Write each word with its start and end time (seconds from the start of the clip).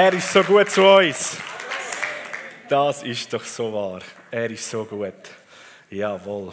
Er 0.00 0.12
ist 0.12 0.32
so 0.32 0.44
gut 0.44 0.70
zu 0.70 0.84
uns. 0.84 1.38
Das 2.68 3.02
ist 3.02 3.32
doch 3.32 3.44
so 3.44 3.72
wahr. 3.72 4.00
Er 4.30 4.48
ist 4.48 4.70
so 4.70 4.84
gut. 4.84 5.12
Jawohl. 5.90 6.52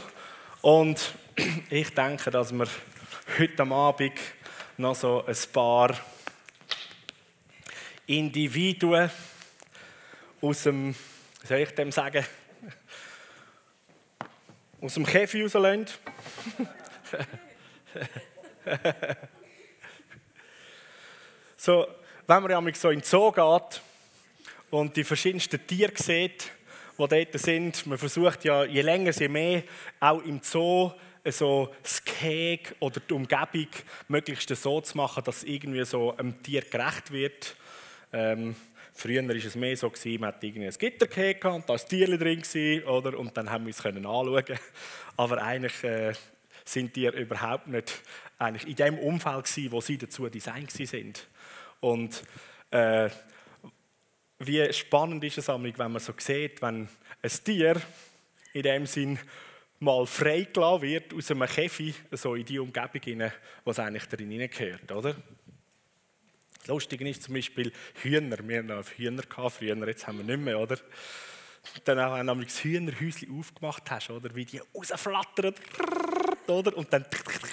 Und 0.63 1.13
ich 1.69 1.93
denke, 1.93 2.31
dass 2.31 2.51
wir 2.51 2.65
heute 3.37 3.61
Abend 3.61 4.13
noch 4.77 4.95
so 4.95 5.23
ein 5.27 5.35
paar 5.53 5.95
Individuen 8.07 9.11
aus 10.41 10.63
dem, 10.63 10.95
soll 11.43 11.59
ich 11.59 11.75
dem 11.75 11.91
sagen, 11.91 12.25
aus 14.81 14.95
dem 14.95 15.05
Käfig 15.05 15.43
rauslassen. 15.43 15.85
so, 21.57 21.85
wenn 22.27 22.41
man 22.41 22.51
ja 22.51 22.73
so 22.73 22.89
in 22.89 22.99
den 22.99 23.05
Zoo 23.05 23.31
geht 23.31 23.81
und 24.71 24.95
die 24.95 25.03
verschiedensten 25.03 25.65
Tiere 25.65 25.93
sieht, 25.95 26.51
die 26.97 27.07
dort 27.07 27.39
sind, 27.39 27.85
man 27.85 27.97
versucht 27.97 28.43
ja, 28.45 28.63
je 28.63 28.81
länger, 28.81 29.11
je 29.11 29.27
mehr, 29.27 29.63
auch 29.99 30.23
im 30.23 30.39
Zoo 30.41 30.91
so 31.25 31.73
das 31.81 32.03
Gehege 32.03 32.75
oder 32.79 32.99
die 32.99 33.13
Umgebung 33.13 33.67
möglichst 34.07 34.49
so 34.55 34.81
zu 34.81 34.97
machen, 34.97 35.23
dass 35.23 35.37
es 35.37 35.43
irgendwie 35.43 35.83
so 35.85 36.15
einem 36.15 36.41
Tier 36.41 36.61
gerecht 36.61 37.11
wird. 37.11 37.55
Ähm, 38.13 38.55
früher 38.93 39.27
war 39.27 39.35
es 39.35 39.55
mehr 39.55 39.75
so, 39.75 39.89
gewesen, 39.89 40.21
man 40.21 40.29
hatte 40.29 40.47
irgendwie 40.47 40.67
ein 40.67 40.73
Gittergehege 40.77 41.49
und 41.49 41.63
da 41.65 41.73
war 41.73 41.79
ein 41.79 41.87
Tier 41.87 42.17
drin, 42.17 42.83
oder? 42.85 43.17
und 43.17 43.35
dann 43.35 43.49
haben 43.49 43.65
wir 43.65 43.71
es 43.71 43.85
anschauen 43.85 44.59
Aber 45.17 45.41
eigentlich 45.41 45.83
äh, 45.83 46.13
sind 46.63 46.95
die 46.95 47.07
überhaupt 47.07 47.67
nicht 47.67 48.01
eigentlich 48.37 48.67
in 48.67 48.75
dem 48.75 48.99
Umfeld 48.99 49.45
gewesen, 49.45 49.71
wo 49.71 49.81
sie 49.81 49.97
dazu 49.97 50.29
designt 50.29 50.71
sind. 50.71 51.27
Und 51.85 52.23
äh, 52.71 53.11
wie 54.39 54.73
spannend 54.73 55.23
ist 55.23 55.37
es, 55.37 55.47
wenn 55.47 55.75
man 55.77 55.99
so 55.99 56.13
sieht, 56.17 56.59
wenn 56.63 56.89
ein 57.21 57.31
Tier 57.43 57.79
in 58.53 58.63
dem 58.63 58.87
Sinn 58.87 59.19
mal 59.79 60.07
freigelassen 60.07 60.81
wird 60.81 61.13
aus 61.13 61.29
einem 61.29 61.47
Käfig, 61.47 61.93
so 62.09 62.33
in 62.33 62.43
die 62.43 62.57
Umgebung 62.57 63.01
hinein, 63.03 63.33
was 63.65 63.77
eigentlich 63.77 64.07
darin 64.07 64.31
hineingehört, 64.31 64.91
oder? 64.93 65.15
Das 66.57 66.67
Lustige 66.69 67.07
ist 67.07 67.21
zum 67.21 67.35
Beispiel 67.35 67.71
Hühner. 68.01 68.39
Wir 68.47 68.63
hatten 68.63 68.83
Hühner 68.97 69.23
früher, 69.51 69.87
jetzt 69.87 70.07
haben 70.07 70.17
wir 70.17 70.25
nicht 70.25 70.43
mehr, 70.43 70.59
oder? 70.59 70.79
Dann 71.83 72.27
wenn 72.27 72.39
du 72.39 72.45
das 72.45 72.63
Hühnerhäuschen 72.63 73.39
aufgemacht 73.39 73.91
hast, 73.91 74.09
oder? 74.09 74.33
Wie 74.33 74.45
die 74.45 74.59
rausflattern, 74.73 75.53
oder? 76.49 76.75
Und 76.77 76.91
dann 76.91 77.05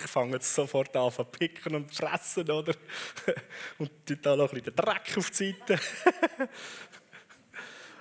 fangen 0.06 0.40
sie 0.40 0.52
sofort 0.54 0.96
an 0.96 1.10
zu 1.10 1.24
picken 1.24 1.74
und 1.74 1.94
fressen, 1.94 2.50
oder? 2.50 2.74
Und 3.78 3.90
da 4.22 4.36
noch 4.36 4.52
ein 4.52 4.58
bisschen 4.58 4.76
Dreck 4.76 5.16
auf 5.16 5.30
die 5.30 5.54
Seite. 5.66 5.80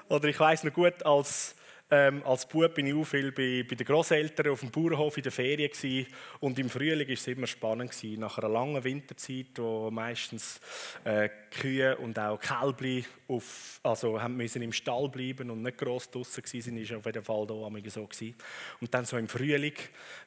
oder 0.09 0.27
ich 0.27 0.39
weiß 0.39 0.63
noch 0.63 0.73
gut, 0.73 1.03
als 1.05 1.55
ähm, 1.91 2.23
als 2.25 2.47
Bub 2.47 2.73
bin 2.73 2.87
ich 2.87 2.93
auch 2.93 3.03
viel 3.03 3.33
bei, 3.33 3.65
bei 3.69 3.75
den 3.75 3.85
Großeltern 3.85 4.53
auf 4.53 4.61
dem 4.61 4.71
Bauernhof 4.71 5.17
in 5.17 5.23
der 5.23 5.31
Ferien 5.33 5.69
gewesen. 5.69 6.07
und 6.39 6.57
im 6.57 6.69
Frühling 6.69 7.05
war 7.05 7.13
es 7.13 7.27
immer 7.27 7.47
spannend 7.47 7.91
gewesen. 7.91 8.21
Nach 8.21 8.37
einer 8.37 8.47
langen 8.47 8.81
Winterzeit, 8.81 9.47
wo 9.57 9.91
meistens 9.91 10.61
äh, 11.03 11.27
Kühe 11.51 11.97
und 11.97 12.17
auch 12.17 12.39
Kälbli 12.39 13.03
auf, 13.27 13.81
also 13.83 14.21
haben 14.21 14.37
müssen 14.37 14.61
im 14.61 14.71
Stall 14.71 15.09
bleiben 15.09 15.51
und 15.51 15.63
nicht 15.63 15.77
gross 15.77 16.09
draußen 16.09 16.41
gewesen 16.41 16.61
sind, 16.61 16.77
ist 16.77 16.93
auf 16.93 17.05
jeden 17.05 17.25
Fall 17.25 17.45
da 17.45 17.55
so 17.89 18.07
gewesen. 18.07 18.35
Und 18.79 18.93
dann 18.93 19.03
so 19.03 19.17
im 19.17 19.27
Frühling, 19.27 19.75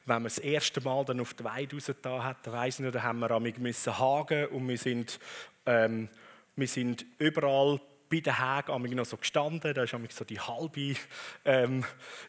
wenn 0.05 0.15
man 0.15 0.25
das 0.25 0.37
erste 0.37 0.81
Mal 0.81 1.03
dann 1.03 1.19
auf 1.19 1.33
die 1.33 1.43
Weide 1.43 1.75
rausgetan 1.75 2.23
hat, 2.23 2.51
weiss 2.51 2.79
ich 2.79 2.85
noch, 2.85 2.91
da 2.91 3.01
haben 3.01 3.19
wir 3.19 3.29
hagen 3.29 4.45
und 4.47 4.67
wir 4.67 4.77
sind, 4.77 5.19
ähm, 5.65 6.09
wir 6.55 6.67
sind 6.67 7.07
überall 7.17 7.81
bei 8.09 8.19
den 8.19 8.37
Hägen 8.37 8.95
noch 8.95 9.05
so 9.05 9.17
gestanden. 9.17 9.73
Da 9.73 9.83
ist 9.83 9.95
so 10.09 10.23
die 10.23 10.39
halbe, 10.39 10.95
ähm, 11.43 11.83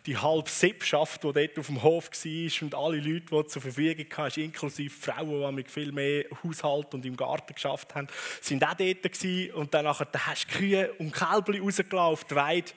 die 0.07 0.17
halbe 0.17 0.49
Sippschaft, 0.49 1.25
die 1.25 1.33
dort 1.33 1.59
auf 1.59 1.67
dem 1.67 1.83
Hof 1.83 2.11
war 2.11 2.63
und 2.63 2.75
alle 2.75 2.97
Leute, 2.98 3.27
die 3.31 3.47
zur 3.47 3.63
Verfügung 3.63 4.07
hatten, 4.17 4.41
inklusive 4.41 4.95
Frauen, 4.95 5.57
die 5.57 5.65
viel 5.65 5.92
mehr 5.92 6.25
Haushalt 6.42 6.95
und 6.95 7.05
im 7.05 7.17
Garten 7.17 7.55
geschafft 7.55 7.95
haben, 7.95 8.09
sind 8.41 8.65
auch 8.65 8.75
dort 8.75 9.03
gewesen. 9.03 9.55
Und 9.55 9.75
dann 9.75 9.86
hast 9.86 10.01
du 10.03 10.59
Kühe 10.59 10.92
und 10.95 11.13
Kälbchen 11.13 11.63
rausgelassen 11.63 11.98
auf 11.98 12.25
die 12.25 12.35
Weide. 12.35 12.73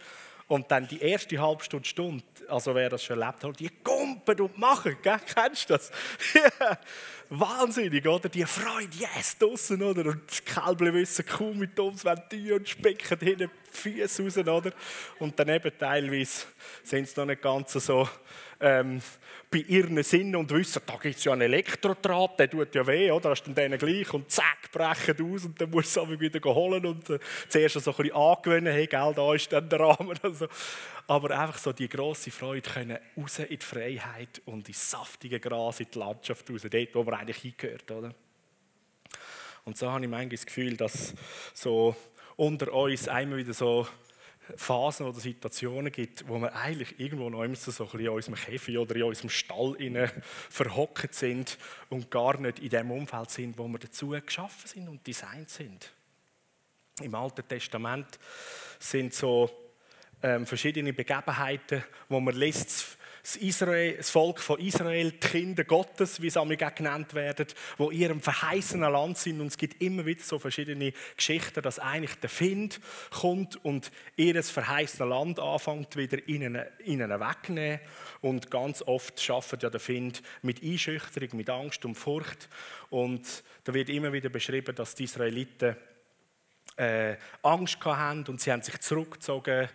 Und 0.50 0.72
dann 0.72 0.88
die 0.88 1.00
erste 1.00 1.40
halbe 1.40 1.64
Stunde, 1.64 1.88
Stunde 1.88 2.24
also 2.48 2.74
wer 2.74 2.90
das 2.90 3.04
schon 3.04 3.22
erlebt 3.22 3.44
hat, 3.44 3.60
die 3.60 3.70
gumpen 3.84 4.42
und 4.42 4.58
machen, 4.58 4.98
gell? 5.04 5.20
kennst 5.36 5.70
du 5.70 5.76
das? 5.76 5.92
Wahnsinnig, 7.30 8.08
oder? 8.08 8.28
Die 8.30 8.44
Freude, 8.46 8.90
yes, 8.98 9.38
draussen, 9.38 9.84
oder? 9.84 10.08
Und 10.08 10.22
die 10.28 10.52
Kälbchen 10.52 10.94
wissen 10.96 11.26
kaum 11.28 11.60
mit 11.60 11.80
ums 11.80 12.04
Ventil 12.04 12.54
und 12.54 12.68
specken 12.68 13.20
hinten 13.20 13.52
die 13.72 13.78
Füße 13.78 14.24
raus, 14.24 14.38
oder? 14.40 14.72
Und 15.20 15.40
dann 15.40 15.50
eben 15.50 15.72
teilweise 15.78 16.48
sind 16.82 17.08
sie 17.08 17.20
noch 17.20 17.28
nicht 17.28 17.44
ganz 17.44 17.74
so 17.74 18.10
ähm, 18.60 19.02
bei 19.52 19.60
ihren 19.60 20.02
Sinnen 20.04 20.36
und 20.36 20.52
wissen, 20.52 20.82
da 20.86 20.96
gibt 20.98 21.18
es 21.18 21.24
ja 21.24 21.34
einen 21.34 21.42
Elektrodraht, 21.42 22.40
der 22.40 22.50
tut 22.50 22.76
ja 22.76 22.86
weh, 22.86 23.10
oder? 23.12 23.32
Hast 23.32 23.44
du 23.44 23.52
denen 23.52 23.80
gleich 23.80 24.14
und 24.14 24.30
zack, 24.30 24.72
brechen 24.72 25.34
aus 25.34 25.46
und 25.46 25.60
dann 25.60 25.70
musst 25.72 25.96
du 25.96 26.02
es 26.02 26.20
wieder 26.20 26.54
holen 26.54 26.86
und 26.86 27.10
äh, 27.10 27.20
zuerst 27.48 27.80
so 27.80 27.92
ein 27.92 27.98
bisschen 27.98 28.16
angewöhnen, 28.16 28.74
hey, 28.74 28.86
gell, 28.86 29.14
da 29.16 29.34
ist 29.34 29.52
dann 29.52 29.70
der 29.70 29.80
Rahmen. 29.80 30.18
Also, 30.30 30.48
aber 31.08 31.40
einfach 31.40 31.58
so 31.58 31.74
die 31.74 31.90
grosse 31.90 32.30
Freude 32.30 32.70
können 32.70 32.98
raus 33.18 33.40
in 33.40 33.48
die 33.48 33.66
Freiheit 33.66 34.42
und 34.46 34.68
ins 34.68 34.92
saftige 34.92 35.40
Gras, 35.40 35.80
in 35.80 35.88
die 35.92 35.98
Landschaft 35.98 36.50
raus, 36.52 36.62
dort, 36.70 36.96
wo 36.96 37.04
man 37.04 37.16
eigentlich 37.16 37.38
hingehört, 37.38 37.90
oder? 37.90 38.14
Und 39.66 39.78
so 39.78 39.90
habe 39.90 40.04
ich 40.04 40.10
manchmal 40.10 40.30
das 40.30 40.46
Gefühl, 40.46 40.78
dass 40.78 41.16
so 41.54 41.96
unter 42.36 42.72
uns 42.74 43.08
einmal 43.08 43.40
wieder 43.40 43.54
so 43.54 43.88
Phasen 44.56 45.06
oder 45.06 45.20
Situationen 45.20 45.92
gibt, 45.92 46.28
wo 46.28 46.40
wir 46.40 46.56
eigentlich 46.56 47.00
irgendwo 47.00 47.30
noch 47.30 47.44
immer 47.44 47.56
so 47.56 47.72
ein 47.72 47.86
bisschen 47.86 48.00
in 48.00 48.10
unserem 48.10 48.36
Käfig 48.36 48.78
oder 48.78 48.96
in 48.96 49.04
unserem 49.04 49.30
Stall 49.30 49.76
verhockt 50.50 51.14
sind 51.14 51.58
und 51.90 52.12
gar 52.12 52.40
nicht 52.40 52.60
in 52.60 52.70
dem 52.70 52.92
Umfeld 52.92 53.32
sind, 53.32 53.58
wo 53.58 53.68
wir 53.68 53.80
dazu 53.80 54.10
geschaffen 54.10 54.68
sind 54.68 54.88
und 54.88 55.06
designt 55.06 55.50
sind. 55.50 55.92
Im 57.02 57.16
Alten 57.16 57.48
Testament 57.48 58.20
sind 58.80 59.14
so 59.14 59.50
ähm, 60.22 60.46
verschiedene 60.46 60.94
Begebenheiten, 60.94 61.84
wo 62.10 62.20
man 62.20 62.36
liest, 62.36 62.98
das, 63.30 63.36
Israel, 63.36 63.96
das 63.98 64.10
Volk 64.10 64.40
von 64.40 64.60
Israel, 64.60 65.12
die 65.12 65.20
Kinder 65.20 65.64
Gottes, 65.64 66.20
wie 66.20 66.32
sie 66.32 66.40
auch 66.40 66.48
genannt 66.76 67.14
werden, 67.14 67.46
wo 67.78 67.92
in 67.92 68.00
ihrem 68.00 68.22
verheißenen 68.22 68.92
Land 68.92 69.20
sind. 69.20 69.40
Und 69.40 69.48
es 69.48 69.58
gibt 69.58 69.82
immer 69.84 70.06
wieder 70.06 70.24
so 70.24 70.40
verschiedene 70.40 70.94
Geschichten, 71.16 71.62
dass 71.62 71.78
eigentlich 71.78 72.16
der 72.16 72.30
Find 72.30 72.80
kommt 73.12 73.64
und 73.64 73.92
ihr 74.16 74.42
verheißenes 74.42 75.08
Land 75.08 75.40
anfängt, 75.40 75.96
wieder 75.96 76.28
ihnen, 76.28 76.60
ihnen 76.84 77.10
wegnehmen. 77.12 77.80
Und 78.22 78.50
ganz 78.50 78.82
oft 78.82 79.22
schafft 79.22 79.62
ja 79.62 79.70
der 79.70 79.80
Find 79.80 80.24
mit 80.42 80.64
Einschüchterung, 80.64 81.30
mit 81.34 81.50
Angst 81.52 81.86
und 81.86 81.96
Furcht. 81.96 82.50
Und 82.90 83.44
da 83.64 83.74
wird 83.76 83.90
immer 83.90 84.12
wieder 84.12 84.30
beschrieben, 84.30 84.76
dass 84.76 84.96
die 84.96 85.04
Israeliten 85.04 85.76
äh, 86.80 87.18
Angst 87.44 87.84
hatten 87.84 88.24
und 88.30 88.40
sie 88.40 88.52
haben 88.52 88.62
sich 88.62 88.80
zurückgezogen, 88.80 89.68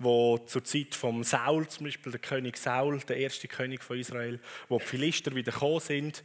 wo 0.00 0.38
zur 0.38 0.64
Zeit 0.64 0.94
von 0.94 1.22
Saul, 1.22 1.68
zum 1.68 1.86
Beispiel 1.86 2.10
der 2.10 2.20
König 2.20 2.56
Saul, 2.56 2.98
der 3.00 3.16
erste 3.16 3.46
König 3.46 3.82
von 3.84 3.98
Israel, 3.98 4.40
wo 4.68 4.78
die 4.78 4.84
Philister 4.84 5.34
wieder 5.34 5.52
gekommen 5.52 5.80
sind, 5.80 6.24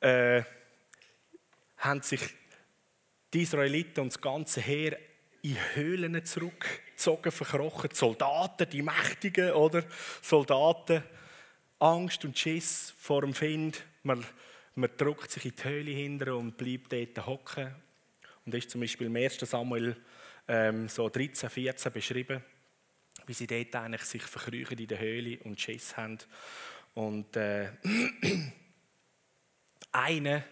äh, 0.00 0.42
haben 1.76 2.00
sich 2.00 2.22
die 3.34 3.42
Israeliten 3.42 4.00
und 4.00 4.12
das 4.12 4.20
ganze 4.20 4.60
Heer 4.62 4.98
in 5.42 5.56
Höhlen 5.74 6.24
zurückgezogen, 6.24 7.30
verkrochen. 7.30 7.90
Die 7.90 7.96
Soldaten, 7.96 8.70
die 8.70 8.82
Mächtigen, 8.82 9.52
oder? 9.52 9.84
Soldaten, 10.22 11.02
Angst 11.78 12.24
und 12.24 12.38
Schiss 12.38 12.94
vor 12.96 13.20
dem 13.20 13.34
Find. 13.34 13.84
Man, 14.02 14.24
man 14.76 14.90
drückt 14.96 15.30
sich 15.30 15.44
in 15.44 15.56
die 15.56 15.64
Höhle 15.64 15.90
hinter 15.90 16.36
und 16.36 16.56
bleibt 16.56 16.92
dort 16.92 17.26
hocken 17.26 17.74
und 18.44 18.54
ist 18.54 18.70
zum 18.70 18.80
Beispiel 18.80 19.06
im 19.06 19.16
1. 19.16 19.38
Samuel 19.40 19.96
ähm, 20.48 20.88
so 20.88 21.08
13, 21.08 21.48
14 21.48 21.92
beschrieben, 21.92 22.42
wie 23.26 23.32
sie 23.32 23.46
dort 23.46 23.74
eigentlich 23.76 24.02
sich 24.02 24.22
verkrüchen 24.22 24.78
in 24.78 24.86
der 24.88 24.98
Höhle 24.98 25.38
und 25.44 25.60
Schiss 25.60 25.96
haben. 25.96 26.18
Und 26.94 27.36
äh, 27.36 27.70
einer, 29.92 30.44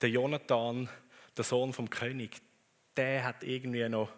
der 0.00 0.10
Jonathan, 0.10 0.88
der 1.36 1.44
Sohn 1.44 1.72
vom 1.72 1.88
König, 1.88 2.36
der 2.96 3.24
hat 3.24 3.44
irgendwie 3.44 3.88
noch 3.88 4.10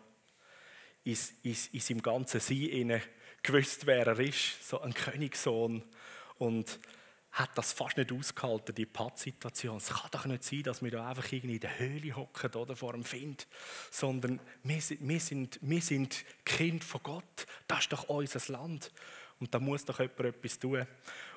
in, 1.04 1.16
in, 1.42 1.56
in 1.72 1.80
seinem 1.80 2.02
ganzen 2.02 2.40
Sein 2.40 3.02
gewusst, 3.42 3.86
wer 3.86 4.06
er 4.06 4.18
ist, 4.20 4.68
so 4.68 4.80
ein 4.80 4.94
Königssohn. 4.94 5.82
Und 6.38 6.78
hat 7.32 7.56
das 7.56 7.72
fast 7.72 7.96
nicht 7.96 8.12
ausgehalten, 8.12 8.74
die 8.74 8.84
Pattsituation. 8.84 9.78
Es 9.78 9.88
kann 9.88 10.10
doch 10.10 10.26
nicht 10.26 10.44
sein, 10.44 10.62
dass 10.64 10.82
wir 10.82 10.90
da 10.90 11.08
einfach 11.08 11.32
irgendwie 11.32 11.54
in 11.54 11.60
der 11.60 11.78
Höhle 11.78 12.14
hocken 12.14 12.54
oder 12.54 12.76
vor 12.76 12.92
dem 12.92 13.04
Find, 13.04 13.46
sondern 13.90 14.38
wir 14.62 14.80
sind, 14.82 15.08
wir, 15.08 15.20
sind, 15.20 15.58
wir 15.62 15.80
sind 15.80 16.24
Kind 16.44 16.84
von 16.84 17.02
Gott. 17.02 17.46
Das 17.66 17.80
ist 17.80 17.92
doch 17.92 18.04
unser 18.08 18.52
Land. 18.52 18.92
Und 19.40 19.52
da 19.54 19.58
muss 19.58 19.84
doch 19.84 19.98
jemand 19.98 20.20
etwas 20.20 20.58
tun. 20.58 20.86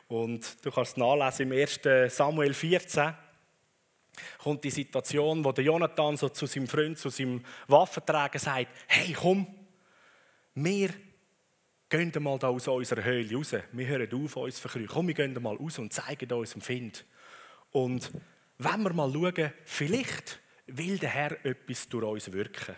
Und 0.09 0.65
du 0.65 0.69
kannst 0.69 0.97
nachlesen 0.97 1.51
im 1.51 1.57
1. 1.57 2.13
Samuel 2.13 2.53
14. 2.53 3.13
kommt 4.38 4.63
die 4.65 4.71
Situation, 4.71 5.44
wo 5.45 5.53
der 5.53 5.63
Jonathan 5.63 6.18
so 6.18 6.27
zu 6.27 6.45
seinem 6.45 6.68
Freund, 6.68 7.00
zu 7.00 7.09
seinem 7.09 7.44
Waffenträger 7.68 8.38
sagt, 8.38 8.68
hey 8.88 9.13
komm, 9.13 9.48
wir 10.56 10.89
gehen 11.89 12.11
mal 12.19 12.39
da 12.39 12.49
aus 12.49 12.67
unserer 12.67 13.03
Höhle 13.03 13.35
raus. 13.35 13.55
Wir 13.71 13.87
hören 13.87 14.13
auf, 14.13 14.35
uns 14.35 14.59
verkrüchen. 14.59 14.87
Komm, 14.87 15.07
wir 15.07 15.13
gehen 15.13 15.33
mal 15.41 15.55
raus 15.55 15.79
und 15.79 15.93
zeigen 15.93 16.31
uns 16.31 16.53
dem 16.53 16.61
Find. 16.61 17.05
Und 17.71 18.11
wenn 18.57 18.81
wir 18.83 18.93
mal 18.93 19.11
schauen, 19.11 19.53
vielleicht 19.65 20.39
will 20.67 20.97
der 20.97 21.09
Herr 21.09 21.45
etwas 21.45 21.87
durch 21.89 22.05
uns 22.05 22.31
wirken. 22.31 22.75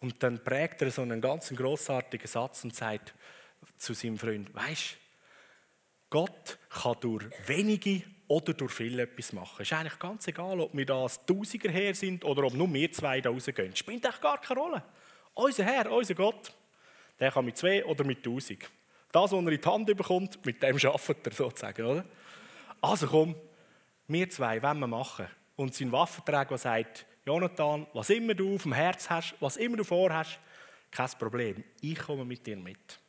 Und 0.00 0.22
dann 0.22 0.42
prägt 0.42 0.82
er 0.82 0.90
so 0.90 1.02
einen 1.02 1.20
ganz 1.20 1.48
grossartigen 1.54 2.26
Satz 2.26 2.64
und 2.64 2.74
sagt 2.74 3.14
zu 3.78 3.94
seinem 3.94 4.18
Freund, 4.18 4.54
weißt 4.54 4.96
Gott 6.08 6.58
kann 6.70 6.96
durch 7.00 7.24
wenige 7.46 8.02
oder 8.28 8.54
durch 8.54 8.72
viele 8.72 9.02
etwas 9.02 9.32
machen. 9.32 9.62
Es 9.62 9.70
ist 9.70 9.72
eigentlich 9.72 9.98
ganz 9.98 10.26
egal, 10.28 10.60
ob 10.60 10.74
wir 10.74 10.86
da 10.86 11.02
als 11.02 11.24
Tausiger 11.26 11.70
her 11.70 11.94
sind 11.94 12.24
oder 12.24 12.44
ob 12.44 12.54
nur 12.54 12.72
wir 12.72 12.90
zwei 12.92 13.20
da 13.20 13.30
rausgehen. 13.30 13.70
Das 13.70 13.78
spielt 13.78 14.04
eigentlich 14.04 14.20
gar 14.20 14.40
keine 14.40 14.60
Rolle. 14.60 14.82
Unser 15.34 15.64
Herr, 15.64 15.90
unser 15.90 16.14
Gott, 16.14 16.52
der 17.18 17.30
kann 17.30 17.44
mit 17.44 17.56
zwei 17.56 17.84
oder 17.84 18.04
mit 18.04 18.24
tausend. 18.24 18.64
Das, 19.12 19.22
was 19.22 19.32
er 19.32 19.38
in 19.38 19.60
die 19.60 19.68
Hand 19.68 19.86
bekommt, 19.86 20.44
mit 20.44 20.62
dem 20.62 20.76
arbeitet 20.76 21.26
er 21.26 21.32
sozusagen. 21.32 21.86
Oder? 21.86 22.04
Also 22.80 23.06
komm, 23.06 23.34
wir 24.08 24.28
zwei 24.28 24.62
wollen 24.62 24.78
wir 24.80 24.86
machen. 24.86 25.26
Und 25.56 25.74
sein 25.74 25.90
Waffenträger 25.90 26.58
sagt, 26.58 27.06
Jonathan, 27.24 27.86
was 27.92 28.10
immer 28.10 28.34
du 28.34 28.54
auf 28.54 28.62
dem 28.62 28.72
Herz 28.72 29.08
hast, 29.08 29.34
was 29.40 29.56
immer 29.56 29.78
du 29.78 29.84
vorhast, 29.84 30.38
kein 30.90 31.10
Problem, 31.18 31.64
ich 31.80 31.98
komme 31.98 32.24
mit 32.24 32.46
dir 32.46 32.56
mit. 32.56 33.00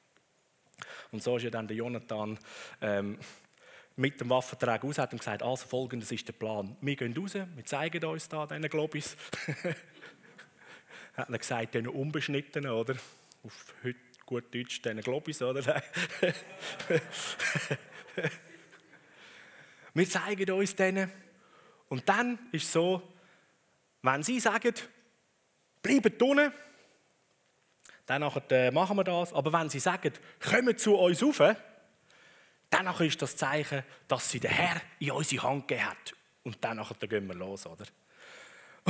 Und 1.12 1.22
so 1.22 1.38
ist 1.38 1.44
ja 1.44 1.50
dann 1.50 1.68
der 1.68 1.78
Jonathan 1.78 2.38
ähm, 2.82 3.20
mit 3.96 4.20
dem 4.22 4.30
Waffenträger 4.30 4.82
raus 4.82 5.00
und 5.00 5.18
gesagt, 5.18 5.44
also 5.44 5.68
folgendes 5.68 6.12
ist 6.12 6.28
der 6.28 6.34
Plan. 6.34 6.76
Wir 6.82 6.96
gehen 6.96 7.16
raus, 7.18 7.34
wir 7.34 7.66
zeigen 7.66 8.04
uns 8.06 8.30
da 8.30 8.46
diesen 8.46 8.70
Globis. 8.70 9.18
hat 11.16 11.30
er 11.30 11.38
gesagt, 11.38 11.74
den 11.74 11.88
unbeschnittenen, 11.88 12.72
oder? 12.72 12.96
Auf 13.48 13.74
heute 13.82 13.98
gut 14.26 14.54
Deutsch, 14.54 14.82
diesen 14.82 15.00
Globis, 15.00 15.42
oder? 15.42 15.64
wir 19.94 20.10
zeigen 20.10 20.52
uns 20.52 20.76
denen. 20.76 21.10
Und 21.88 22.10
dann 22.10 22.38
ist 22.52 22.66
es 22.66 22.74
so, 22.74 23.02
wenn 24.02 24.22
sie 24.22 24.42
sagen, 24.42 24.74
bleibt 25.82 26.22
unten, 26.22 26.52
dann 28.06 28.22
äh, 28.50 28.70
machen 28.70 28.98
wir 28.98 29.06
das. 29.06 29.32
Aber 29.32 29.54
wenn 29.54 29.70
sie 29.70 29.80
sagen, 29.80 30.12
kommen 30.42 30.78
zu 30.78 30.98
uns 30.98 31.24
rauf, 31.24 31.56
dann 32.70 32.88
ist 33.00 33.22
das 33.22 33.38
Zeichen, 33.38 33.82
dass 34.10 34.30
sie 34.30 34.42
den 34.42 34.52
Herr 34.52 34.82
in 35.00 35.12
unsere 35.12 35.44
Hand 35.44 35.70
gegeben 35.70 35.90
hat. 35.90 36.14
Und 36.44 36.62
dann 36.66 36.86
gehen 37.00 37.28
wir 37.28 37.36
los, 37.36 37.66
oder? 37.66 37.86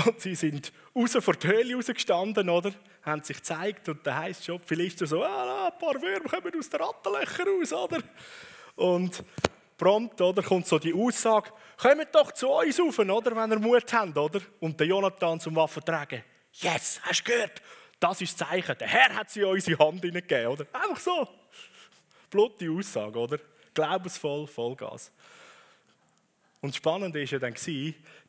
Und 0.05 0.19
sie 0.21 0.35
sind 0.35 0.71
raus 0.95 1.17
vor 1.19 1.33
die 1.33 1.47
Höhle 1.47 1.75
rausgestanden, 1.75 2.49
oder? 2.49 2.71
Haben 3.01 3.23
sich 3.23 3.37
gezeigt 3.37 3.89
und 3.89 4.05
da 4.05 4.17
heisst 4.17 4.45
schon, 4.45 4.59
vielleicht 4.59 4.99
so, 4.99 5.23
ah, 5.23 5.67
ein 5.67 5.79
paar 5.79 5.99
Würmer 6.01 6.29
kommen 6.29 6.51
aus 6.57 6.69
den 6.69 6.81
Rattenlöchern 6.81 7.47
raus, 7.47 7.73
oder? 7.73 8.03
Und 8.75 9.23
prompt, 9.75 10.21
oder, 10.21 10.43
kommt 10.43 10.67
so 10.67 10.77
die 10.77 10.93
Aussage, 10.93 11.51
kommt 11.77 12.13
doch 12.13 12.31
zu 12.31 12.47
uns 12.49 12.79
rauf, 12.79 12.99
oder, 12.99 13.35
wenn 13.35 13.51
ihr 13.51 13.59
Mut 13.59 13.91
habt, 13.91 14.17
oder? 14.17 14.41
Und 14.59 14.79
der 14.79 14.87
Jonathan 14.87 15.39
zum 15.39 15.55
Waffenträger, 15.55 16.21
yes, 16.51 16.99
hast 17.03 17.27
du 17.27 17.31
gehört? 17.31 17.61
Das 17.99 18.21
ist 18.21 18.39
das 18.39 18.49
Zeichen. 18.49 18.77
Der 18.77 18.87
Herr 18.87 19.15
hat 19.15 19.31
sie 19.31 19.39
in 19.39 19.47
unsere 19.47 19.83
Hand 19.83 20.01
hineingegeben, 20.01 20.47
oder? 20.47 20.65
Einfach 20.73 20.99
so. 20.99 21.27
Blutige 22.29 22.71
Aussage, 22.71 23.17
oder? 23.17 23.39
Glaubensvoll, 23.73 24.45
Vollgas. 24.45 25.11
Und 26.59 26.69
das 26.69 26.77
Spannende 26.77 27.19
war 27.19 27.25
ja 27.25 27.39
dann, 27.39 27.53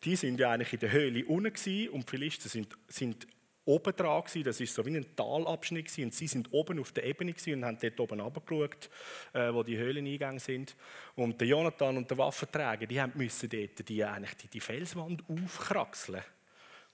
die 0.05 0.17
sind 0.17 0.39
ja 0.39 0.51
eigentlich 0.51 0.73
in 0.75 0.81
der 0.81 0.93
Höhle 0.93 1.25
unten 1.25 1.89
und 1.89 2.07
die 2.07 2.11
Philister 2.11 2.49
sind, 2.49 2.69
sind 2.87 3.27
oben 3.69 3.95
dran 3.95 4.23
gewesen. 4.23 4.45
Das 4.45 4.61
war 4.61 4.67
so 4.67 4.87
wie 4.87 4.97
ein 4.97 5.17
Talabschnitt 5.17 5.87
gewesen. 5.87 6.05
und 6.05 6.15
sie 6.15 6.27
sind 6.27 6.53
oben 6.53 6.79
auf 6.79 6.93
der 6.93 7.05
Ebene 7.05 7.35
und 7.47 7.65
haben 7.65 7.79
dort 7.81 8.01
oben 8.01 8.21
runtergeschaut, 8.21 8.91
äh, 9.35 9.53
wo 9.53 9.63
die 9.63 9.77
Höhleneingänge 9.77 10.41
sind. 10.41 10.75
Und 11.17 11.41
der 11.41 11.49
Jonathan 11.49 11.99
und 11.99 12.11
der 12.11 12.19
Waffenträger, 12.19 12.87
die 12.87 13.01
haben 13.01 13.13
dort 13.17 13.89
die, 13.89 14.05
eigentlich 14.05 14.37
die, 14.37 14.49
die 14.49 14.61
Felswand 14.61 15.23
aufkraxeln. 15.29 16.23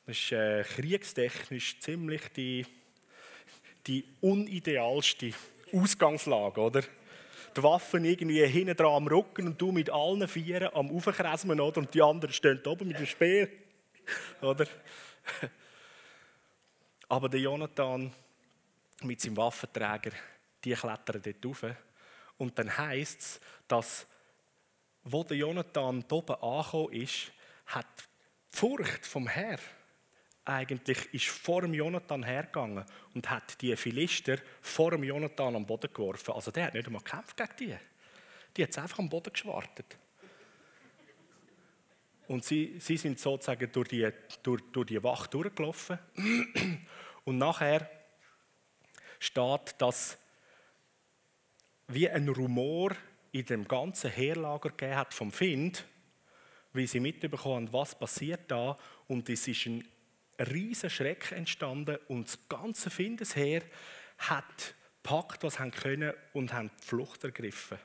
Das 0.06 0.18
ist 0.18 0.32
äh, 0.32 0.62
kriegstechnisch 0.62 1.80
ziemlich 1.80 2.28
die, 2.36 2.66
die 3.86 4.04
unidealste 4.20 5.32
Ausgangslage, 5.72 6.60
oder? 6.60 6.82
Die 7.56 7.62
Waffen 7.62 8.04
irgendwie 8.04 8.44
hinten 8.46 8.76
dran 8.76 8.94
am 8.94 9.06
Rücken 9.06 9.46
und 9.46 9.60
du 9.60 9.70
mit 9.70 9.88
allen 9.90 10.26
Vieren 10.26 10.74
am 10.74 10.90
Aufkresmen, 10.90 11.60
oder? 11.60 11.78
Und 11.78 11.94
die 11.94 12.02
anderen 12.02 12.32
stehen 12.32 12.60
oben 12.66 12.88
mit 12.88 12.98
dem 12.98 13.06
Speer, 13.06 13.48
oder? 14.40 14.66
Aber 17.08 17.28
der 17.28 17.40
Jonathan 17.40 18.12
mit 19.02 19.20
seinem 19.20 19.36
Waffenträger, 19.36 20.10
die 20.64 20.72
klettern 20.72 21.22
dort 21.22 21.46
rauf. 21.46 21.76
Und 22.38 22.58
dann 22.58 22.76
heisst 22.76 23.20
es, 23.20 23.40
dass, 23.68 24.06
wo 25.04 25.22
der 25.22 25.36
Jonathan 25.36 26.04
oben 26.10 26.34
angekommen 26.34 26.92
ist, 26.92 27.30
hat 27.66 27.86
die 28.52 28.58
Furcht 28.58 29.06
vom 29.06 29.28
Herrn 29.28 29.60
eigentlich 30.44 31.12
ist 31.14 31.26
vor 31.28 31.62
dem 31.62 31.72
Jonathan 31.72 32.22
hergegangen 32.22 32.84
und 33.14 33.30
hat 33.30 33.60
die 33.62 33.74
Philister 33.76 34.38
vor 34.60 34.90
dem 34.90 35.04
Jonathan 35.04 35.56
am 35.56 35.66
Boden 35.66 35.92
geworfen. 35.92 36.32
Also 36.32 36.50
der 36.50 36.66
hat 36.66 36.74
nicht 36.74 36.86
einmal 36.86 37.02
gekämpft 37.02 37.36
gegen 37.36 37.56
die. 37.58 37.76
Die 38.56 38.62
hat 38.62 38.70
es 38.70 38.78
einfach 38.78 38.98
am 38.98 39.08
Boden 39.08 39.32
geschwartet. 39.32 39.96
Und 42.26 42.44
sie, 42.44 42.76
sie 42.78 42.96
sind 42.96 43.18
sozusagen 43.18 43.70
durch 43.72 43.88
die, 43.88 44.08
durch, 44.42 44.62
durch 44.72 44.86
die 44.86 45.02
Wacht 45.02 45.32
durchgelaufen. 45.34 45.98
Und 47.24 47.38
nachher 47.38 47.88
steht, 49.18 49.74
dass 49.78 50.18
wie 51.88 52.08
ein 52.08 52.28
Rumor 52.28 52.92
in 53.32 53.44
dem 53.44 53.66
ganzen 53.66 54.10
Heerlager 54.10 54.70
gegeben 54.70 54.96
hat 54.96 55.12
vom 55.12 55.32
Find, 55.32 55.84
wie 56.72 56.86
sie 56.86 57.00
mitbekommen 57.00 57.66
haben, 57.66 57.72
was 57.72 57.98
passiert 57.98 58.50
da. 58.50 58.76
Und 59.06 59.28
es 59.28 59.46
ist 59.46 59.66
ein 59.66 59.84
riesen 60.38 60.90
Schreck 60.90 61.32
entstanden 61.32 61.98
und 62.08 62.28
das 62.28 62.38
ganze 62.48 62.90
Findesheer 62.90 63.62
hat 64.18 64.74
packt, 65.02 65.42
was 65.42 65.54
sie 65.54 65.70
können 65.70 66.12
und 66.32 66.52
haben 66.52 66.70
die 66.80 66.86
Flucht 66.86 67.24
ergriffen. 67.24 67.78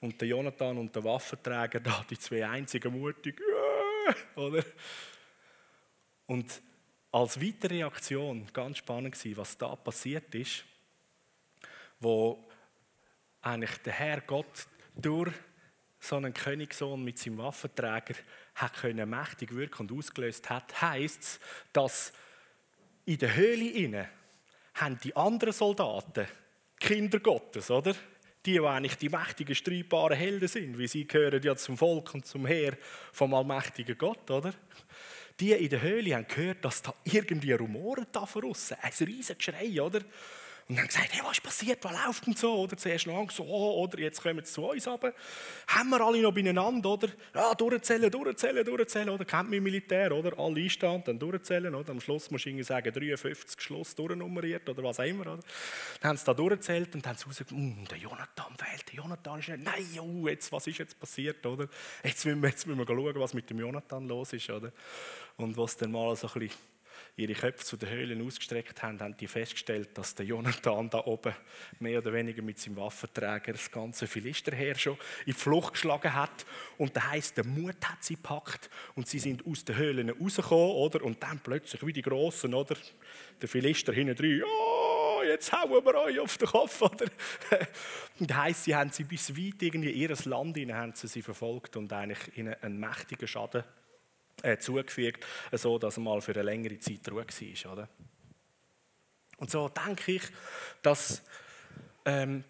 Und 0.00 0.20
der 0.20 0.28
Jonathan 0.28 0.78
und 0.78 0.94
der 0.94 1.04
Waffenträger, 1.04 1.80
da 1.80 2.04
die 2.08 2.18
zwei 2.18 2.46
einzigen 2.46 2.98
mutig, 2.98 3.40
oder? 4.36 4.64
Und 6.26 6.62
als 7.10 7.40
weitere 7.40 7.76
Reaktion, 7.76 8.46
ganz 8.52 8.78
spannend 8.78 9.24
war, 9.24 9.36
was 9.36 9.56
da 9.56 9.76
passiert 9.76 10.34
ist, 10.34 10.64
wo 12.00 12.48
eigentlich 13.40 13.76
der 13.78 13.92
Herr 13.92 14.20
Gott 14.20 14.66
durch 14.94 15.32
so 16.00 16.16
einen 16.16 16.34
Königssohn 16.34 17.02
mit 17.02 17.18
seinem 17.18 17.38
Waffenträger 17.38 18.14
hat 18.54 18.74
können 18.74 19.08
mächtig 19.08 19.54
wirken 19.54 19.82
und 19.82 19.92
ausgelöst 19.92 20.48
hat, 20.50 20.80
heißt 20.80 21.22
es, 21.22 21.40
dass 21.72 22.12
in 23.04 23.18
der 23.18 23.34
Höhle 23.34 23.68
inne 23.68 24.08
haben 24.74 24.98
die 25.02 25.14
anderen 25.14 25.52
Soldaten 25.52 26.26
Kinder 26.80 27.20
Gottes, 27.20 27.70
oder? 27.70 27.94
Die, 28.44 28.52
die 28.52 28.60
eigentlich 28.60 28.96
die 28.98 29.08
mächtigen, 29.08 29.54
streitbaren 29.54 30.16
Helden 30.16 30.48
sind, 30.48 30.78
wie 30.78 30.86
sie 30.86 31.06
gehören 31.06 31.42
ja 31.42 31.56
zum 31.56 31.78
Volk 31.78 32.12
und 32.12 32.26
zum 32.26 32.44
Heer 32.46 32.76
vom 33.12 33.32
allmächtigen 33.32 33.96
Gott, 33.96 34.30
oder? 34.30 34.52
Die 35.40 35.52
in 35.52 35.68
der 35.70 35.80
Höhle 35.80 36.14
haben 36.14 36.28
gehört, 36.28 36.64
dass 36.64 36.82
da 36.82 36.94
irgendwie 37.04 37.52
Rumoren 37.52 38.06
da 38.12 38.24
draussen, 38.24 38.76
ein 38.80 38.92
riesiges 39.00 39.38
Geschrei, 39.38 39.80
oder? 39.80 40.00
Und 40.66 40.78
dann 40.78 40.86
gesagt, 40.86 41.12
hey, 41.12 41.20
was 41.22 41.32
ist 41.32 41.42
passiert, 41.42 41.84
was 41.84 41.92
läuft 41.92 42.26
und 42.26 42.38
so, 42.38 42.54
oder? 42.54 42.74
Zuerst 42.76 43.06
noch 43.06 43.18
Angst, 43.18 43.36
so, 43.36 43.44
oh, 43.44 43.82
oder 43.82 43.98
jetzt 43.98 44.22
kommen 44.22 44.42
sie 44.42 44.52
zu 44.52 44.62
uns 44.62 44.88
runter. 44.88 45.12
Haben 45.66 45.90
wir 45.90 46.00
alle 46.00 46.22
noch 46.22 46.32
beieinander, 46.32 46.88
oder? 46.88 47.08
Ja, 47.34 47.54
durchzählen, 47.54 48.10
durchzählen, 48.10 48.64
durchzählen, 48.64 49.10
oder? 49.10 49.26
Kennt 49.26 49.50
man 49.50 49.62
Militär, 49.62 50.10
oder? 50.12 50.38
Alle 50.38 50.62
einstehen, 50.62 51.02
dann 51.04 51.18
durchzählen, 51.18 51.74
oder? 51.74 51.90
Am 51.90 52.00
Schluss 52.00 52.30
muss 52.30 52.46
ich 52.46 52.66
sagen, 52.66 52.90
53 52.90 53.60
Schluss 53.60 53.94
durchnummeriert, 53.94 54.66
oder 54.66 54.82
was 54.82 55.00
auch 55.00 55.04
immer, 55.04 55.32
oder? 55.32 55.42
Dann 56.00 56.08
haben 56.08 56.16
sie 56.16 56.24
da 56.24 56.32
durchzählt 56.32 56.94
und 56.94 57.06
haben 57.06 57.18
sie 57.18 57.26
rausgefunden, 57.26 57.76
hm, 57.76 57.88
der 57.88 57.98
Jonathan 57.98 58.56
fehlt, 58.56 58.88
der 58.88 58.94
Jonathan 58.94 59.40
ist 59.40 59.48
nicht, 59.48 59.64
nein, 59.64 60.00
oh, 60.00 60.28
jetzt, 60.28 60.50
was 60.50 60.66
ist 60.66 60.78
jetzt 60.78 60.98
passiert, 60.98 61.44
oder? 61.44 61.68
Jetzt 62.02 62.24
müssen 62.24 62.40
wir, 62.40 62.48
jetzt 62.48 62.66
müssen 62.66 62.78
wir 62.78 62.86
schauen, 62.86 63.20
was 63.20 63.34
mit 63.34 63.50
dem 63.50 63.58
Jonathan 63.58 64.08
los 64.08 64.32
ist, 64.32 64.48
oder? 64.48 64.72
Und 65.36 65.58
was 65.58 65.76
dann 65.76 65.92
mal 65.92 66.16
so 66.16 66.26
ein 66.28 66.32
bisschen 66.40 66.73
ihre 67.16 67.34
Köpfe 67.34 67.64
zu 67.64 67.76
den 67.76 67.90
Höhlen 67.90 68.26
ausgestreckt 68.26 68.82
haben, 68.82 69.00
haben 69.00 69.16
die 69.16 69.28
festgestellt, 69.28 69.96
dass 69.96 70.14
der 70.14 70.26
Jonathan 70.26 70.90
da 70.90 70.98
oben 71.04 71.34
mehr 71.78 71.98
oder 71.98 72.12
weniger 72.12 72.42
mit 72.42 72.58
seinem 72.58 72.76
Waffenträger 72.76 73.52
das 73.52 73.70
ganze 73.70 74.06
Philisterheer 74.06 74.74
schon 74.74 74.94
in 74.94 75.26
die 75.26 75.32
Flucht 75.32 75.74
geschlagen 75.74 76.12
hat. 76.12 76.44
Und 76.76 76.96
das 76.96 77.10
heisst, 77.10 77.36
der 77.36 77.44
Mut 77.44 77.76
hat 77.84 78.02
sie 78.02 78.16
gepackt 78.16 78.68
und 78.96 79.06
sie 79.06 79.20
sind 79.20 79.46
aus 79.46 79.64
den 79.64 79.76
Höhlen 79.76 80.10
rausgekommen, 80.10 80.72
oder? 80.76 81.04
Und 81.04 81.22
dann 81.22 81.38
plötzlich 81.38 81.86
wie 81.86 81.92
die 81.92 82.02
Grossen, 82.02 82.52
oder? 82.52 82.76
Der 83.40 83.48
Philister 83.48 83.92
hinten 83.92 84.16
drin, 84.16 84.42
oh, 84.44 85.22
jetzt 85.24 85.52
hauen 85.52 85.84
wir 85.84 85.94
euch 85.94 86.18
auf 86.18 86.36
den 86.36 86.48
Kopf, 86.48 86.82
oder? 86.82 87.06
Und 88.18 88.34
heisst, 88.34 88.64
sie 88.64 88.74
haben 88.74 88.90
sie 88.90 89.04
bis 89.04 89.36
weit 89.36 89.62
in 89.62 89.82
ihr 89.82 90.14
Land 90.24 90.56
hinein 90.56 90.76
haben 90.76 90.92
sie, 90.94 91.08
sie 91.08 91.22
verfolgt 91.22 91.76
und 91.76 91.92
eigentlich 91.92 92.38
ihnen 92.38 92.54
einen 92.62 92.78
mächtigen 92.78 93.26
Schaden 93.26 93.64
äh, 94.42 94.58
zugefügt, 94.58 95.24
so 95.52 95.78
dass 95.78 95.96
er 95.96 96.02
mal 96.02 96.20
für 96.20 96.32
eine 96.32 96.42
längere 96.42 96.78
Zeit 96.78 97.08
ruhig 97.10 97.64
war. 97.64 97.72
Oder? 97.72 97.88
Und 99.38 99.50
so 99.50 99.68
denke 99.68 100.12
ich, 100.12 100.22
dass 100.82 101.22
ähm, 102.04 102.44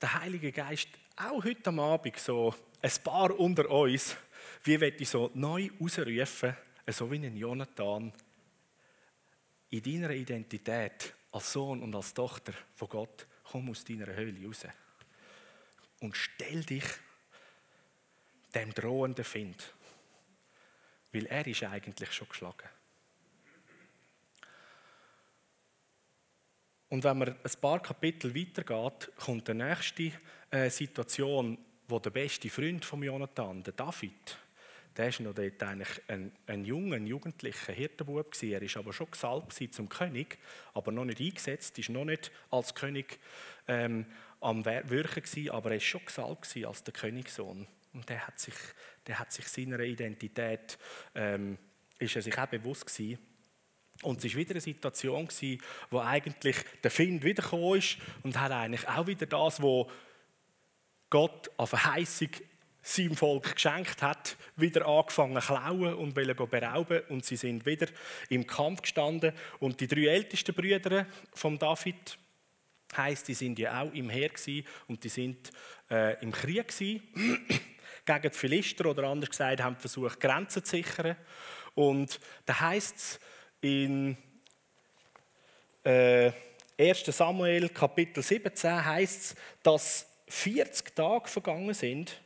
der 0.00 0.20
Heilige 0.20 0.52
Geist 0.52 0.88
auch 1.16 1.42
heute 1.44 1.68
am 1.68 1.80
Abend 1.80 2.18
so 2.18 2.54
ein 2.80 2.90
paar 3.02 3.38
unter 3.38 3.68
uns, 3.70 4.16
wie 4.64 4.74
ich 4.74 5.08
so 5.08 5.30
neu 5.34 5.70
ausrufen, 5.80 6.56
so 6.88 7.10
wie 7.10 7.16
ein 7.16 7.36
Jonathan, 7.36 8.12
in 9.70 9.82
deiner 9.82 10.10
Identität 10.10 11.14
als 11.32 11.52
Sohn 11.52 11.82
und 11.82 11.94
als 11.94 12.14
Tochter 12.14 12.52
von 12.74 12.88
Gott, 12.88 13.26
komm 13.44 13.70
aus 13.70 13.84
deiner 13.84 14.06
Höhle 14.06 14.46
raus 14.46 14.66
und 16.00 16.16
stell 16.16 16.62
dich 16.64 16.84
dem 18.54 18.72
drohenden 18.72 19.24
Find, 19.24 19.74
weil 21.12 21.26
er 21.26 21.46
ist 21.46 21.62
eigentlich 21.62 22.12
schon 22.12 22.28
geschlagen. 22.28 22.68
Und 26.90 27.04
wenn 27.04 27.18
man 27.18 27.28
ein 27.28 27.60
paar 27.60 27.80
Kapitel 27.80 28.34
weitergeht, 28.34 29.12
kommt 29.16 29.46
die 29.46 29.54
nächste 29.54 30.12
äh, 30.50 30.70
Situation, 30.70 31.58
wo 31.86 31.98
der 31.98 32.10
beste 32.10 32.48
Freund 32.48 32.84
von 32.84 33.02
Jonathan, 33.02 33.62
der 33.62 33.74
David, 33.74 34.38
der 34.96 35.12
war 35.12 35.26
noch 35.26 35.34
dort 35.34 35.62
eigentlich 35.62 36.02
ein, 36.08 36.32
ein 36.46 36.64
junger, 36.64 36.96
ein 36.96 37.06
jugendlicher 37.06 37.72
Hirtenbub. 37.72 38.34
Er 38.42 38.60
war 38.60 38.80
aber 38.80 38.92
schon 38.92 39.10
gesalbt 39.10 39.52
zum 39.72 39.88
König, 39.88 40.38
aber 40.74 40.90
noch 40.90 41.04
nicht 41.04 41.20
eingesetzt, 41.20 41.78
ist 41.78 41.90
noch 41.90 42.04
nicht 42.04 42.32
als 42.50 42.74
König 42.74 43.20
ähm, 43.68 44.06
am 44.40 44.64
Wirken 44.64 45.22
gewesen, 45.22 45.50
aber 45.50 45.70
er 45.70 45.76
war 45.76 45.80
schon 45.80 46.04
gesalbt 46.04 46.56
als 46.64 46.82
der 46.82 46.94
Königssohn. 46.94 47.68
Und 47.92 48.08
der 48.08 48.26
hat 48.26 48.40
sich, 48.40 48.54
der 49.08 49.18
hat 49.18 49.32
sich 49.32 49.48
seiner 49.48 49.80
Identität, 49.80 50.78
ähm, 51.14 51.58
ist 51.98 52.14
er 52.14 52.22
sich 52.22 52.38
auch 52.38 52.46
bewusst 52.46 52.86
gewesen. 52.86 53.18
Und 54.02 54.24
es 54.24 54.32
war 54.32 54.38
wieder 54.38 54.52
eine 54.52 54.60
Situation, 54.60 55.26
gewesen, 55.26 55.60
wo 55.90 55.98
eigentlich 55.98 56.56
der 56.84 56.90
Find 56.90 57.24
wiedergekommen 57.24 57.78
ist 57.78 57.96
und 58.22 58.38
hat 58.38 58.52
eigentlich 58.52 58.86
auch 58.86 59.06
wieder 59.08 59.26
das, 59.26 59.60
was 59.60 59.86
Gott 61.10 61.50
an 61.56 61.66
Verheißung 61.66 62.28
seinem 62.80 63.16
Volk 63.16 63.54
geschenkt 63.54 64.02
hat, 64.02 64.36
wieder 64.56 64.86
angefangen 64.86 65.40
zu 65.40 65.46
klauen 65.48 65.94
und 65.94 66.14
wollen 66.14 66.36
berauben. 66.36 67.00
Und 67.08 67.24
sie 67.24 67.36
sind 67.36 67.66
wieder 67.66 67.88
im 68.28 68.46
Kampf 68.46 68.82
gestanden. 68.82 69.32
Und 69.58 69.80
die 69.80 69.88
drei 69.88 70.06
ältesten 70.06 70.54
Brüder 70.54 71.06
von 71.34 71.58
David, 71.58 72.18
heißt, 72.96 73.28
die 73.28 73.34
sind 73.34 73.58
ja 73.58 73.82
auch 73.82 73.92
im 73.92 74.08
Heer 74.08 74.30
und 74.86 75.04
die 75.04 75.08
sind 75.08 75.50
äh, 75.90 76.22
im 76.22 76.32
Krieg 76.32 76.72
gegen 78.14 78.32
die 78.32 78.38
Philister 78.38 78.86
oder 78.86 79.04
anders 79.04 79.30
gesagt 79.30 79.62
haben 79.62 79.76
versucht 79.76 80.20
Grenzen 80.20 80.64
zu 80.64 80.70
sichern. 80.70 81.16
Und 81.74 82.18
da 82.44 82.60
heißt 82.60 82.96
es 82.96 83.20
in 83.60 84.16
äh, 85.84 86.32
1. 86.78 87.04
Samuel 87.06 87.68
Kapitel 87.68 88.22
17 88.22 88.84
heißt 88.84 89.22
es, 89.22 89.36
dass 89.62 90.06
40 90.28 90.94
Tage 90.94 91.28
vergangen 91.28 91.74
sind 91.74 92.20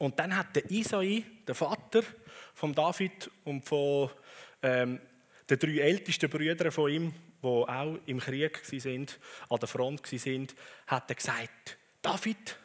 und 0.00 0.18
dann 0.18 0.34
hat 0.34 0.56
der 0.56 0.70
Isai, 0.70 1.24
der 1.46 1.54
Vater 1.54 2.02
von 2.54 2.74
David 2.74 3.30
und 3.44 3.62
von 3.66 4.08
ähm, 4.62 4.98
den 5.48 5.58
drei 5.58 5.78
ältesten 5.78 6.30
Brüdern 6.30 6.72
von 6.72 6.90
ihm, 6.90 7.14
die 7.42 7.46
auch 7.46 7.98
im 8.06 8.18
Krieg 8.18 8.62
sind, 8.64 9.18
an 9.50 9.58
der 9.58 9.68
Front 9.68 10.06
sind, 10.06 10.54
hat 10.86 11.10
er 11.10 11.16
gesagt: 11.16 11.76
David, 12.00 12.58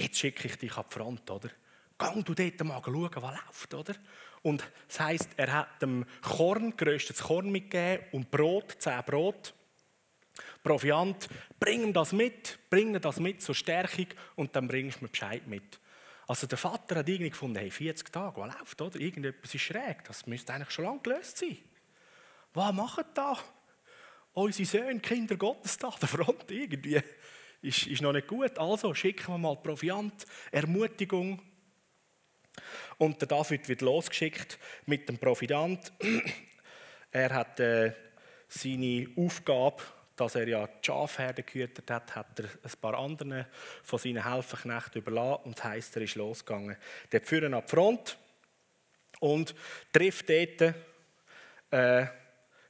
jetzt 0.00 0.18
schicke 0.18 0.48
ich 0.48 0.56
dich 0.56 0.76
an 0.76 0.84
die 0.88 0.94
Front, 0.94 1.30
oder? 1.30 1.50
Gang 1.98 2.24
du 2.24 2.34
dort 2.34 2.64
mal 2.64 2.80
schauen, 2.82 3.10
was 3.16 3.34
läuft, 3.46 3.74
oder? 3.74 3.94
Und 4.42 4.64
das 4.88 5.00
heisst, 5.00 5.30
er 5.36 5.52
hat 5.52 5.82
dem 5.82 6.06
Korn, 6.22 6.76
geröstetes 6.76 7.22
Korn 7.22 7.50
mitgegeben 7.50 8.06
und 8.12 8.30
Brot, 8.30 8.76
zehn 8.78 9.02
Brot. 9.04 9.54
Proviant, 10.62 11.28
bring 11.58 11.82
ihm 11.84 11.92
das 11.92 12.12
mit, 12.12 12.58
bring 12.70 12.94
ihm 12.94 13.00
das 13.00 13.20
mit 13.20 13.42
zur 13.42 13.54
Stärkung 13.54 14.06
und 14.36 14.56
dann 14.56 14.68
bringst 14.68 15.00
du 15.00 15.04
mir 15.04 15.10
Bescheid 15.10 15.46
mit. 15.46 15.78
Also 16.26 16.46
der 16.46 16.58
Vater 16.58 16.96
hat 16.96 17.08
irgendwie 17.08 17.30
gefunden, 17.30 17.58
hey, 17.58 17.70
40 17.70 18.12
Tage, 18.12 18.40
was 18.40 18.58
läuft, 18.58 18.80
oder? 18.80 19.00
Irgendetwas 19.00 19.54
ist 19.54 19.62
schräg, 19.62 20.04
das 20.04 20.26
müsste 20.26 20.54
eigentlich 20.54 20.70
schon 20.70 20.84
lange 20.84 21.00
gelöst 21.00 21.38
sein. 21.38 21.58
Was 22.54 22.72
machen 22.72 23.04
da 23.14 23.36
unsere 24.32 24.66
Söhne, 24.66 25.00
Kinder 25.00 25.36
Gottes 25.36 25.76
da, 25.76 25.90
der 26.00 26.08
Front 26.08 26.50
irgendwie? 26.50 27.02
Ist, 27.62 27.86
ist 27.86 28.02
noch 28.02 28.12
nicht 28.12 28.26
gut. 28.26 28.58
Also 28.58 28.94
schicken 28.94 29.34
wir 29.34 29.38
mal 29.38 29.56
Proviant, 29.56 30.26
Ermutigung. 30.50 31.42
Und 32.98 33.20
der 33.20 33.28
David 33.28 33.68
wird 33.68 33.82
losgeschickt 33.82 34.58
mit 34.86 35.08
dem 35.08 35.18
Proviant. 35.18 35.92
er 37.10 37.34
hat 37.34 37.60
äh, 37.60 37.92
seine 38.48 39.08
Aufgabe 39.16 39.82
dass 40.20 40.34
er 40.34 40.46
ja 40.46 40.66
die 40.66 40.84
Schafherde 40.84 41.42
gehütet 41.42 41.90
hat, 41.90 42.14
hat 42.14 42.38
er 42.38 42.44
ein 42.44 42.78
paar 42.78 42.98
anderen 42.98 43.46
von 43.82 43.98
seinen 43.98 44.22
Helferknechten 44.22 45.00
überlassen 45.00 45.44
und 45.44 45.64
heisst, 45.64 45.96
er 45.96 46.02
ist 46.02 46.14
losgegangen. 46.14 46.76
Der 47.10 47.22
führen 47.22 47.54
an 47.54 47.62
die 47.64 47.70
Front 47.70 48.18
und 49.20 49.54
trifft 49.90 50.28
dort 50.28 50.74
eine 51.70 52.12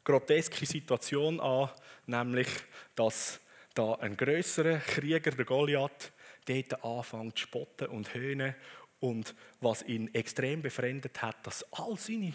groteske 0.04 0.64
Situation 0.64 1.40
an, 1.40 1.70
nämlich, 2.06 2.47
dass 2.94 3.40
da 3.74 3.94
ein 3.94 4.16
größerer 4.16 4.78
Krieger, 4.78 5.30
der 5.30 5.44
Goliath, 5.44 6.12
dort 6.46 6.84
anfängt 6.84 7.38
zu 7.38 7.44
spotten 7.44 7.88
und 7.88 8.14
höhnen 8.14 8.54
und 8.98 9.34
was 9.60 9.82
ihn 9.82 10.12
extrem 10.14 10.62
befremdet 10.62 11.22
hat, 11.22 11.46
dass 11.46 11.64
all 11.72 11.96
seine 11.96 12.32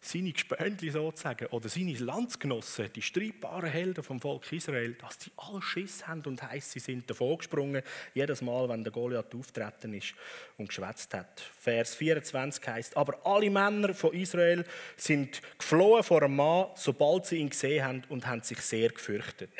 seine 0.00 0.32
Gespöntli 0.32 0.90
sozusagen 0.90 1.46
oder 1.46 1.68
seine 1.68 1.92
Landsgenossen, 1.92 2.90
die 2.94 3.02
streitbaren 3.02 3.68
Helden 3.68 4.02
vom 4.02 4.20
Volk 4.20 4.50
Israel, 4.50 4.94
dass 4.94 5.18
die 5.18 5.30
alle 5.36 5.60
Schiss 5.60 6.06
haben 6.06 6.22
und 6.24 6.42
heißt, 6.42 6.72
sie 6.72 6.80
sind 6.80 7.08
davon 7.10 7.36
gesprungen, 7.36 7.82
jedes 8.14 8.40
Mal, 8.40 8.68
wenn 8.68 8.82
der 8.82 8.92
Goliath 8.92 9.34
auftreten 9.34 9.92
ist 9.92 10.14
und 10.56 10.68
geschwätzt 10.68 11.12
hat. 11.12 11.40
Vers 11.40 11.94
24 11.96 12.66
heißt: 12.66 12.96
Aber 12.96 13.20
alle 13.26 13.50
Männer 13.50 13.92
von 13.92 14.14
Israel 14.14 14.64
sind 14.96 15.42
geflohen 15.58 16.02
vor 16.02 16.22
einem 16.22 16.36
Mann, 16.36 16.68
sobald 16.76 17.26
sie 17.26 17.36
ihn 17.36 17.50
gesehen 17.50 17.84
haben 17.84 18.02
und 18.08 18.26
haben 18.26 18.42
sich 18.42 18.60
sehr 18.60 18.88
gefürchtet. 18.88 19.50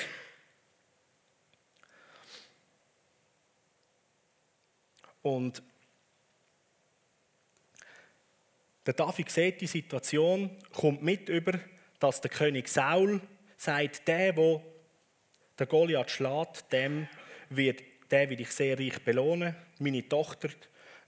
Und 5.22 5.62
Der 8.86 8.94
David 8.94 9.30
sieht 9.30 9.60
die 9.60 9.66
Situation, 9.66 10.50
kommt 10.72 11.02
mit 11.02 11.28
über, 11.28 11.60
dass 11.98 12.20
der 12.20 12.30
König 12.30 12.66
Saul 12.66 13.20
sagt, 13.56 14.08
der, 14.08 14.36
wo 14.36 14.64
der 15.58 15.66
Goliath 15.66 16.10
schlägt, 16.10 16.72
dem 16.72 17.06
wird, 17.50 17.82
der 18.10 18.30
will 18.30 18.40
ich 18.40 18.50
sehr 18.50 18.78
reich 18.78 18.98
belohnen, 19.04 19.54
meine 19.78 20.08
Tochter 20.08 20.48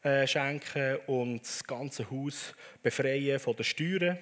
äh, 0.03 0.27
schenken 0.27 0.99
und 1.07 1.41
das 1.41 1.65
ganze 1.65 2.09
Haus 2.11 2.55
befreien 2.83 3.41
von 3.41 3.57
den 3.57 3.65
Steuern. 3.65 4.19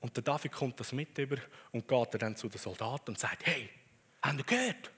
Und 0.00 0.16
der 0.16 0.22
David 0.22 0.52
kommt 0.52 0.78
das 0.78 0.92
mit 0.92 1.18
über 1.18 1.36
und 1.72 1.86
geht 1.86 2.22
dann 2.22 2.36
zu 2.36 2.48
den 2.48 2.58
Soldaten 2.58 3.10
und 3.10 3.18
sagt, 3.18 3.44
hey, 3.46 3.68
habt 4.22 4.38
ihr 4.38 4.44
gehört? 4.44 4.90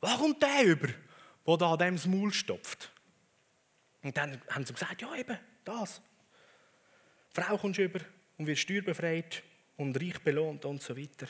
Was 0.00 0.18
kommt 0.18 0.40
der 0.40 0.64
über, 0.64 0.88
der 1.46 1.56
da 1.56 1.72
an 1.72 1.78
dem 1.78 2.10
Maul 2.10 2.32
stopft? 2.32 2.92
Und 4.02 4.16
dann 4.16 4.40
haben 4.50 4.64
sie 4.64 4.72
gesagt, 4.72 5.02
ja 5.02 5.14
eben, 5.14 5.38
das. 5.64 6.00
Frau 7.30 7.56
kommst 7.58 7.78
über 7.78 8.00
und 8.38 8.46
wird 8.46 8.58
steuerbefreit 8.58 9.42
und 9.76 10.00
reich 10.00 10.18
belohnt 10.20 10.64
und 10.64 10.82
so 10.82 10.96
weiter. 10.96 11.26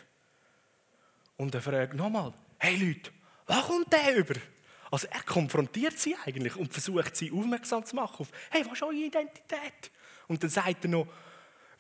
Und 1.37 1.55
er 1.55 1.63
fragt 1.63 1.95
nochmal, 1.95 2.33
hey 2.59 2.77
Leute, 2.77 3.11
was 3.47 3.67
kommt 3.67 3.93
der 3.93 4.17
über? 4.17 4.35
Also 4.91 5.07
er 5.11 5.23
konfrontiert 5.23 5.99
sie 5.99 6.17
eigentlich 6.25 6.57
und 6.57 6.73
versucht 6.73 7.17
sie 7.17 7.31
aufmerksam 7.31 7.85
zu 7.85 7.97
machen 7.97 8.17
auf, 8.21 8.31
hey, 8.51 8.65
was 8.65 8.73
ist 8.75 8.83
eure 8.83 8.95
Identität? 8.95 9.91
Und 10.27 10.43
dann 10.43 10.51
sagt 10.51 10.85
er 10.85 10.91
noch, 10.91 11.07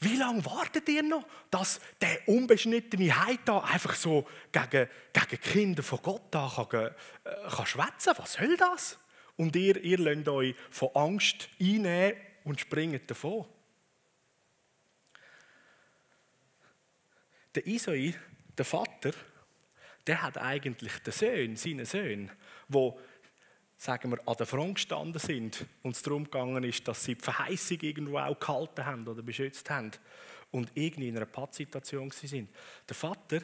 wie 0.00 0.16
lange 0.16 0.45
wartet 0.47 0.88
ihr 0.88 1.02
noch, 1.02 1.26
dass 1.50 1.78
der 2.00 2.26
unbeschnittene 2.26 3.25
Heid 3.25 3.40
da 3.45 3.59
einfach 3.59 3.95
so 3.95 4.26
gegen, 4.50 4.88
gegen 5.12 5.42
Kinder 5.42 5.83
von 5.83 6.00
Gott 6.02 6.23
da 6.30 6.50
kann, 6.71 6.87
äh, 7.25 7.50
kann 7.50 7.66
schwätzen? 7.66 8.14
Was 8.16 8.33
soll 8.33 8.57
das? 8.57 8.99
Und 9.37 9.54
ihr, 9.57 9.76
ihr 9.83 9.99
lasst 9.99 10.28
euch 10.28 10.54
von 10.71 10.88
Angst 10.95 11.50
einnehmen 11.61 12.19
und 12.45 12.61
springen 12.61 13.00
davon. 13.07 13.47
Der 17.54 17.66
Isai, 17.66 18.14
der 18.57 18.64
Vater, 18.64 19.12
der 20.07 20.23
hat 20.23 20.38
eigentlich 20.38 20.99
den 21.00 21.12
Sohn, 21.12 21.57
seinen 21.57 21.85
Sohn, 21.85 22.30
wo 22.69 22.99
sagen 23.81 24.11
wir, 24.11 24.29
an 24.29 24.37
der 24.37 24.47
Front 24.47 24.75
gestanden 24.75 25.19
sind 25.19 25.65
und 25.83 25.97
es 25.97 26.03
darum 26.03 26.25
gegangen 26.25 26.63
ist, 26.65 26.87
dass 26.87 27.03
sie 27.03 27.15
die 27.15 27.25
Verheißung 27.25 27.81
irgendwo 27.81 28.19
auch 28.19 28.39
gehalten 28.39 28.85
haben 28.85 29.09
oder 29.09 29.23
beschützt 29.23 29.71
haben 29.71 29.93
und 30.51 30.71
irgendwie 30.75 31.09
in 31.09 31.17
einer 31.17 31.25
Pattsituation 31.25 32.11
sind. 32.11 32.51
Der 32.87 32.95
Vater 32.95 33.41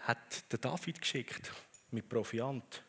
hat 0.00 0.52
den 0.52 0.60
David 0.60 1.00
geschickt 1.00 1.52
mit 1.92 2.08
Proviant. 2.08 2.82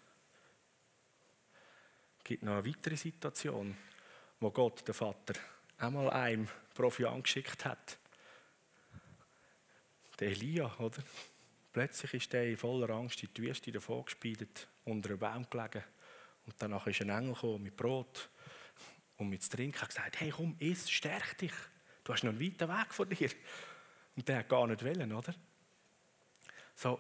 Es 2.18 2.24
gibt 2.24 2.42
noch 2.42 2.54
eine 2.54 2.66
weitere 2.66 2.96
Situation 2.96 3.78
wo 4.44 4.52
Gott, 4.52 4.86
der 4.86 4.94
Vater, 4.94 5.36
einmal 5.78 6.10
einem 6.10 6.50
Profi 6.76 7.06
angeschickt 7.06 7.64
hat. 7.64 7.98
Der 10.20 10.28
Elia, 10.30 10.76
oder? 10.80 11.02
Plötzlich 11.72 12.14
ist 12.14 12.34
der 12.34 12.50
in 12.50 12.58
voller 12.58 12.90
Angst 12.90 13.24
in 13.24 13.30
die 13.34 13.44
Wüste 13.44 13.72
davon 13.72 14.04
gespeidet, 14.04 14.68
unter 14.84 15.12
einem 15.12 15.20
Baum 15.20 15.50
gelegen. 15.50 15.84
Und 16.46 16.56
danach 16.58 16.88
ist 16.88 17.02
ein 17.02 17.10
Engel 17.10 17.34
gekommen 17.34 17.64
mit 17.64 17.76
Brot 17.76 18.30
und 19.18 19.30
mit 19.30 19.50
Trinken 19.50 19.82
und 19.82 19.88
gesagt, 19.88 20.20
hey 20.20 20.30
komm, 20.30 20.56
iss, 20.60 20.90
stärk 20.90 21.38
dich. 21.38 21.54
Du 22.04 22.14
hast 22.14 22.24
noch 22.24 22.32
einen 22.32 22.42
weiten 22.42 22.68
Weg 22.68 22.94
vor 22.94 23.06
dir. 23.06 23.30
Und 24.16 24.28
der 24.28 24.40
hat 24.40 24.50
gar 24.50 24.68
nicht 24.68 24.84
wollen, 24.84 25.12
oder? 25.14 25.34
So, 26.76 27.00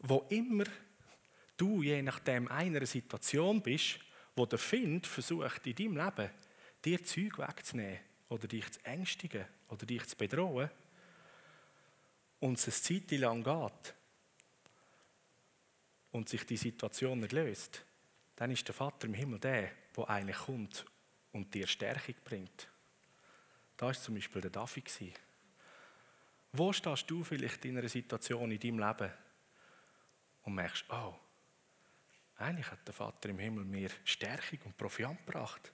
wo 0.00 0.26
immer 0.28 0.64
du 1.56 1.82
je 1.82 2.02
nachdem 2.02 2.48
einer 2.48 2.84
Situation 2.86 3.62
bist, 3.62 3.98
wo 4.34 4.46
der 4.46 4.58
Find 4.58 5.06
versucht 5.06 5.66
in 5.66 5.74
deinem 5.74 5.96
Leben 5.96 6.30
dir 6.84 7.02
Zeug 7.02 7.38
wegzunehmen 7.38 7.98
oder 8.28 8.46
dich 8.46 8.70
zu 8.70 8.84
ängstigen 8.84 9.46
oder 9.68 9.86
dich 9.86 10.06
zu 10.06 10.16
bedrohen 10.16 10.70
und 12.40 12.58
es 12.58 12.66
eine 12.66 13.00
Zeit 13.00 13.18
lang 13.18 13.42
geht 13.42 13.94
und 16.12 16.28
sich 16.28 16.44
die 16.44 16.56
Situation 16.56 17.20
nicht 17.20 17.32
löst, 17.32 17.85
dann 18.36 18.50
ist 18.50 18.66
der 18.68 18.74
Vater 18.74 19.06
im 19.06 19.14
Himmel 19.14 19.38
der, 19.38 19.70
der 19.96 20.10
eigentlich 20.10 20.36
kommt 20.36 20.84
und 21.32 21.52
dir 21.52 21.66
Stärkung 21.66 22.14
bringt. 22.24 22.68
Da 23.76 23.86
war 23.86 23.94
zum 23.94 24.14
Beispiel 24.14 24.40
der 24.40 24.50
David. 24.50 24.90
Wo 26.52 26.72
stehst 26.72 27.10
du 27.10 27.24
vielleicht 27.24 27.64
in 27.64 27.76
einer 27.76 27.88
Situation 27.88 28.50
in 28.50 28.60
deinem 28.60 28.78
Leben 28.78 29.12
und 30.42 30.54
merkst, 30.54 30.84
oh, 30.90 31.14
eigentlich 32.38 32.70
hat 32.70 32.86
der 32.86 32.94
Vater 32.94 33.30
im 33.30 33.38
Himmel 33.38 33.64
mir 33.64 33.90
Stärkung 34.04 34.60
und 34.64 34.76
Proviant 34.76 35.24
gebracht. 35.26 35.72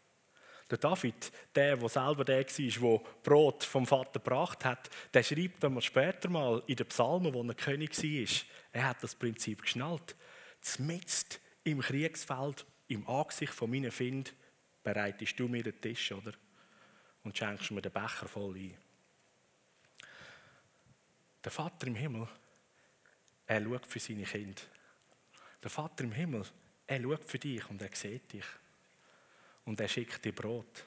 Der 0.71 0.79
David, 0.79 1.31
der, 1.55 1.77
der 1.77 1.89
selber 1.89 2.25
der 2.25 2.47
war, 2.47 2.99
der 2.99 3.11
Brot 3.23 3.65
vom 3.65 3.87
Vater 3.87 4.21
gebracht 4.21 4.65
hat, 4.65 4.89
der 5.13 5.23
schreibt 5.23 5.63
dann 5.63 5.81
später 5.83 6.31
mal 6.31 6.63
in 6.67 6.77
den 6.77 6.87
Psalmen, 6.87 7.35
wo 7.35 7.43
er 7.43 7.55
König 7.55 7.97
war, 8.03 8.47
er 8.73 8.89
hat 8.89 9.03
das 9.03 9.15
Prinzip 9.15 9.63
geschnallt. 9.63 10.17
Zmitzt 10.61 11.41
im 11.65 11.81
Kriegsfeld, 11.81 12.67
im 12.89 13.07
Angesicht 13.09 13.53
von 13.53 13.71
meinen 13.71 13.91
Find, 13.91 14.35
bereitest 14.83 15.39
du 15.39 15.49
mir 15.49 15.63
den 15.63 15.81
Tisch, 15.81 16.13
oder? 16.13 16.33
Und 17.25 17.37
schenkst 17.37 17.71
mir 17.71 17.83
den 17.83 17.93
Becher 17.93 18.27
voll 18.27 18.57
ein. 18.57 18.77
Der 21.45 21.53
Vater 21.53 21.87
im 21.87 21.95
Himmel, 21.95 22.29
er 23.47 23.63
schaut 23.63 23.87
für 23.87 23.99
seine 23.99 24.25
Kinder. 24.25 24.63
Der 25.63 25.71
Vater 25.71 26.05
im 26.05 26.13
Himmel, 26.13 26.45
er 26.87 27.01
schaut 27.01 27.25
für 27.25 27.39
dich 27.39 27.69
und 27.71 27.81
er 27.83 27.95
sieht 27.95 28.33
dich. 28.33 28.45
Und 29.65 29.81
er 29.81 29.89
schickt 29.89 30.25
dir 30.25 30.33
Brot. 30.33 30.85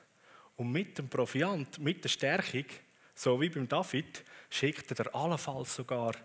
Und 0.57 0.71
mit 0.71 0.97
dem 0.97 1.09
Proviant, 1.09 1.79
mit 1.79 2.03
der 2.03 2.09
Stärkung, 2.09 2.65
so 3.13 3.39
wie 3.39 3.49
beim 3.49 3.67
David, 3.67 4.23
schickt 4.49 4.91
er 4.91 5.03
dir 5.03 5.15
allenfalls 5.15 5.75
sogar 5.75 6.15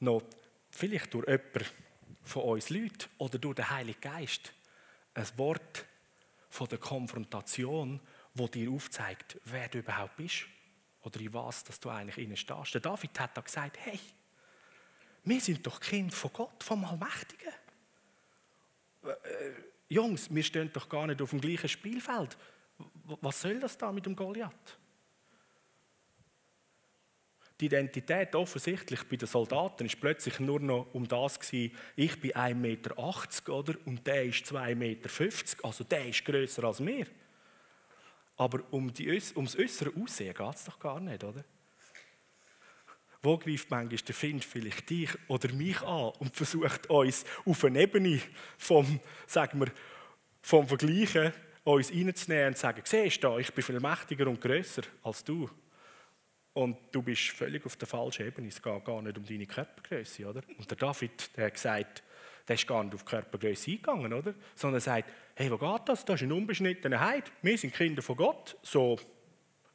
noch, 0.00 0.22
vielleicht 0.70 1.14
durch 1.14 1.26
jemanden 1.26 1.66
von 2.26 2.42
uns 2.42 2.70
Leuten 2.70 3.08
oder 3.18 3.38
durch 3.38 3.54
den 3.54 3.70
Heiligen 3.70 4.00
Geist, 4.00 4.52
ein 5.14 5.26
Wort 5.36 5.86
von 6.50 6.68
der 6.68 6.78
Konfrontation, 6.78 8.00
wo 8.34 8.48
dir 8.48 8.70
aufzeigt, 8.70 9.40
wer 9.44 9.68
du 9.68 9.78
überhaupt 9.78 10.16
bist 10.16 10.46
oder 11.02 11.20
in 11.20 11.32
was 11.32 11.64
dass 11.64 11.80
du 11.80 11.88
eigentlich 11.88 12.18
innen 12.18 12.36
stehst. 12.36 12.74
Der 12.74 12.80
David 12.80 13.18
hat 13.18 13.36
da 13.36 13.40
gesagt, 13.40 13.78
hey, 13.80 13.98
wir 15.24 15.40
sind 15.40 15.66
doch 15.66 15.80
Kind 15.80 16.12
von 16.12 16.32
Gott, 16.32 16.62
vom 16.62 16.84
Allmächtigen. 16.84 17.52
Äh, 19.04 19.08
Jungs, 19.88 20.32
wir 20.34 20.42
stehen 20.42 20.72
doch 20.72 20.88
gar 20.88 21.06
nicht 21.06 21.22
auf 21.22 21.30
dem 21.30 21.40
gleichen 21.40 21.68
Spielfeld. 21.68 22.36
Was 23.04 23.40
soll 23.40 23.60
das 23.60 23.78
da 23.78 23.92
mit 23.92 24.04
dem 24.04 24.16
Goliath? 24.16 24.78
Die 27.60 27.66
Identität 27.66 28.34
offensichtlich 28.34 29.02
bei 29.04 29.16
den 29.16 29.26
Soldaten 29.26 29.86
ist 29.86 29.98
plötzlich 30.00 30.38
nur 30.40 30.60
noch 30.60 30.88
um 30.92 31.08
das 31.08 31.40
gewesen, 31.40 31.74
ich 31.96 32.20
bin 32.20 32.32
1,80 32.32 32.54
Meter 32.54 32.98
oder? 33.48 33.74
und 33.86 34.06
der 34.06 34.24
ist 34.24 34.44
2,50 34.44 34.74
Meter, 34.74 35.10
also 35.62 35.84
der 35.84 36.06
ist 36.06 36.24
grösser 36.24 36.64
als 36.64 36.80
mir. 36.80 37.06
Aber 38.36 38.60
um 38.70 38.92
die, 38.92 39.08
ums 39.34 39.58
äußere 39.58 39.92
Aussehen 39.98 40.34
geht 40.34 40.54
es 40.54 40.64
doch 40.64 40.78
gar 40.78 41.00
nicht, 41.00 41.24
oder? 41.24 41.42
Wo 43.22 43.38
greift 43.38 43.70
manchmal 43.70 43.96
der 43.96 44.14
Find 44.14 44.44
vielleicht 44.44 44.90
dich 44.90 45.10
oder 45.26 45.52
mich 45.52 45.80
an 45.80 46.12
und 46.18 46.36
versucht 46.36 46.88
uns 46.90 47.24
auf 47.46 47.64
eine 47.64 47.80
Ebene 47.80 48.20
vom, 48.58 49.00
sagen 49.26 49.60
wir, 49.60 49.72
vom 50.42 50.68
Vergleichen 50.68 51.32
uns 51.64 51.90
reinzunehmen 51.90 52.48
und 52.48 52.54
zu 52.54 52.60
sagen, 52.60 52.82
siehst 52.84 53.24
du, 53.24 53.38
ich 53.38 53.52
bin 53.52 53.64
viel 53.64 53.80
mächtiger 53.80 54.28
und 54.28 54.40
grösser 54.40 54.82
als 55.02 55.24
du. 55.24 55.50
Und 56.56 56.78
du 56.90 57.02
bist 57.02 57.28
völlig 57.32 57.66
auf 57.66 57.76
der 57.76 57.86
falschen 57.86 58.26
Ebene. 58.26 58.48
Es 58.48 58.62
geht 58.62 58.84
gar 58.86 59.02
nicht 59.02 59.18
um 59.18 59.26
deine 59.26 59.44
Körpergröße, 59.44 60.26
oder? 60.26 60.40
Und 60.56 60.70
der 60.70 60.78
David, 60.78 61.36
der 61.36 61.46
hat 61.46 61.52
gesagt, 61.52 62.02
der 62.48 62.54
ist 62.54 62.66
gar 62.66 62.82
nicht 62.82 62.94
auf 62.94 63.02
die 63.02 63.10
Körpergröße 63.10 63.72
eingegangen, 63.72 64.10
oder? 64.14 64.32
Sondern 64.54 64.78
er 64.78 64.80
sagt, 64.80 65.12
hey, 65.34 65.50
wo 65.50 65.58
geht 65.58 65.82
das? 65.86 66.06
Das 66.06 66.14
ist 66.14 66.22
eine 66.22 66.34
unbeschnittene 66.34 66.98
Heid. 66.98 67.30
Wir 67.42 67.58
sind 67.58 67.74
Kinder 67.74 68.00
von 68.00 68.16
Gott. 68.16 68.56
So, 68.62 68.98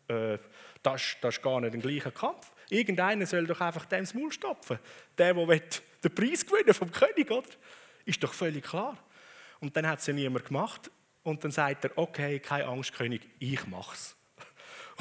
äh, 0.07 0.39
das, 0.81 1.17
das 1.21 1.35
ist 1.35 1.43
gar 1.43 1.61
nicht 1.61 1.75
ein 1.75 1.81
gleicher 1.81 2.09
Kampf. 2.09 2.51
Irgendeiner 2.71 3.27
soll 3.27 3.45
doch 3.45 3.61
einfach 3.61 3.85
dem 3.85 3.99
das 3.99 4.15
Maul 4.15 4.31
stopfen. 4.31 4.79
Der, 5.19 5.35
der 5.35 5.61
den 6.03 6.15
Preis 6.15 6.43
gewinnen 6.43 6.73
vom 6.73 6.91
König, 6.91 7.29
oder? 7.29 7.47
Ist 8.05 8.23
doch 8.23 8.33
völlig 8.33 8.63
klar. 8.63 8.97
Und 9.59 9.77
dann 9.77 9.85
hat 9.85 9.99
es 9.99 10.07
ja 10.07 10.15
niemand 10.15 10.45
gemacht. 10.45 10.89
Und 11.21 11.43
dann 11.43 11.51
sagt 11.51 11.83
er, 11.83 11.95
okay, 11.95 12.39
keine 12.39 12.65
Angst, 12.65 12.95
König, 12.95 13.29
ich 13.37 13.67
mach's. 13.67 14.15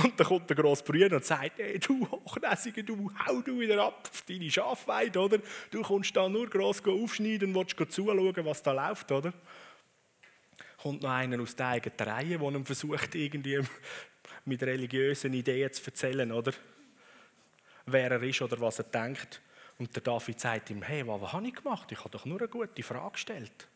Und 0.02 0.18
dann 0.18 0.26
kommt 0.26 0.48
der 0.48 0.56
grosse 0.56 0.84
Bruder 0.84 1.16
und 1.16 1.24
sagt, 1.24 1.58
hey, 1.58 1.78
du 1.78 2.08
Hochnäsiger, 2.10 2.82
du 2.82 3.10
hau 3.26 3.40
du 3.40 3.58
wieder 3.58 3.82
ab 3.82 4.08
auf 4.10 4.22
deine 4.22 4.50
Schafweide, 4.50 5.18
oder? 5.18 5.38
Du 5.70 5.82
kommst 5.82 6.14
da 6.16 6.28
nur 6.28 6.48
gross 6.48 6.82
aufschneiden 6.86 7.54
und 7.54 7.54
willst 7.54 7.92
zuschauen, 7.92 8.44
was 8.44 8.62
da 8.62 8.72
läuft, 8.72 9.10
oder? 9.12 9.32
Kommt 10.80 11.02
noch 11.02 11.10
einer 11.10 11.40
aus 11.40 11.54
der 11.56 11.68
eigenen 11.68 12.08
Reihe, 12.08 12.38
der 12.38 12.48
ihm 12.48 12.64
versucht, 12.64 13.14
irgendwie 13.14 13.60
mit 14.44 14.62
religiösen 14.62 15.34
Ideen 15.34 15.72
zu 15.72 15.84
erzählen, 15.84 16.30
oder? 16.32 16.52
Wer 17.86 18.12
er 18.12 18.22
ist 18.22 18.40
oder 18.40 18.60
was 18.60 18.78
er 18.78 18.84
denkt. 18.84 19.42
Und 19.78 19.94
der 19.94 20.02
David 20.02 20.38
sagt 20.40 20.70
ihm, 20.70 20.82
hey, 20.82 21.06
was, 21.06 21.20
was 21.20 21.32
habe 21.32 21.48
ich 21.48 21.54
gemacht? 21.54 21.90
Ich 21.90 21.98
habe 21.98 22.10
doch 22.10 22.24
nur 22.24 22.38
eine 22.38 22.48
gute 22.48 22.82
Frage 22.82 23.12
gestellt. 23.12 23.68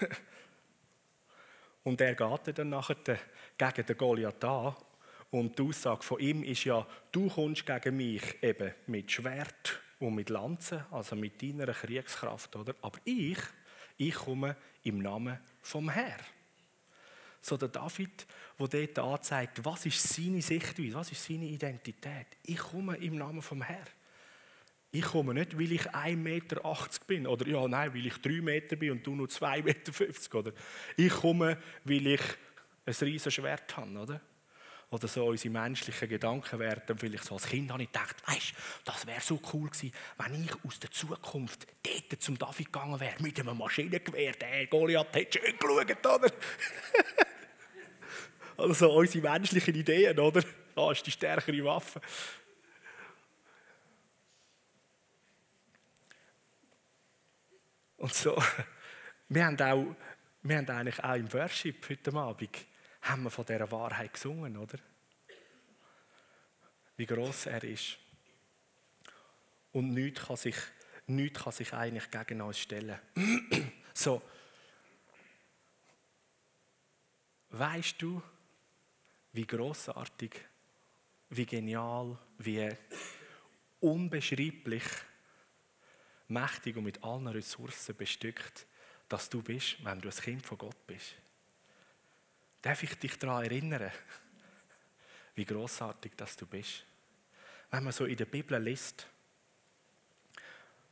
und 1.84 2.00
er 2.00 2.14
geht 2.14 2.58
dann 2.58 2.70
nachher 2.70 2.96
gegen 3.56 3.86
den 3.86 3.96
Goliath 3.96 4.44
an 4.44 4.74
und 5.30 5.58
die 5.58 5.62
Aussage 5.62 6.02
von 6.02 6.20
ihm 6.20 6.42
ist 6.42 6.64
ja, 6.64 6.86
du 7.12 7.28
kommst 7.28 7.66
gegen 7.66 7.96
mich 7.96 8.42
eben 8.42 8.72
mit 8.86 9.10
Schwert 9.10 9.80
und 9.98 10.14
mit 10.14 10.30
Lanzen, 10.30 10.84
also 10.90 11.16
mit 11.16 11.42
deiner 11.42 11.72
Kriegskraft, 11.72 12.56
oder? 12.56 12.74
Aber 12.80 12.98
ich, 13.04 13.38
ich 13.96 14.14
komme 14.14 14.56
im 14.84 14.98
Namen 15.00 15.38
vom 15.60 15.90
Herrn. 15.90 16.20
So 17.40 17.56
der 17.56 17.68
David, 17.68 18.26
der 18.58 18.68
dort 18.68 18.98
anzeigt, 18.98 19.64
was 19.64 19.86
ist 19.86 20.02
seine 20.02 20.42
Sichtweise, 20.42 20.94
was 20.94 21.12
ist 21.12 21.24
seine 21.24 21.44
Identität. 21.44 22.26
Ich 22.44 22.58
komme 22.58 22.96
im 22.96 23.16
Namen 23.16 23.42
vom 23.42 23.62
Herrn. 23.62 23.86
Ich 24.90 25.04
komme 25.04 25.34
nicht, 25.34 25.58
weil 25.58 25.72
ich 25.72 25.82
1,80 25.82 26.16
Meter 26.16 26.60
bin. 27.06 27.26
Oder 27.26 27.46
ja, 27.46 27.68
nein, 27.68 27.92
weil 27.92 28.06
ich 28.06 28.16
3 28.16 28.40
Meter 28.40 28.76
bin 28.76 28.92
und 28.92 29.06
du 29.06 29.14
nur 29.14 29.26
2,50 29.26 29.62
Meter. 29.62 30.38
Oder? 30.38 30.52
Ich 30.96 31.12
komme, 31.12 31.58
weil 31.84 32.06
ich 32.06 32.22
ein 32.86 32.94
riesiges 32.94 33.34
Schwert 33.34 33.76
habe. 33.76 33.98
Oder? 33.98 34.20
Oder 34.90 35.06
so 35.06 35.26
unsere 35.26 35.52
menschlichen 35.52 36.08
Gedanken 36.08 36.58
werden. 36.58 36.96
Vielleicht 36.96 37.24
so 37.24 37.34
als 37.34 37.46
Kind 37.46 37.70
habe 37.70 37.82
ich 37.82 37.92
gedacht, 37.92 38.16
weißt, 38.26 38.54
das 38.84 39.06
wäre 39.06 39.20
so 39.20 39.40
cool 39.52 39.68
gewesen, 39.68 39.92
wenn 40.16 40.44
ich 40.44 40.64
aus 40.64 40.80
der 40.80 40.90
Zukunft 40.90 41.66
dort 41.82 42.22
zum 42.22 42.38
David 42.38 42.72
gegangen 42.72 42.98
wäre, 42.98 43.22
mit 43.22 43.38
einem 43.38 43.58
Maschinengewehr. 43.58 44.32
Der 44.32 44.66
Goliath 44.66 45.14
hätte 45.14 45.38
schön 45.38 45.58
geschaut, 45.58 46.06
oder? 46.06 46.32
also 48.56 48.92
unsere 48.92 49.30
menschlichen 49.30 49.74
Ideen, 49.74 50.18
oder? 50.18 50.42
Da 50.74 50.92
ist 50.92 51.06
die 51.06 51.10
stärkere 51.10 51.64
Waffe. 51.64 52.00
Und 57.98 58.14
so, 58.14 58.40
wir 59.28 59.44
haben, 59.44 59.60
auch, 59.60 59.96
wir 60.42 60.56
haben 60.56 60.70
eigentlich 60.70 61.04
auch 61.04 61.14
im 61.14 61.30
Worship 61.32 61.90
heute 61.90 62.14
Abend 62.14 62.67
haben 63.08 63.24
wir 63.24 63.30
von 63.30 63.46
dieser 63.46 63.70
Wahrheit 63.70 64.12
gesungen, 64.12 64.56
oder? 64.56 64.78
Wie 66.96 67.06
groß 67.06 67.46
er 67.46 67.62
ist. 67.64 67.98
Und 69.72 69.92
nichts 69.94 70.26
kann 70.26 70.36
sich, 70.36 70.56
nichts 71.06 71.42
kann 71.42 71.52
sich 71.52 71.72
eigentlich 71.72 72.10
gegen 72.10 72.40
uns 72.40 72.58
stellen. 72.58 72.98
so. 73.94 74.20
Weißt 77.50 78.00
du, 78.02 78.22
wie 79.32 79.46
großartig, 79.46 80.32
wie 81.30 81.46
genial, 81.46 82.18
wie 82.38 82.68
unbeschreiblich 83.80 84.84
mächtig 86.28 86.76
und 86.76 86.84
mit 86.84 87.02
allen 87.02 87.28
Ressourcen 87.28 87.96
bestückt, 87.96 88.66
dass 89.08 89.30
du 89.30 89.42
bist, 89.42 89.82
wenn 89.84 90.00
du 90.00 90.08
ein 90.08 90.14
Kind 90.14 90.44
von 90.44 90.58
Gott 90.58 90.86
bist? 90.86 91.14
Darf 92.62 92.82
ich 92.82 92.94
dich 92.98 93.18
daran 93.18 93.44
erinnern, 93.44 93.90
wie 95.34 95.44
großartig 95.44 96.12
das 96.16 96.36
du 96.36 96.46
bist. 96.46 96.84
Wenn 97.70 97.84
man 97.84 97.92
so 97.92 98.04
in 98.04 98.16
der 98.16 98.24
Bibel 98.24 98.60
liest, 98.60 99.06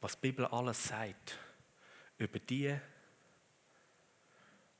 was 0.00 0.14
die 0.14 0.28
Bibel 0.28 0.46
alles 0.46 0.84
sagt 0.84 1.38
über 2.18 2.38
die, 2.38 2.78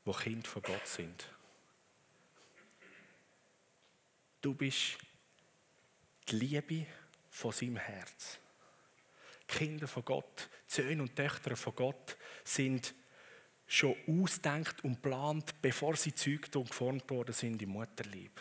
wo 0.05 0.13
Kind 0.13 0.47
von 0.47 0.63
Gott 0.63 0.87
sind. 0.87 1.29
Du 4.41 4.55
bist 4.55 4.99
die 6.29 6.37
Liebe 6.37 6.87
von 7.29 7.51
seinem 7.51 7.77
Herz. 7.77 8.39
Kinder 9.49 9.89
von 9.89 10.05
Gott, 10.05 10.49
Söhne 10.67 11.03
und 11.03 11.17
Töchter 11.17 11.57
von 11.57 11.75
Gott 11.75 12.17
sind 12.45 12.95
schon 13.67 13.97
ausdenkt 14.07 14.85
und 14.85 15.03
plant, 15.03 15.61
bevor 15.61 15.97
sie 15.97 16.15
zeugt 16.15 16.55
und 16.57 16.69
geformt 16.69 17.11
worden 17.11 17.33
sind 17.33 17.61
im 17.63 17.71
Mutterlieb. 17.71 18.41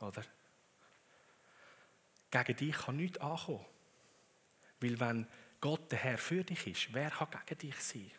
Oder? 0.00 0.24
Gegen 2.30 2.56
dich 2.56 2.76
kann 2.76 2.96
nichts 2.96 3.18
ankommen. 3.18 3.64
Weil 4.80 5.00
wenn 5.00 5.26
Gott 5.60 5.90
der 5.90 5.98
Herr 5.98 6.18
für 6.18 6.44
dich 6.44 6.66
ist, 6.66 6.92
wer 6.92 7.10
kann 7.10 7.28
gegen 7.46 7.58
dich 7.58 7.80
sein? 7.80 8.10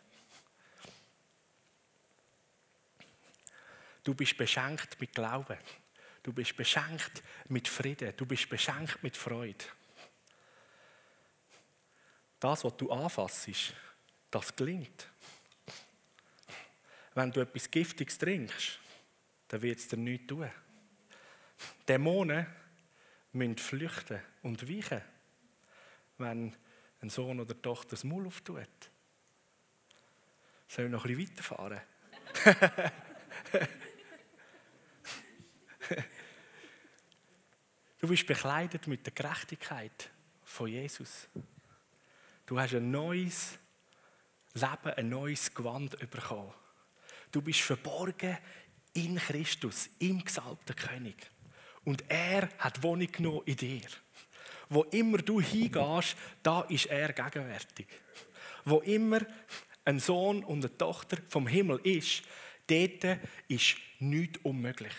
Du 4.02 4.14
bist 4.14 4.36
beschenkt 4.36 4.98
mit 5.00 5.14
Glauben. 5.14 5.58
Du 6.22 6.32
bist 6.32 6.56
beschenkt 6.56 7.22
mit 7.48 7.68
Frieden. 7.68 8.14
Du 8.16 8.24
bist 8.24 8.48
beschenkt 8.48 9.02
mit 9.02 9.16
Freude. 9.16 9.64
Das, 12.40 12.64
was 12.64 12.76
du 12.76 12.90
anfassst, 12.90 13.74
das 14.30 14.56
gelingt. 14.56 15.08
Wenn 17.18 17.32
du 17.32 17.40
etwas 17.40 17.68
Giftiges 17.68 18.16
trinkst, 18.16 18.78
dann 19.48 19.60
wird 19.60 19.80
es 19.80 19.88
dir 19.88 19.96
nichts 19.96 20.28
tun. 20.28 20.48
Dämonen 21.88 22.46
müssen 23.32 23.58
flüchten 23.58 24.20
und 24.42 24.70
weichen, 24.70 25.02
wenn 26.18 26.54
ein 27.00 27.10
Sohn 27.10 27.40
oder 27.40 27.60
Tochter 27.60 27.88
das 27.90 28.04
Maul 28.04 28.28
auftut. 28.28 28.68
Soll 30.68 30.84
ich 30.84 30.92
noch 30.92 31.06
ein 31.06 31.16
bisschen 31.16 31.32
weiterfahren? 31.32 31.80
du 37.98 38.06
bist 38.06 38.28
bekleidet 38.28 38.86
mit 38.86 39.04
der 39.04 39.12
Gerechtigkeit 39.12 40.08
von 40.44 40.68
Jesus. 40.68 41.26
Du 42.46 42.60
hast 42.60 42.74
ein 42.74 42.92
neues 42.92 43.58
Leben, 44.54 44.94
ein 44.96 45.08
neues 45.08 45.52
Gewand 45.52 45.98
bekommen. 45.98 46.54
Du 47.30 47.42
bist 47.42 47.60
verborgen 47.60 48.38
in 48.94 49.16
Christus, 49.16 49.90
im 49.98 50.24
gesalbten 50.24 50.74
König. 50.74 51.30
Und 51.84 52.04
er 52.08 52.48
hat 52.58 52.82
Wohnung 52.82 53.10
genommen 53.10 53.42
in 53.46 53.56
dir. 53.56 53.88
Wo 54.68 54.82
immer 54.84 55.18
du 55.18 55.40
hingehst, 55.40 56.16
da 56.42 56.62
ist 56.62 56.86
er 56.86 57.12
gegenwärtig. 57.12 57.86
Wo 58.64 58.80
immer 58.80 59.20
ein 59.84 59.98
Sohn 59.98 60.44
und 60.44 60.64
eine 60.64 60.76
Tochter 60.76 61.18
vom 61.28 61.46
Himmel 61.46 61.80
ist, 61.84 62.22
dort 62.66 63.18
ist 63.48 63.76
nichts 63.98 64.38
unmöglich. 64.42 64.92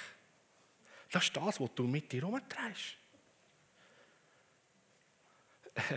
Das 1.12 1.24
ist 1.24 1.38
das, 1.38 1.60
was 1.60 1.70
du 1.76 1.84
mit 1.84 2.12
dir 2.12 2.22
herumtreibst. 2.22 2.98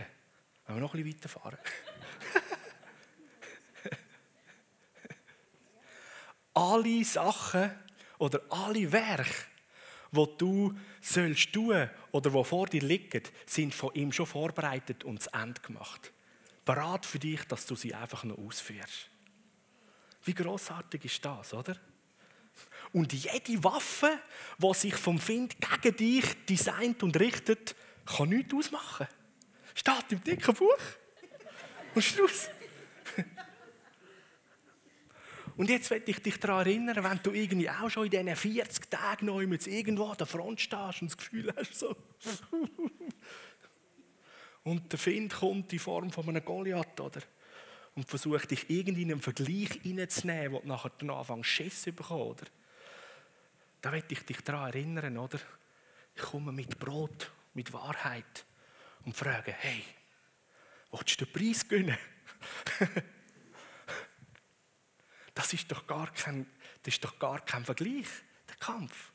Wollen 0.67 0.77
wir 0.77 0.81
noch 0.81 0.93
ein 0.93 1.03
bisschen 1.03 1.17
weiterfahren? 1.17 1.59
alle 6.53 7.03
Sachen 7.03 7.71
oder 8.17 8.41
alle 8.49 8.91
Werke, 8.91 9.33
die 10.11 10.27
du 10.37 10.73
sollst 11.01 11.53
tun 11.53 11.89
oder 12.11 12.29
die 12.29 12.43
vor 12.43 12.67
dir 12.67 12.81
liegen, 12.81 13.23
sind 13.45 13.73
von 13.73 13.93
ihm 13.95 14.11
schon 14.11 14.27
vorbereitet 14.27 15.03
und 15.03 15.23
zu 15.23 15.33
Ende 15.33 15.61
gemacht. 15.61 16.13
Bereit 16.65 17.05
für 17.05 17.19
dich, 17.19 17.43
dass 17.45 17.65
du 17.65 17.75
sie 17.75 17.93
einfach 17.93 18.23
noch 18.23 18.37
ausführst. 18.37 19.09
Wie 20.23 20.33
großartig 20.33 21.03
ist 21.05 21.25
das, 21.25 21.53
oder? 21.53 21.75
Und 22.93 23.11
jede 23.11 23.63
Waffe, 23.63 24.19
die 24.57 24.73
sich 24.73 24.95
vom 24.95 25.19
Find 25.19 25.55
gegen 25.59 25.97
dich 25.97 26.45
designt 26.45 27.03
und 27.03 27.19
richtet, 27.19 27.75
kann 28.05 28.29
nichts 28.29 28.53
ausmachen. 28.53 29.07
Steht 29.73 30.11
im 30.11 30.23
dicken 30.23 30.53
Buch. 30.53 30.77
Und 31.95 32.03
Schluss. 32.03 32.49
Und 35.55 35.69
jetzt 35.69 35.91
will 35.91 36.01
ich 36.05 36.19
dich 36.19 36.39
daran 36.39 36.65
erinnern, 36.65 37.03
wenn 37.03 37.19
du 37.21 37.31
irgendwie 37.31 37.69
auch 37.69 37.89
schon 37.89 38.05
in 38.05 38.11
diesen 38.11 38.35
40 38.35 38.89
Tagen 38.89 39.27
noch 39.27 39.39
irgendwo 39.39 40.07
an 40.07 40.17
der 40.17 40.25
Front 40.25 40.61
stehst 40.61 41.01
und 41.01 41.11
das 41.11 41.17
Gefühl 41.17 41.53
hast, 41.55 41.75
so. 41.75 41.95
und 44.63 44.91
der 44.91 44.99
Find 44.99 45.33
kommt 45.33 45.71
in 45.71 45.79
Form 45.79 46.11
von 46.11 46.27
einem 46.29 46.43
Goliath, 46.43 46.99
oder? 46.99 47.21
Und 47.95 48.09
versucht 48.09 48.49
dich 48.49 48.67
irgendwie 48.69 49.03
in 49.03 49.11
einen 49.11 49.21
Vergleich 49.21 49.79
reinzunehmen, 49.85 50.53
wo 50.53 50.59
du 50.59 50.67
nachher 50.67 50.91
dann 50.97 51.11
anfängst, 51.11 51.49
Schiss 51.49 51.81
zu 51.83 51.91
bekommen, 51.91 52.31
oder? 52.31 52.45
Da 53.81 53.91
will 53.91 54.03
ich 54.09 54.25
dich 54.25 54.41
daran 54.41 54.69
erinnern, 54.69 55.17
oder? 55.19 55.39
Ich 56.15 56.21
komme 56.23 56.51
mit 56.51 56.79
Brot, 56.79 57.31
mit 57.53 57.71
Wahrheit 57.73 58.45
und 59.05 59.15
frage, 59.15 59.51
hey, 59.51 59.83
willst 60.91 61.21
du 61.21 61.25
den 61.25 61.33
Preis 61.33 61.67
gewinnen? 61.67 61.97
Das 65.53 65.61
ist 65.61 65.71
doch 65.71 65.85
gar 65.85 66.11
kein, 66.11 66.47
das 66.81 66.95
ist 66.95 67.03
doch 67.03 67.19
gar 67.19 67.39
kein 67.39 67.63
Vergleich, 67.63 68.07
der 68.49 68.55
Kampf. 68.55 69.11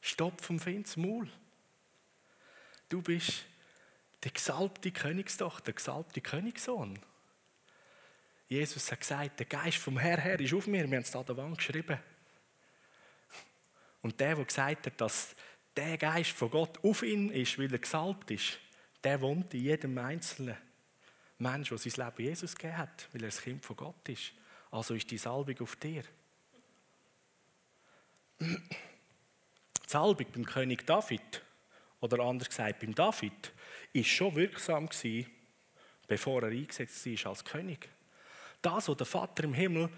Stopp 0.00 0.40
vom 0.40 0.60
Finds 0.60 0.96
Maul. 0.96 1.28
Du 2.88 3.02
bist 3.02 3.44
die 4.22 4.32
gesalbte 4.32 4.92
Königstochter, 4.92 5.64
der 5.64 5.74
gesalbte 5.74 6.20
Königssohn. 6.20 7.00
Jesus 8.46 8.92
hat 8.92 9.00
gesagt, 9.00 9.40
der 9.40 9.46
Geist 9.46 9.78
vom 9.78 9.98
Herr 9.98 10.20
her 10.20 10.38
ist 10.38 10.54
auf 10.54 10.68
mir. 10.68 10.88
Wir 10.88 10.98
haben 10.98 11.02
es 11.02 11.10
da 11.10 11.18
an 11.18 11.26
der 11.26 11.36
Wand 11.38 11.58
geschrieben. 11.58 11.98
Und 14.02 14.20
der, 14.20 14.36
der 14.36 14.44
gesagt 14.44 14.86
hat, 14.86 15.00
dass 15.00 15.34
der 15.74 15.98
Geist 15.98 16.30
von 16.30 16.48
Gott 16.48 16.78
auf 16.84 17.02
ihn 17.02 17.28
ist, 17.30 17.58
weil 17.58 17.72
er 17.72 17.80
gesalbt 17.80 18.30
ist, 18.30 18.60
der 19.02 19.20
wohnt 19.20 19.52
in 19.52 19.64
jedem 19.64 19.98
Einzelnen. 19.98 20.56
Mensch, 21.42 21.68
der 21.68 21.78
sein 21.78 22.06
Leben 22.06 22.28
Jesus 22.28 22.54
gegeben 22.54 22.78
hat, 22.78 23.08
weil 23.12 23.22
er 23.22 23.28
das 23.28 23.42
Kind 23.42 23.64
von 23.64 23.76
Gott 23.76 24.08
ist. 24.08 24.32
Also 24.70 24.94
ist 24.94 25.10
die 25.10 25.18
Salbung 25.18 25.58
auf 25.60 25.76
dir. 25.76 26.02
Die 28.40 28.58
Salbung 29.86 30.26
beim 30.32 30.46
König 30.46 30.86
David, 30.86 31.42
oder 32.00 32.20
anders 32.24 32.48
gesagt 32.48 32.80
beim 32.80 32.94
David, 32.94 33.52
ist 33.92 34.08
schon 34.08 34.34
wirksam 34.34 34.88
gewesen, 34.88 35.30
bevor 36.08 36.42
er 36.42 36.48
eingesetzt 36.48 37.06
war 37.06 37.30
als 37.30 37.44
König. 37.44 37.88
Das, 38.62 38.88
was 38.88 38.96
der 38.96 39.06
Vater 39.06 39.44
im 39.44 39.54
Himmel 39.54 39.90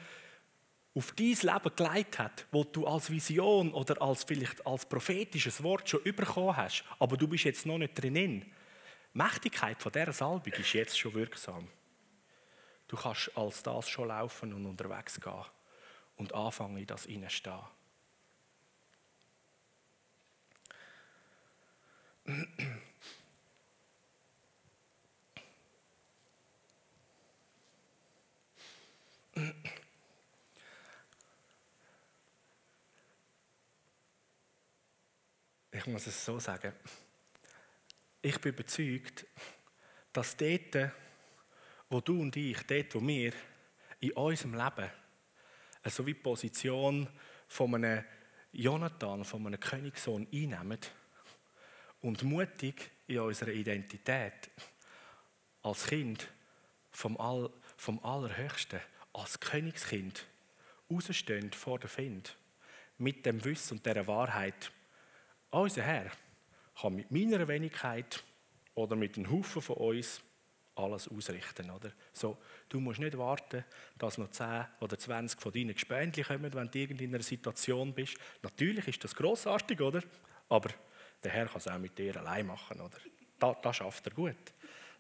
auf 0.95 1.13
dein 1.13 1.27
Leben 1.27 1.77
geleitet 1.77 2.19
hat, 2.19 2.47
wo 2.53 2.65
du 2.65 2.87
als 2.87 3.11
Vision 3.11 3.73
oder 3.73 4.01
als 4.01 4.25
vielleicht 4.25 4.65
als 4.67 4.87
prophetisches 4.87 5.63
Wort 5.63 5.89
schon 5.89 6.03
bekommen 6.03 6.57
hast, 6.57 6.85
aber 6.99 7.17
du 7.17 7.27
bist 7.27 7.45
jetzt 7.45 7.67
noch 7.67 7.79
nicht 7.79 8.01
drinnen, 8.01 8.45
Mächtigkeit 9.15 9.81
von 9.81 9.93
dieser 9.93 10.13
Salbung 10.13 10.53
ist 10.53 10.73
jetzt 10.73 10.99
schon 10.99 11.15
wirksam. 11.15 11.69
Du 12.89 12.97
kannst 12.97 13.31
als 13.37 13.63
das 13.63 13.89
schon 13.89 14.09
laufen 14.09 14.53
und 14.53 14.67
unterwegs 14.67 15.21
gehen 15.21 15.45
und 16.17 16.35
anfangen, 16.35 16.77
in 16.79 16.87
das 16.87 17.05
hineinstehen. 17.05 17.63
Ich 35.71 35.87
muss 35.87 36.07
es 36.07 36.25
so 36.25 36.41
sagen 36.41 36.73
ich 38.25 38.41
bin 38.41 38.55
überzeugt, 38.55 39.27
dass 40.13 40.35
dort, 40.37 40.93
wo 41.91 42.01
du 42.01 42.23
und 42.23 42.35
ich, 42.37 42.63
dort, 42.63 42.95
wo 42.95 43.07
wir 43.07 43.35
in 44.01 44.13
unserem 44.13 44.55
Leben 44.55 44.91
so 45.87 46.07
wie 46.07 46.15
die 46.15 46.21
Position 46.21 47.07
von 47.47 47.75
einem 47.75 48.03
Jonathan, 48.53 49.25
von 49.25 49.47
einem 49.47 49.61
Königssohn 49.61 50.27
einnehmen 50.33 50.79
und 52.01 52.23
mutig 52.23 52.91
in 53.07 53.19
unserer 53.19 53.51
Identität 53.51 54.51
als 55.63 55.87
Kind 55.87 56.27
vom, 56.93 57.19
All, 57.19 57.51
vom 57.77 58.03
Allerhöchsten, 58.03 58.81
als 59.13 59.39
Königskind, 59.39 60.25
rausstehen 60.91 61.53
vor 61.53 61.79
der 61.79 61.91
Find, 61.91 62.39
mit 62.97 63.27
dem 63.27 63.45
Wissen 63.45 63.77
und 63.77 63.87
der 63.87 64.07
Wahrheit, 64.07 64.73
unser 65.51 65.83
Herr 65.83 66.11
kann 66.81 66.95
mit 66.95 67.11
meiner 67.11 67.47
Wenigkeit 67.49 68.23
oder 68.75 68.97
mit 68.97 69.17
einem 69.17 69.31
Haufen 69.31 69.63
von 69.63 69.77
uns 69.77 70.21
alles 70.75 71.09
ausrichten. 71.09 71.71
Oder? 71.71 71.93
So, 72.13 72.37
du 72.69 72.81
musst 72.81 72.99
nicht 72.99 73.17
warten, 73.17 73.65
dass 73.97 74.19
noch 74.19 74.31
10 74.31 74.67
oder 74.81 74.99
20 74.99 75.41
von 75.41 75.53
deinen 75.53 75.75
Gespendli 75.75 76.25
kommen, 76.25 76.53
wenn 76.53 76.71
du 76.71 76.79
in 76.83 77.15
einer 77.15 77.23
Situation 77.23 77.95
bist. 77.95 78.17
Natürlich 78.43 78.89
ist 78.89 79.05
das 79.05 79.15
grossartig, 79.15 79.81
oder? 79.81 80.03
aber 80.49 80.71
der 81.23 81.31
Herr 81.33 81.47
kann 81.47 81.57
es 81.57 81.69
auch 81.69 81.79
mit 81.79 81.99
dir 81.99 82.17
allein 82.17 82.47
machen. 82.47 82.81
Oder? 82.81 82.99
Das, 83.39 83.57
das 83.63 83.77
schafft 83.77 84.07
er 84.07 84.13
gut. 84.13 84.37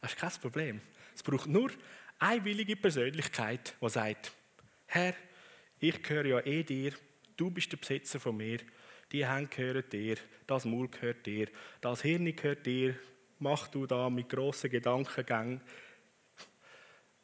Das 0.00 0.12
ist 0.12 0.18
kein 0.18 0.30
Problem. 0.30 0.80
Es 1.14 1.22
braucht 1.22 1.46
nur 1.46 1.70
eine 2.18 2.44
willige 2.44 2.76
Persönlichkeit, 2.76 3.74
die 3.80 3.88
sagt, 3.88 4.32
Herr, 4.86 5.14
ich 5.78 6.02
gehöre 6.02 6.26
ja 6.26 6.40
eh 6.40 6.62
dir, 6.62 6.92
du 7.36 7.50
bist 7.50 7.70
der 7.72 7.76
Besitzer 7.76 8.20
von 8.20 8.36
mir, 8.36 8.60
die 9.14 9.24
Hände 9.24 9.46
gehören 9.46 9.88
dir, 9.88 10.16
das 10.44 10.64
Maul 10.64 10.88
gehört 10.88 11.24
dir, 11.24 11.46
das 11.80 12.02
Hirn 12.02 12.34
gehört 12.34 12.66
dir, 12.66 12.96
mach 13.38 13.68
du 13.68 13.86
da 13.86 14.10
mit 14.10 14.28
grossen 14.28 14.70
Gedankengängen 14.70 15.60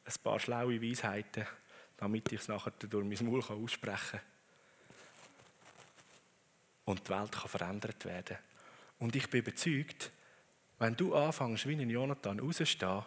ein 0.05 0.22
paar 0.22 0.38
schlaue 0.38 0.81
Weisheiten, 0.81 1.44
damit 1.96 2.31
ich 2.31 2.40
es 2.40 2.48
nachher 2.48 2.70
durch 2.70 3.05
mein 3.05 3.29
Maul 3.29 3.42
aussprechen 3.42 4.20
kann. 4.20 4.20
Und 6.85 7.09
die 7.09 7.11
Welt 7.11 7.33
kann 7.33 7.48
verändert 7.48 8.05
werden. 8.05 8.38
Und 9.00 9.16
ich 9.16 9.29
bin 9.29 9.40
überzeugt, 9.40 10.12
wenn 10.79 10.94
du 10.94 11.12
anfängst, 11.16 11.66
wie 11.66 11.74
ein 11.74 11.90
Jonathan 11.90 12.38
rauszustehen 12.38 13.03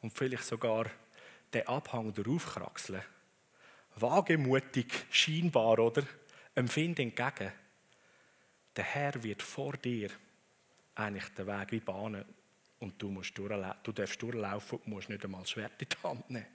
und 0.00 0.16
vielleicht 0.16 0.44
sogar 0.44 0.86
den 1.52 1.66
Abhang 1.66 2.14
daraufkraxeln, 2.14 3.02
wagemutig, 3.96 5.06
scheinbar, 5.10 5.80
oder? 5.80 6.04
Empfinden 6.54 7.12
entgegen, 7.12 7.52
der 8.78 8.84
Herr 8.84 9.22
wird 9.24 9.42
vor 9.42 9.72
dir 9.72 10.08
eigentlich 10.94 11.28
den 11.30 11.48
Weg 11.48 11.72
wie 11.72 11.80
bahnen 11.80 12.24
und 12.78 13.02
du, 13.02 13.10
musst 13.10 13.36
du 13.36 13.48
darfst 13.48 14.22
durchlaufen 14.22 14.78
und 14.78 14.86
musst 14.86 15.08
nicht 15.08 15.24
einmal 15.24 15.40
das 15.40 15.50
Schwert 15.50 15.82
in 15.82 15.88
die 15.88 16.06
Hand 16.06 16.30
nehmen. 16.30 16.46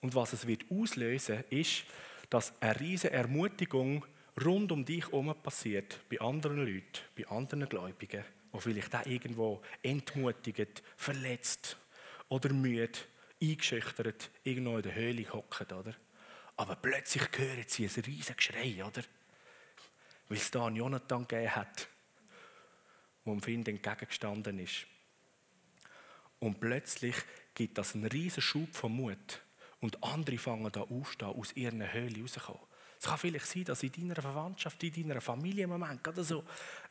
Und 0.00 0.14
was 0.14 0.32
es 0.32 0.46
wird 0.46 0.64
auslösen, 0.70 1.44
ist, 1.50 1.84
dass 2.30 2.54
eine 2.60 2.80
riesige 2.80 3.12
Ermutigung 3.12 4.06
rund 4.42 4.72
um 4.72 4.82
dich 4.82 5.04
herum 5.04 5.34
passiert, 5.42 6.00
bei 6.08 6.18
anderen 6.20 6.56
Leuten, 6.56 7.00
bei 7.16 7.28
anderen 7.28 7.68
Gläubigen, 7.68 8.24
die 8.54 8.60
vielleicht 8.60 8.94
auch 8.94 9.04
irgendwo 9.04 9.60
entmutigt, 9.82 10.82
verletzt 10.96 11.76
oder 12.30 12.50
müde, 12.54 12.98
eingeschüchtert, 13.42 14.30
irgendwo 14.42 14.76
in 14.78 14.82
der 14.82 14.94
Höhle 14.94 15.30
hocken, 15.30 15.66
oder? 15.76 15.94
Aber 16.56 16.76
plötzlich 16.76 17.24
hören 17.36 17.64
sie 17.66 17.84
ein 17.84 18.04
riesiges 18.04 18.36
Geschrei, 18.36 18.82
oder? 18.82 19.02
Weil 20.32 20.38
es 20.38 20.50
da 20.50 20.64
einen 20.64 20.76
Jonathan 20.76 21.28
gegeben 21.28 21.54
hat, 21.54 21.88
wo 23.22 23.32
dem 23.32 23.42
Find 23.42 23.68
entgegengestanden 23.68 24.58
ist. 24.60 24.86
Und 26.38 26.58
plötzlich 26.58 27.16
gibt 27.52 27.76
das 27.76 27.94
einen 27.94 28.06
riesen 28.06 28.40
Schub 28.40 28.74
von 28.74 28.92
Mut. 28.92 29.42
Und 29.80 30.02
andere 30.02 30.38
fangen 30.38 30.72
da 30.72 30.80
aufstehen, 30.80 31.28
aus 31.28 31.54
ihren 31.54 31.92
Höhlen 31.92 32.22
rauszukommen. 32.22 32.62
Es 32.98 33.08
kann 33.08 33.18
vielleicht 33.18 33.44
sein, 33.44 33.64
dass 33.64 33.82
in 33.82 33.92
deiner 33.92 34.22
Verwandtschaft, 34.22 34.82
in 34.82 35.06
deiner 35.06 35.20
Familie 35.20 35.64
im 35.64 35.70
Moment 35.70 36.02
gerade 36.02 36.24
so 36.24 36.42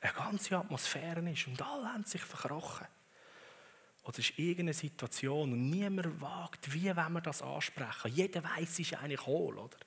eine 0.01 0.13
ganze 0.13 0.55
Atmosphäre 0.55 1.27
ist 1.27 1.47
und 1.47 1.59
alle 1.63 1.91
haben 1.91 2.03
sich 2.03 2.21
verkrochen. 2.21 2.85
Oder 4.03 4.19
es 4.19 4.29
ist 4.29 4.37
irgendeine 4.37 4.75
Situation 4.75 5.53
und 5.53 5.67
niemand 5.71 6.21
wagt, 6.21 6.71
wie 6.71 6.95
wenn 6.95 7.13
wir 7.13 7.21
das 7.21 7.41
ansprechen. 7.41 8.11
Jeder 8.13 8.43
weiß, 8.43 8.69
es 8.69 8.79
ist 8.81 8.93
eigentlich 8.93 9.25
hohl, 9.25 9.57
oder? 9.57 9.77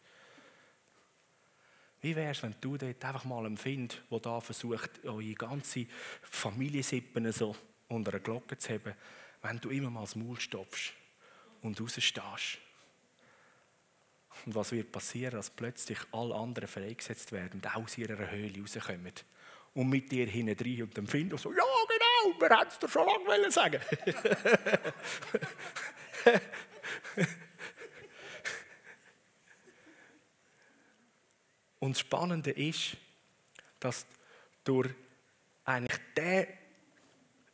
Wie 2.05 2.15
wäre 2.15 2.33
es, 2.33 2.43
wenn 2.43 2.55
du 2.61 2.77
dort 2.77 3.03
einfach 3.03 3.25
mal 3.25 3.47
einen 3.47 3.57
findest, 3.57 4.03
der 4.11 4.21
da 4.21 4.39
versucht, 4.39 5.03
eure 5.07 5.33
ganze 5.33 5.87
Familiensippen 6.21 7.33
so 7.33 7.57
unter 7.89 8.11
eine 8.13 8.21
Glocke 8.21 8.59
zu 8.59 8.75
haben, 8.75 8.93
wenn 9.41 9.59
du 9.59 9.71
immer 9.71 9.89
mal 9.89 10.03
das 10.03 10.15
Maul 10.15 10.39
stopfst 10.39 10.93
und 11.63 11.81
rausstehst? 11.81 12.59
Und 14.45 14.55
was 14.55 14.73
wird 14.73 14.93
passieren, 14.93 15.37
dass 15.37 15.49
plötzlich 15.49 15.97
alle 16.13 16.35
anderen 16.35 16.69
freigesetzt 16.69 17.33
werden 17.33 17.63
und 17.63 17.75
aus 17.75 17.97
ihrer 17.97 18.31
Höhle 18.31 18.61
rauskommen 18.61 19.15
und 19.73 19.89
mit 19.89 20.13
dir 20.13 20.27
hinein 20.27 20.83
und 20.83 20.99
dann 20.99 21.07
finden 21.07 21.39
so, 21.39 21.53
ja 21.53 21.65
genau, 21.89 22.39
wir 22.39 22.51
hätten 22.55 22.69
es 22.69 22.79
dir 22.81 22.89
schon 22.91 23.09
lange 23.27 23.51
sagen 23.51 23.81
Und 31.85 31.91
das 31.91 32.01
Spannende 32.01 32.51
ist, 32.51 32.97
dass 33.79 34.07
durch 34.65 34.89
eigentlich 35.67 36.01
den, 36.17 36.47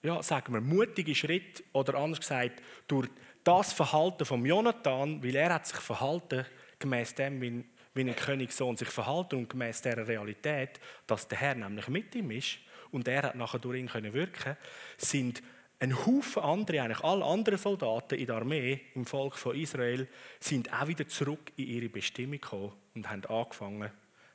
ja, 0.05 0.23
sagen 0.23 0.55
wir, 0.55 0.61
mutigen 0.61 1.17
Schritt 1.17 1.65
oder 1.73 1.97
anders 1.97 2.21
gesagt, 2.21 2.63
durch 2.87 3.09
das 3.43 3.73
Verhalten 3.73 4.25
von 4.25 4.47
Jonathan, 4.47 5.21
weil 5.21 5.35
er 5.35 5.55
hat 5.55 5.67
sich 5.67 5.79
verhalten 5.79 6.47
gemäß 6.79 7.17
dem, 7.17 7.41
wie, 7.41 7.65
wie 7.95 8.03
ein 8.03 8.15
Königssohn 8.15 8.77
sich 8.77 8.91
verhalten 8.91 9.35
und 9.35 9.51
gemäß 9.51 9.83
der 9.83 10.07
Realität, 10.07 10.79
dass 11.09 11.27
der 11.27 11.39
Herr 11.39 11.57
nämlich 11.57 11.89
mit 11.89 12.15
ihm 12.15 12.31
ist 12.31 12.59
und 12.93 13.09
er 13.09 13.25
hat 13.25 13.35
nachher 13.35 13.59
durch 13.59 13.81
ihn 13.81 13.89
können 13.89 14.13
wirken, 14.13 14.57
sind 14.97 15.43
ein 15.81 16.07
Haufen 16.07 16.45
andere, 16.45 16.83
eigentlich 16.83 17.03
alle 17.03 17.25
anderen 17.25 17.59
Soldaten 17.59 18.15
in 18.15 18.27
der 18.27 18.37
Armee 18.37 18.81
im 18.95 19.07
Volk 19.07 19.37
von 19.37 19.57
Israel, 19.57 20.07
sind 20.39 20.73
auch 20.73 20.87
wieder 20.87 21.09
zurück 21.09 21.51
in 21.57 21.67
ihre 21.67 21.89
Bestimmung 21.89 22.41
gekommen 22.41 22.73
und 22.95 23.11
haben 23.11 23.25
angefangen, 23.25 23.91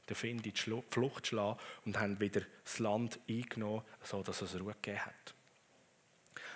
den 0.10 0.16
Find 0.16 0.46
in 0.46 0.54
die 0.54 0.82
Flucht 0.90 1.28
schlagen 1.28 1.60
und 1.86 2.00
haben 2.00 2.20
wieder 2.20 2.42
das 2.64 2.80
Land 2.80 3.20
eingenommen, 3.28 3.84
sodass 4.04 4.42
es 4.42 4.60
Ruhe 4.60 4.76
gegeben 4.82 5.06
hat. 5.06 5.36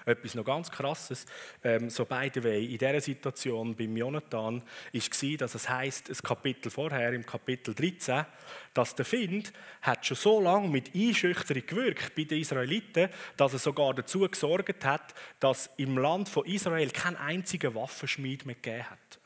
Etwas 0.05 0.33
noch 0.33 0.45
ganz 0.45 0.71
Krasses, 0.71 1.25
ähm, 1.63 1.89
so 1.89 2.05
beide 2.05 2.43
Wege 2.43 2.71
in 2.71 2.77
dieser 2.77 3.01
Situation 3.01 3.75
beim 3.75 3.95
Jonathan, 3.95 4.63
war, 4.93 5.37
dass 5.37 5.55
es 5.55 5.69
heißt, 5.69 6.09
ein 6.09 6.17
Kapitel 6.17 6.71
vorher, 6.71 7.13
im 7.13 7.25
Kapitel 7.25 7.75
13, 7.75 8.25
dass 8.73 8.95
der 8.95 9.05
Find 9.05 9.53
hat 9.81 10.05
schon 10.05 10.17
so 10.17 10.41
lange 10.41 10.69
mit 10.69 10.95
Einschüchterung 10.95 11.65
gewirkt 11.65 12.15
bei 12.15 12.23
den 12.23 12.39
Israeliten, 12.39 13.09
dass 13.37 13.53
er 13.53 13.59
sogar 13.59 13.93
dazu 13.93 14.21
gesorgt 14.21 14.83
hat, 14.85 15.13
dass 15.39 15.69
im 15.77 15.97
Land 15.97 16.29
von 16.29 16.45
Israel 16.45 16.89
kein 16.91 17.15
einziger 17.15 17.75
Waffenschmied 17.75 18.45
mehr 18.45 18.55
gegeben 18.55 18.89
hat. 18.89 19.19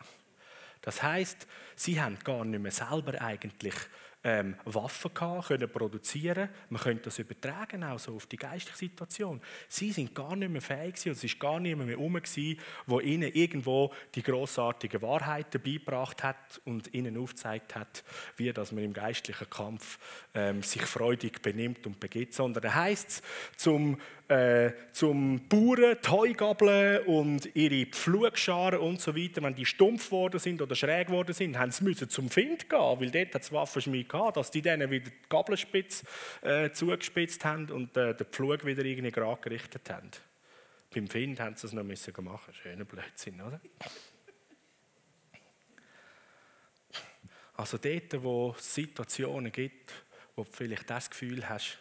Das 0.81 1.01
heißt, 1.01 1.47
sie 1.75 2.01
haben 2.01 2.19
gar 2.23 2.43
nicht 2.43 2.61
mehr 2.61 2.71
selber 2.71 3.21
eigentlich 3.21 3.75
ähm, 4.23 4.55
Waffen 4.65 5.13
gehabt, 5.13 5.47
können 5.47 5.69
produzieren. 5.69 6.49
Man 6.69 6.81
könnte 6.81 7.03
das 7.03 7.19
übertragen 7.19 7.83
auch 7.83 7.99
so 7.99 8.15
auf 8.15 8.25
die 8.25 8.37
geistliche 8.37 8.77
Situation. 8.77 9.41
Sie 9.67 9.91
sind 9.91 10.15
gar 10.15 10.35
nicht 10.35 10.51
mehr 10.51 10.61
fähig 10.61 10.95
gewesen, 10.95 11.09
und 11.09 11.15
es 11.17 11.23
ist 11.23 11.39
gar 11.39 11.59
niemand 11.59 11.87
mehr 11.87 11.97
herum 11.97 12.13
gewesen, 12.13 12.59
wo 12.85 12.99
ihnen 12.99 13.31
irgendwo 13.33 13.93
die 14.15 14.23
großartigen 14.23 15.01
Wahrheiten 15.01 15.61
beigebracht 15.61 16.23
hat 16.23 16.61
und 16.65 16.93
ihnen 16.93 17.17
aufgezeigt 17.17 17.75
hat, 17.75 18.03
wie 18.37 18.53
dass 18.53 18.71
man 18.71 18.83
im 18.83 18.93
geistlichen 18.93 19.49
Kampf 19.49 19.99
ähm, 20.33 20.63
sich 20.63 20.83
freudig 20.83 21.41
benimmt 21.41 21.85
und 21.85 21.99
begeht. 21.99 22.33
Sondern 22.33 22.63
da 22.63 22.73
heißt 22.73 23.09
es, 23.09 23.21
zum 23.57 23.99
äh, 24.33 24.73
zum 24.91 25.47
Bauern 25.47 25.97
die 26.03 26.09
Heugabeln 26.09 27.05
und 27.05 27.55
ihre 27.55 27.85
Pflugscharen 27.85 28.79
und 28.79 28.99
so 28.99 29.15
weiter, 29.15 29.43
wenn 29.43 29.53
die 29.53 29.65
stumpf 29.65 30.05
geworden 30.05 30.39
sind 30.39 30.61
oder 30.61 30.75
schräg 30.75 31.07
geworden 31.07 31.33
sind, 31.33 31.57
haben 31.59 31.71
sie 31.71 31.83
müssen 31.83 32.09
zum 32.09 32.29
Find 32.29 32.67
gehen, 32.67 32.79
weil 32.79 33.11
dort 33.11 33.35
hat 33.35 33.43
es 33.43 33.51
Waffenschmied 33.51 34.09
gehabt, 34.09 34.37
dass 34.37 34.49
die 34.49 34.63
denen 34.63 34.89
wieder 34.89 35.11
die 35.11 35.29
Gabelspitze 35.29 36.05
äh, 36.41 36.71
zugespitzt 36.71 37.45
haben 37.45 37.69
und 37.69 37.95
äh, 37.95 38.15
den 38.15 38.25
Pflug 38.25 38.65
wieder 38.65 38.83
irgendwie 38.83 39.11
gerade 39.11 39.39
gerichtet 39.41 39.87
haben. 39.89 40.09
Beim 40.93 41.07
Find 41.07 41.39
haben 41.39 41.55
sie 41.55 41.67
es 41.67 41.73
noch 41.73 41.83
müssen 41.83 42.13
machen. 42.23 42.53
Schöner 42.55 42.85
Blödsinn, 42.85 43.39
oder? 43.39 43.61
Also 47.55 47.77
dort, 47.77 48.23
wo 48.23 48.55
es 48.57 48.73
Situationen 48.73 49.51
gibt, 49.51 49.93
wo 50.35 50.43
du 50.43 50.49
vielleicht 50.51 50.89
das 50.89 51.09
Gefühl 51.09 51.47
hast, 51.47 51.77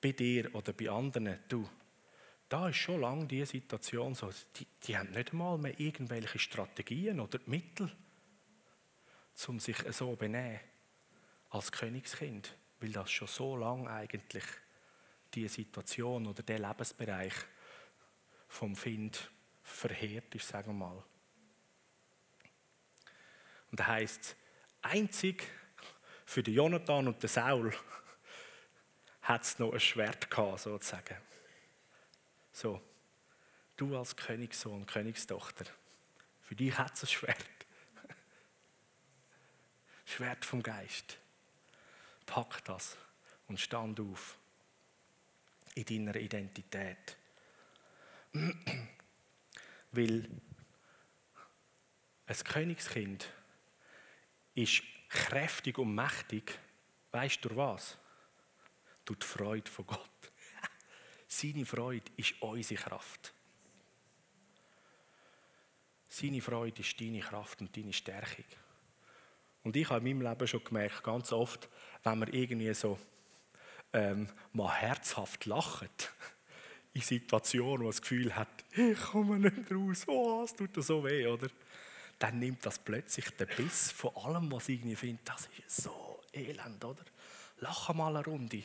bei 0.00 0.12
dir 0.12 0.54
oder 0.54 0.72
bei 0.72 0.88
anderen, 0.88 1.38
du, 1.48 1.68
da 2.48 2.68
ist 2.68 2.76
schon 2.76 3.00
lange 3.00 3.26
die 3.26 3.44
Situation 3.44 4.14
so, 4.14 4.30
die, 4.56 4.66
die 4.82 4.96
haben 4.96 5.10
nicht 5.10 5.32
einmal 5.32 5.58
mehr 5.58 5.78
irgendwelche 5.78 6.38
Strategien 6.38 7.20
oder 7.20 7.38
Mittel, 7.46 7.90
um 9.46 9.60
sich 9.60 9.76
so 9.90 10.16
benehmen 10.16 10.60
als 11.50 11.72
Königskind, 11.72 12.56
weil 12.80 12.92
das 12.92 13.10
schon 13.10 13.28
so 13.28 13.56
lange 13.56 13.88
eigentlich 13.88 14.44
die 15.34 15.48
Situation 15.48 16.26
oder 16.26 16.42
der 16.42 16.58
Lebensbereich 16.58 17.32
vom 18.48 18.74
Find 18.74 19.30
verheert 19.62 20.34
ist, 20.34 20.48
sagen 20.48 20.72
wir 20.72 20.86
mal. 20.86 21.04
Und 23.70 23.78
da 23.78 23.86
heißt 23.86 24.36
einzig 24.82 25.46
für 26.26 26.42
den 26.42 26.54
Jonathan 26.54 27.06
und 27.08 27.22
den 27.22 27.28
Saul 27.28 27.72
hat 29.30 29.42
es 29.42 29.58
noch 29.60 29.72
ein 29.72 29.78
Schwert 29.78 30.28
gehabt, 30.28 30.60
sozusagen. 30.60 31.16
So, 32.52 32.82
du 33.76 33.96
als 33.96 34.16
Königssohn, 34.16 34.84
Königstochter, 34.86 35.66
für 36.42 36.56
dich 36.56 36.76
hat 36.76 36.94
es 36.94 37.04
ein 37.04 37.06
Schwert. 37.06 37.46
Schwert 40.04 40.44
vom 40.44 40.62
Geist. 40.62 41.16
Pack 42.26 42.64
das 42.64 42.96
und 43.46 43.60
stand 43.60 44.00
auf 44.00 44.36
in 45.76 45.84
deiner 45.84 46.16
Identität. 46.16 47.16
Weil 49.92 50.28
ein 52.26 52.36
Königskind 52.44 53.32
ist 54.56 54.82
kräftig 55.08 55.78
und 55.78 55.94
mächtig. 55.94 56.58
Weißt 57.12 57.44
du 57.44 57.54
was? 57.54 57.96
Durch 59.10 59.18
die 59.18 59.26
Freude 59.26 59.68
von 59.68 59.86
Gott. 59.86 60.32
Seine 61.26 61.66
Freude 61.66 62.08
ist 62.16 62.40
unsere 62.40 62.80
Kraft. 62.80 63.34
Seine 66.08 66.40
Freude 66.40 66.80
ist 66.80 67.00
deine 67.00 67.18
Kraft 67.18 67.60
und 67.60 67.76
deine 67.76 67.92
Stärkung. 67.92 68.44
Und 69.64 69.74
ich 69.74 69.90
habe 69.90 70.08
in 70.08 70.16
meinem 70.16 70.30
Leben 70.30 70.46
schon 70.46 70.62
gemerkt, 70.62 71.02
ganz 71.02 71.32
oft, 71.32 71.68
wenn 72.04 72.20
man 72.20 72.32
irgendwie 72.32 72.72
so 72.72 73.00
ähm, 73.92 74.28
mal 74.52 74.72
herzhaft 74.72 75.44
lacht, 75.44 76.12
in 76.92 77.00
Situationen, 77.00 77.80
wo 77.80 77.84
man 77.84 77.86
das 77.86 78.02
Gefühl 78.02 78.36
hat, 78.36 78.64
ich 78.70 79.00
komme 79.00 79.40
nicht 79.40 79.72
raus, 79.72 80.06
oh, 80.06 80.44
es 80.44 80.54
tut 80.54 80.70
so 80.84 81.02
weh, 81.02 81.26
oder? 81.26 81.48
Dann 82.20 82.38
nimmt 82.38 82.64
das 82.64 82.78
plötzlich 82.78 83.28
den 83.30 83.48
Biss 83.56 83.90
von 83.90 84.14
allem, 84.14 84.52
was 84.52 84.68
ich 84.68 84.78
irgendwie 84.78 84.94
finde, 84.94 85.22
das 85.24 85.48
ist 85.66 85.82
so 85.82 86.22
elend, 86.32 86.84
oder? 86.84 87.04
Lach 87.58 87.92
mal 87.92 88.14
eine 88.14 88.24
Runde 88.24 88.62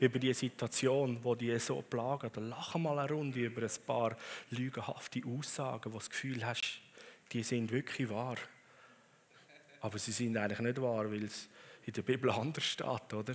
über 0.00 0.18
die 0.18 0.34
Situation, 0.34 1.18
wo 1.22 1.34
die 1.34 1.58
so 1.58 1.84
oder 1.92 2.30
lach 2.40 2.74
mal 2.76 2.98
eine 2.98 3.10
Runde 3.10 3.40
über 3.40 3.62
ein 3.62 3.86
paar 3.86 4.16
lügenhafte 4.50 5.22
Aussagen, 5.26 5.86
wo 5.86 5.96
du 5.96 5.98
das 5.98 6.10
Gefühl 6.10 6.44
hast, 6.44 6.80
die 7.32 7.42
sind 7.42 7.70
wirklich 7.70 8.08
wahr. 8.08 8.36
Aber 9.80 9.98
sie 9.98 10.12
sind 10.12 10.36
eigentlich 10.36 10.60
nicht 10.60 10.80
wahr, 10.80 11.10
weil 11.10 11.24
es 11.24 11.48
in 11.84 11.92
der 11.92 12.02
Bibel 12.02 12.30
anders 12.30 12.64
steht, 12.64 13.14
oder? 13.14 13.34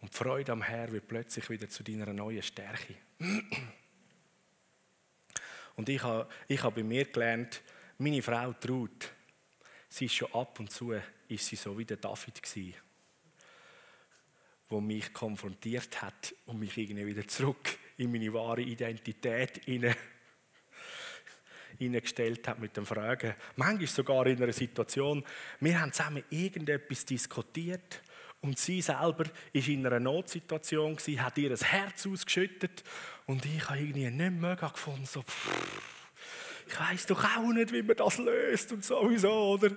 Und 0.00 0.12
die 0.12 0.16
Freude 0.16 0.52
am 0.52 0.62
Herrn 0.62 0.92
wird 0.92 1.08
plötzlich 1.08 1.50
wieder 1.50 1.68
zu 1.68 1.82
deiner 1.82 2.12
neuen 2.12 2.42
Stärke. 2.42 2.94
Und 5.74 5.88
ich 5.88 6.02
habe, 6.02 6.28
ich 6.46 6.62
habe 6.62 6.76
bei 6.76 6.82
mir 6.86 7.04
gelernt, 7.06 7.60
meine 7.98 8.22
Frau 8.22 8.52
traut, 8.52 9.10
sie 9.96 10.06
ist 10.06 10.14
schon 10.14 10.32
ab 10.34 10.60
und 10.60 10.70
zu 10.70 10.92
ist 11.28 11.46
sie 11.46 11.56
so 11.56 11.76
wie 11.78 11.84
der 11.84 11.96
David 11.96 12.42
gewesen, 12.42 12.74
wo 14.68 14.80
mich 14.80 15.12
konfrontiert 15.12 16.02
hat 16.02 16.34
und 16.44 16.58
mich 16.58 16.76
irgendwie 16.76 17.06
wieder 17.06 17.26
zurück 17.26 17.78
in 17.96 18.12
meine 18.12 18.32
wahre 18.32 18.60
Identität 18.60 19.64
hinein 19.64 19.96
hineingestellt 21.78 22.48
hat 22.48 22.58
mit 22.58 22.74
den 22.76 22.86
Fragen. 22.86 23.34
Manchmal 23.56 23.86
sogar 23.86 24.26
in 24.26 24.42
einer 24.42 24.52
Situation, 24.52 25.22
wir 25.60 25.78
haben 25.78 25.92
zusammen 25.92 26.24
irgendetwas 26.30 27.04
diskutiert 27.04 28.02
und 28.40 28.58
sie 28.58 28.80
selber 28.80 29.24
ist 29.52 29.68
in 29.68 29.86
einer 29.86 30.00
Notsituation 30.00 30.96
gewesen, 30.96 31.22
hat 31.22 31.36
ihr 31.36 31.54
Herz 31.54 32.06
ausgeschüttet 32.06 32.82
und 33.26 33.44
ich 33.44 33.68
habe 33.68 33.80
irgendwie 33.80 34.10
nicht 34.10 34.40
mega 34.40 34.68
gefunden, 34.68 35.04
so, 35.04 35.22
ich 36.66 36.80
weiß 36.80 37.06
doch 37.06 37.24
auch 37.24 37.52
nicht, 37.52 37.72
wie 37.72 37.82
man 37.82 37.96
das 37.96 38.18
löst 38.18 38.72
und 38.72 38.84
sowieso, 38.84 39.30
oder? 39.30 39.70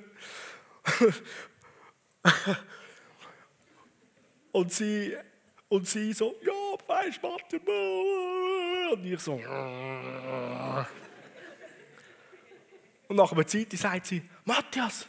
und 4.51 4.73
sie 4.73 5.15
und 5.69 5.87
sie 5.87 6.13
so, 6.13 6.35
ja, 6.41 6.51
weißt, 6.87 7.21
warte 7.21 7.59
mal. 7.59 8.93
Und 8.93 9.05
ich 9.05 9.19
so, 9.19 9.39
und 13.07 13.15
nach 13.15 13.31
einer 13.31 13.47
Zeit 13.47 13.71
sagt 13.73 14.07
sie, 14.07 14.21
Matthias, 14.45 15.07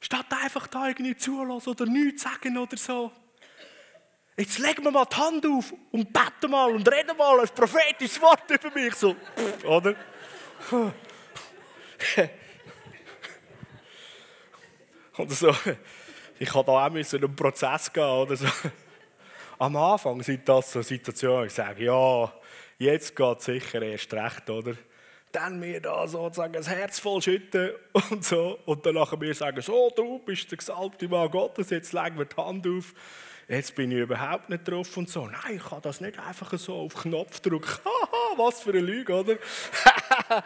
statt 0.00 0.26
einfach 0.42 0.66
da 0.66 0.88
irgendwie 0.88 1.16
zulassen 1.16 1.70
oder 1.70 1.86
nichts 1.86 2.22
sagen 2.22 2.56
oder 2.58 2.76
so, 2.76 3.10
jetzt 4.36 4.58
legen 4.58 4.84
wir 4.84 4.90
mal 4.90 5.06
die 5.06 5.16
Hand 5.16 5.46
auf 5.46 5.72
und 5.92 6.12
beten 6.12 6.50
mal 6.50 6.70
und 6.74 6.86
reden 6.90 7.16
mal 7.16 7.40
ein 7.40 7.48
prophetisches 7.48 8.20
Wort 8.20 8.50
über 8.50 8.70
mich. 8.70 8.94
So, 8.94 9.16
oder? 9.64 9.94
Oder 15.18 15.30
so. 15.30 15.54
Ich 16.38 16.52
habe 16.52 16.66
da 16.66 16.86
auch 16.86 16.94
in 16.94 17.04
einen 17.04 17.36
Prozess 17.36 17.92
gehen 17.92 18.04
oder 18.04 18.36
so. 18.36 18.46
Am 19.58 19.76
Anfang 19.76 20.22
sind 20.22 20.48
das 20.48 20.72
so 20.72 20.82
Situationen, 20.82 21.46
ich 21.46 21.52
sage, 21.52 21.84
ja, 21.84 22.32
jetzt 22.78 23.14
geht 23.14 23.38
es 23.38 23.44
sicher 23.44 23.82
erst 23.82 24.12
recht, 24.12 24.50
oder? 24.50 24.74
dann 25.34 25.58
mir 25.58 25.80
da 25.80 26.06
sozusagen 26.06 26.52
das 26.52 26.68
Herz 26.68 27.00
voll 27.00 27.20
schütten 27.20 27.72
und 28.10 28.24
so. 28.24 28.58
Und 28.66 28.86
dann 28.86 28.94
nachher 28.94 29.18
mir 29.18 29.34
sagen, 29.34 29.60
so, 29.60 29.90
du 29.94 30.20
bist 30.20 30.50
der 30.50 30.58
gesalbte 30.58 31.08
Mann 31.08 31.30
Gottes, 31.30 31.70
jetzt 31.70 31.92
legen 31.92 32.18
wir 32.18 32.24
die 32.24 32.36
Hand 32.36 32.66
auf. 32.66 32.94
Jetzt 33.48 33.74
bin 33.74 33.90
ich 33.90 33.98
überhaupt 33.98 34.48
nicht 34.48 34.66
drauf 34.66 34.96
und 34.96 35.10
so. 35.10 35.26
Nein, 35.26 35.56
ich 35.56 35.64
kann 35.64 35.82
das 35.82 36.00
nicht 36.00 36.18
einfach 36.18 36.56
so 36.58 36.74
auf 36.76 36.94
Knopf 36.94 37.40
drücken. 37.40 37.78
Haha, 37.84 38.38
was 38.38 38.62
für 38.62 38.70
eine 38.70 38.80
Lüge, 38.80 39.12
oder? 39.12 39.36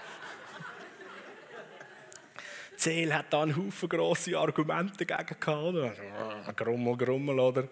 Zähl 2.77 3.15
hat 3.15 3.27
da 3.33 3.43
einen 3.43 3.57
Haufen 3.57 3.89
grosse 3.89 4.37
Argumente 4.39 5.05
dagegen 5.05 5.41
gehabt, 5.41 5.63
oder? 5.65 5.93
Grummel, 6.55 6.97
Grummel, 6.97 7.39
oder? 7.39 7.69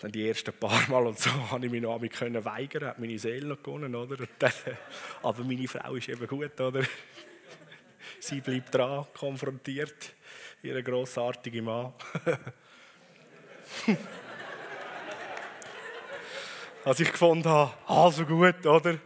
Dann 0.00 0.10
die 0.10 0.28
ersten 0.28 0.52
paar 0.52 0.88
Mal 0.88 1.06
und 1.06 1.18
so 1.18 1.30
habe 1.50 1.64
ich 1.64 1.72
mich 1.72 1.80
noch 1.80 2.00
können 2.10 2.44
weigern, 2.44 2.88
hat 2.88 2.98
meine 2.98 3.18
Seele 3.18 3.46
noch 3.46 3.62
gewonnen, 3.62 3.94
oder? 3.94 4.16
Dann, 4.38 4.52
aber 5.22 5.44
meine 5.44 5.68
Frau 5.68 5.94
ist 5.94 6.08
eben 6.08 6.26
gut, 6.26 6.60
oder? 6.60 6.82
Sie 8.18 8.40
bleibt 8.40 8.74
dran, 8.74 9.06
konfrontiert, 9.14 10.14
ihre 10.62 10.82
grossartige 10.82 11.62
Mann. 11.62 11.92
Als 16.84 17.00
ich 17.00 17.12
gefunden 17.12 17.48
habe, 17.48 17.72
also 17.86 18.24
gut, 18.26 18.66
oder? 18.66 18.98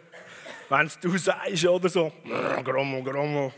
Wenn 0.68 0.90
du 1.00 1.18
sagst, 1.18 1.66
oder 1.66 1.88
so, 1.88 2.12
Grommel, 2.64 3.02
Grommel 3.05 3.52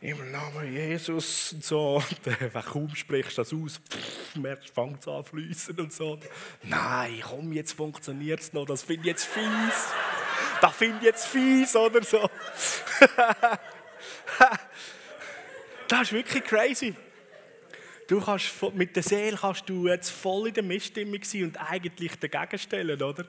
im 0.00 0.30
Namen 0.30 0.72
Jesus 0.72 1.52
und 1.52 1.64
so. 1.64 2.02
Und 2.54 2.64
kaum 2.66 2.94
sprichst 2.94 3.38
das 3.38 3.52
aus, 3.52 3.80
pff, 3.90 4.36
merkst, 4.36 4.70
fängt 4.70 5.00
es 5.00 5.08
an 5.08 5.24
zu 5.24 5.30
fließen 5.30 5.78
und 5.80 5.92
so. 5.92 6.18
Nein, 6.62 7.20
komm, 7.22 7.52
jetzt 7.52 7.72
funktioniert 7.72 8.40
es 8.40 8.52
noch, 8.52 8.64
das 8.66 8.82
finde 8.82 9.02
ich 9.02 9.08
jetzt 9.08 9.24
fies. 9.24 9.92
Das 10.60 10.74
finde 10.74 10.98
ich 10.98 11.04
jetzt 11.04 11.26
fies, 11.26 11.74
oder 11.74 12.02
so. 12.02 12.18
das 15.88 16.02
ist 16.02 16.12
wirklich 16.12 16.44
crazy. 16.44 16.94
Du 18.08 18.22
kannst, 18.22 18.50
mit 18.72 18.96
der 18.96 19.02
Seele 19.02 19.36
kannst 19.36 19.68
du 19.68 19.86
jetzt 19.86 20.08
voll 20.08 20.48
in 20.48 20.54
der 20.54 20.62
Missstimmung 20.62 21.22
sein 21.22 21.44
und 21.44 21.56
eigentlich 21.58 22.18
dagegen 22.18 22.58
stellen, 22.58 23.02
oder? 23.02 23.26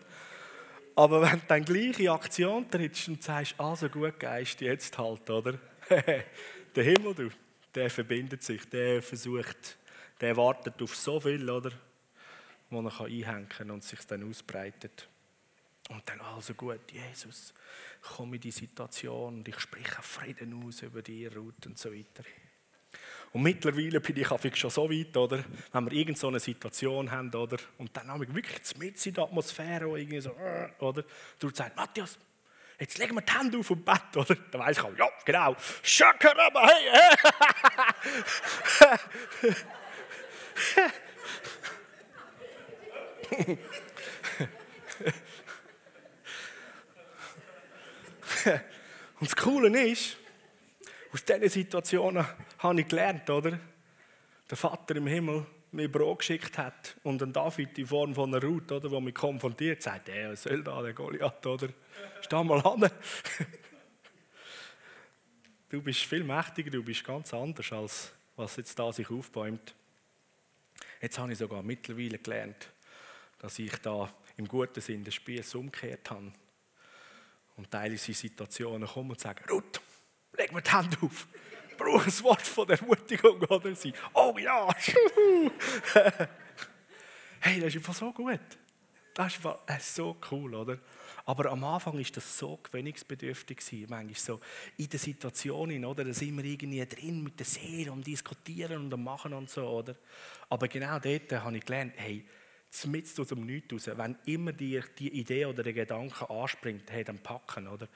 Aber 0.95 1.21
wenn 1.29 1.41
du 1.41 1.45
dann 1.49 1.65
gleiche 1.65 2.09
Aktion 2.09 2.71
trittst 2.71 3.09
und 3.09 3.21
sagst, 3.21 3.59
also 3.59 3.89
gut, 3.89 4.17
Geist, 4.17 4.61
jetzt 4.61 4.97
halt, 4.97 5.29
oder? 5.29 5.59
Der 6.75 6.83
Himmel, 6.83 7.13
du, 7.15 7.29
der 7.73 7.89
verbindet 7.89 8.43
sich, 8.43 8.69
der 8.69 9.01
versucht, 9.01 9.77
der 10.21 10.37
wartet 10.37 10.79
auf 10.81 10.95
so 10.95 11.19
viel, 11.19 11.49
oder? 11.49 11.71
Wo 12.69 12.79
er 12.79 13.01
einhängen 13.01 13.49
kann 13.49 13.71
und 13.71 13.83
sich 13.83 13.99
dann 14.05 14.29
ausbreitet. 14.29 15.09
Und 15.89 16.07
dann, 16.07 16.21
also 16.21 16.53
gut, 16.53 16.79
Jesus, 16.91 17.55
komm 18.01 18.35
in 18.35 18.39
die 18.39 18.51
Situation 18.51 19.39
und 19.39 19.47
ich 19.47 19.59
spreche 19.59 20.01
Frieden 20.03 20.63
aus 20.63 20.83
über 20.83 21.01
die 21.01 21.25
Ruth 21.25 21.65
und 21.65 21.77
so 21.77 21.91
weiter. 21.91 22.23
Und 23.31 23.43
mittlerweile 23.43 23.99
bin 23.99 24.17
ich 24.17 24.27
schon 24.55 24.69
so 24.71 24.89
weit, 24.89 25.15
oder? 25.15 25.43
Wenn 25.71 25.85
wir 25.85 25.91
irgendeine 25.93 26.39
so 26.39 26.45
Situation 26.45 27.11
haben, 27.11 27.33
oder? 27.33 27.57
Und 27.77 27.95
dann 27.95 28.07
haben 28.07 28.21
wir 28.21 28.33
wirklich 28.33 28.77
mit 28.77 29.05
in 29.05 29.13
der 29.13 29.25
Atmosphäre, 29.25 29.85
irgendwie 29.85 30.19
so, 30.19 30.31
äh, 30.31 30.69
oder? 30.79 31.03
Du 31.37 31.49
sagst, 31.49 31.75
Matthias, 31.75 32.17
jetzt 32.79 32.97
legen 32.97 33.13
wir 33.15 33.21
die 33.21 33.31
Hände 33.31 33.59
auf 33.59 33.67
dem 33.67 33.83
Bett, 33.83 34.15
oder? 34.15 34.35
Dann 34.35 34.61
weiß 34.61 34.77
ich 34.77 34.83
auch, 34.83 34.97
ja, 34.97 35.09
genau. 35.25 35.55
Schakarama, 35.83 36.67
hey, 36.67 36.89
hey. 40.75 40.99
Und 49.19 49.29
das 49.29 49.35
Coole 49.35 49.85
ist, 49.85 50.17
aus 51.11 51.23
diesen 51.23 51.49
Situationen 51.49 52.25
habe 52.59 52.81
ich 52.81 52.87
gelernt, 52.87 53.29
oder? 53.29 53.59
Der 54.49 54.57
Vater 54.57 54.95
im 54.95 55.07
Himmel 55.07 55.45
mir 55.71 55.91
Brot 55.91 56.19
geschickt 56.19 56.57
hat 56.57 56.95
und 57.03 57.21
ein 57.21 57.31
David 57.31 57.77
in 57.77 57.87
Form 57.87 58.15
von 58.15 58.33
einer 58.33 58.43
Ruth, 58.43 58.71
oder, 58.71 58.89
wo 58.89 58.99
mich 58.99 59.13
konfrontiert, 59.13 59.81
sagt, 59.81 60.09
er, 60.09 60.31
was 60.31 60.43
soll 60.43 60.63
da, 60.63 60.81
der 60.81 60.93
Goliath, 60.93 61.45
oder? 61.45 61.69
Steh 62.21 62.43
mal 62.43 62.61
an. 62.61 62.89
Du 65.71 65.83
bist 65.83 65.99
viel 65.99 66.23
mächtiger, 66.23 66.71
du 66.71 66.81
bist 66.81 67.03
ganz 67.03 67.31
anders, 67.31 67.71
als 67.71 68.11
was 68.35 68.55
jetzt 68.55 68.79
da 68.79 68.91
sich 68.91 69.07
aufbäumt. 69.11 69.75
Jetzt 70.99 71.19
habe 71.19 71.31
ich 71.31 71.37
sogar 71.37 71.61
mittlerweile 71.61 72.17
gelernt, 72.17 72.71
dass 73.37 73.59
ich 73.59 73.75
da 73.77 74.11
im 74.37 74.47
guten 74.47 74.81
Sinn 74.81 75.03
den 75.03 75.11
Spieß 75.11 75.53
umgekehrt 75.53 76.09
habe 76.09 76.31
und 77.55 77.69
teilweise 77.69 78.13
Situationen 78.13 78.87
komme 78.87 79.11
und 79.11 79.19
sage, 79.19 79.47
Ruth, 79.47 79.79
leg 80.37 80.51
mir 80.51 80.63
die 80.63 80.71
Hand 80.71 80.97
auf. 81.03 81.27
Braucht 81.79 82.07
ein 82.07 82.23
Wort 82.23 82.41
von 82.41 82.69
Ermutigung, 82.69 83.41
oder? 83.43 83.73
Sie, 83.73 83.93
oh 84.13 84.35
ja, 84.37 84.67
hey, 87.39 87.59
das 87.59 87.69
ist 87.69 87.77
einfach 87.77 87.95
so 87.95 88.11
gut. 88.11 88.39
Das 89.13 89.33
ist 89.33 89.37
einfach 89.37 89.59
äh, 89.67 89.79
so 89.79 90.17
cool, 90.31 90.53
oder? 90.55 90.77
Aber 91.25 91.51
am 91.51 91.63
Anfang 91.63 91.97
ist 91.99 92.15
das 92.17 92.37
so 92.37 92.57
gewöhnungsbedürftig. 92.57 93.59
Manchmal 93.87 94.15
so 94.15 94.39
in 94.77 94.89
der 94.89 94.99
Situation, 94.99 95.83
oder? 95.85 96.03
Da 96.03 96.13
sind 96.13 96.37
wir 96.37 96.43
irgendwie 96.43 96.85
drin 96.85 97.23
mit 97.23 97.37
der 97.39 97.45
Seele 97.45 97.91
und 97.91 98.05
diskutieren 98.05 98.91
und 98.91 99.03
machen 99.03 99.33
und 99.33 99.49
so, 99.49 99.67
oder? 99.67 99.95
Aber 100.49 100.67
genau 100.67 100.99
dort 100.99 101.31
habe 101.31 101.57
ich 101.57 101.65
gelernt, 101.65 101.93
hey, 101.97 102.25
mitten 102.85 103.21
aus 103.21 103.27
dem 103.27 103.45
Nichts 103.45 103.73
raus, 103.73 103.97
wenn 103.97 104.17
immer 104.25 104.53
die, 104.53 104.81
die 104.97 105.19
Idee 105.19 105.45
oder 105.45 105.63
der 105.63 105.73
Gedanke 105.73 106.29
anspringt, 106.29 106.89
hey, 106.91 107.03
dann 107.03 107.19
packen, 107.19 107.67
oder? 107.67 107.87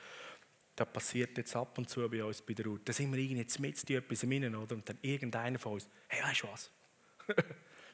Das 0.76 0.92
passiert 0.92 1.38
jetzt 1.38 1.56
ab 1.56 1.78
und 1.78 1.90
zu 1.90 2.08
bei 2.10 2.24
uns 2.24 2.42
bei 2.42 2.54
der 2.54 2.66
Route. 2.66 2.84
Da 2.86 2.94
sind 2.94 3.12
wir 3.14 3.20
irgendwie 3.20 3.62
mit 3.62 3.90
etwas 3.90 4.24
rein, 4.24 4.56
oder? 4.56 4.76
Und 4.76 4.90
dann 4.90 4.98
irgendeiner 5.02 5.60
von 5.60 5.74
uns, 5.74 5.88
hey, 6.08 6.24
weißt 6.24 6.44
du 6.44 6.48
was? 6.48 6.72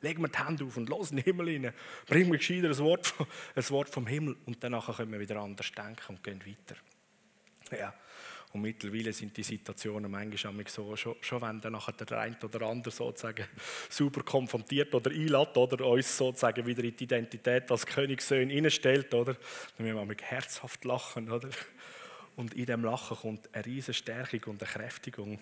Legen 0.01 0.21
wir 0.21 0.29
die 0.29 0.39
Hände 0.39 0.63
auf 0.63 0.77
und 0.77 0.87
los 0.87 1.11
in 1.11 1.17
den 1.17 1.25
Himmel 1.25 1.47
rein. 1.47 1.73
Bringen 2.07 2.31
wir 2.31 2.37
gescheiter 2.37 2.69
ein 2.69 2.77
Wort, 2.77 3.13
ein 3.55 3.69
Wort 3.69 3.89
vom 3.89 4.07
Himmel 4.07 4.37
und 4.45 4.63
danach 4.63 4.95
können 4.95 5.11
wir 5.11 5.19
wieder 5.19 5.37
anders 5.37 5.71
denken 5.71 6.15
und 6.15 6.23
gehen 6.23 6.41
weiter. 6.45 6.79
Ja. 7.77 7.93
Und 8.51 8.61
mittlerweile 8.61 9.13
sind 9.13 9.37
die 9.37 9.43
Situationen 9.43 10.09
manchmal 10.09 10.65
so, 10.67 10.95
schon, 10.95 11.15
schon 11.21 11.41
wenn 11.41 11.61
dann 11.61 11.73
nachher 11.73 11.91
der 11.91 12.17
eine 12.17 12.35
oder 12.41 12.65
andere 12.65 12.91
sozusagen 12.91 13.45
super 13.89 14.23
konfrontiert 14.23 14.95
oder 14.95 15.11
einlädt 15.11 15.55
oder 15.55 15.85
uns 15.85 16.17
sozusagen 16.17 16.65
wieder 16.65 16.83
in 16.83 16.95
die 16.95 17.03
Identität 17.03 17.69
als 17.69 17.85
Königssöhne 17.85 18.51
hineinstellt, 18.51 19.13
oder? 19.13 19.33
Dann 19.33 19.85
müssen 19.85 19.97
wir 19.97 20.05
mit 20.05 20.23
herzhaft 20.23 20.83
lachen, 20.83 21.29
oder? 21.29 21.49
Und 22.39 22.53
in 22.53 22.67
dem 22.67 22.85
Lachen 22.85 23.17
kommt 23.17 23.53
eine 23.53 23.65
riesige 23.65 23.93
Stärkung 23.93 24.39
und 24.45 24.63
eine 24.63 24.71
Kräftigung. 24.71 25.39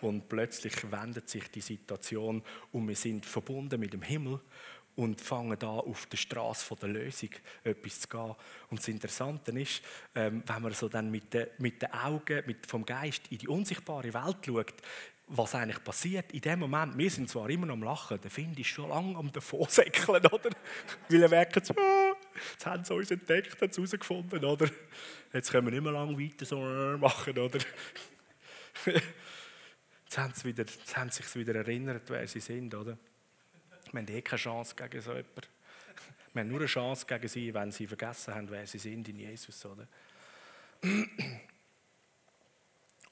Und 0.00 0.28
plötzlich 0.28 0.90
wendet 0.90 1.28
sich 1.28 1.48
die 1.48 1.60
Situation 1.60 2.42
und 2.72 2.88
wir 2.88 2.96
sind 2.96 3.24
verbunden 3.24 3.78
mit 3.78 3.92
dem 3.92 4.02
Himmel 4.02 4.40
und 4.96 5.20
fangen 5.20 5.56
da 5.56 5.68
auf 5.68 6.06
der 6.06 6.16
Straße 6.16 6.74
der 6.74 6.88
Lösung 6.88 7.28
etwas 7.62 8.00
zu 8.00 8.08
gehen. 8.08 8.34
Und 8.68 8.80
das 8.80 8.88
Interessante 8.88 9.52
ist, 9.52 9.80
ähm, 10.16 10.42
wenn 10.44 10.62
man 10.62 10.72
so 10.72 10.88
dann 10.88 11.12
mit 11.12 11.32
den, 11.32 11.46
mit 11.58 11.82
den 11.82 11.92
Augen 11.92 12.42
mit, 12.46 12.66
vom 12.66 12.84
Geist 12.84 13.30
in 13.30 13.38
die 13.38 13.46
unsichtbare 13.46 14.12
Welt 14.12 14.38
schaut, 14.44 14.74
was 15.28 15.54
eigentlich 15.54 15.84
passiert 15.84 16.32
in 16.32 16.40
dem 16.40 16.58
Moment, 16.58 16.98
wir 16.98 17.10
sind 17.10 17.30
zwar 17.30 17.48
immer 17.48 17.66
noch 17.66 17.74
am 17.74 17.84
Lachen, 17.84 18.20
der 18.20 18.30
Find 18.32 18.58
ist 18.58 18.66
schon 18.66 18.88
lange 18.88 19.16
am 19.16 19.30
davonsäckeln, 19.30 20.26
oder? 20.32 20.50
Weil 21.08 21.22
er 21.22 21.28
merkt, 21.28 21.70
ah, 21.70 22.09
jetzt 22.52 22.66
haben 22.66 22.84
sie 22.84 22.94
uns 22.94 23.10
entdeckt, 23.10 23.60
haben 23.60 23.72
sie 23.72 23.80
herausgefunden, 23.80 24.44
oder? 24.44 24.70
Jetzt 25.32 25.50
können 25.50 25.66
wir 25.66 25.72
nicht 25.72 25.82
mehr 25.82 25.92
lange 25.92 26.18
weiter 26.18 26.44
so 26.44 26.60
machen, 26.98 27.38
oder? 27.38 27.58
Jetzt 30.04 30.18
haben 30.18 30.34
sie, 30.34 30.44
wieder, 30.44 30.64
jetzt 30.64 30.96
haben 30.96 31.10
sie 31.10 31.22
sich 31.22 31.36
wieder 31.36 31.54
erinnert, 31.54 32.02
wer 32.08 32.26
sie 32.26 32.40
sind, 32.40 32.74
oder? 32.74 32.98
Wir 33.92 34.00
haben 34.00 34.08
eh 34.08 34.22
keine 34.22 34.40
Chance 34.40 34.74
gegen 34.74 35.00
so 35.00 35.12
jemanden. 35.12 35.42
Wir 36.32 36.40
haben 36.40 36.48
nur 36.48 36.58
eine 36.60 36.66
Chance 36.66 37.06
gegen 37.06 37.28
sie, 37.28 37.54
wenn 37.54 37.70
sie 37.70 37.86
vergessen 37.86 38.34
haben, 38.34 38.50
wer 38.50 38.66
sie 38.66 38.78
sind 38.78 39.08
in 39.08 39.18
Jesus, 39.18 39.64
oder? 39.66 39.86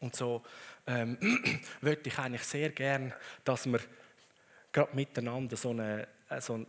Und 0.01 0.15
so 0.15 0.43
ähm, 0.87 1.19
würde 1.81 2.03
ich 2.05 2.19
eigentlich 2.19 2.45
sehr 2.45 2.71
gern, 2.71 3.13
dass 3.45 3.67
wir 3.67 3.81
gerade 4.73 4.95
miteinander 4.95 5.57
so 5.57 5.71
eine, 5.71 6.07
äh, 6.29 6.41
so, 6.41 6.65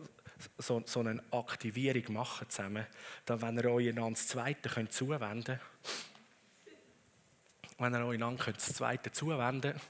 so, 0.58 0.82
so 0.86 1.00
eine 1.00 1.22
Aktivierung 1.30 2.14
machen 2.14 2.48
zusammen. 2.48 2.86
Dann, 3.24 3.42
wenn 3.42 3.58
ihr 3.58 3.70
euch 3.70 3.88
einander 3.88 4.10
das 4.10 4.28
Zweite 4.28 4.68
könnt 4.68 4.92
zuwenden 4.92 5.44
könnt, 5.44 5.60
wenn 7.78 7.94
ihr 7.94 8.06
euch 8.06 8.14
einander 8.14 8.52
das 8.52 8.72
Zweite 8.72 9.12
zuwenden 9.12 9.72
könnt, 9.72 9.82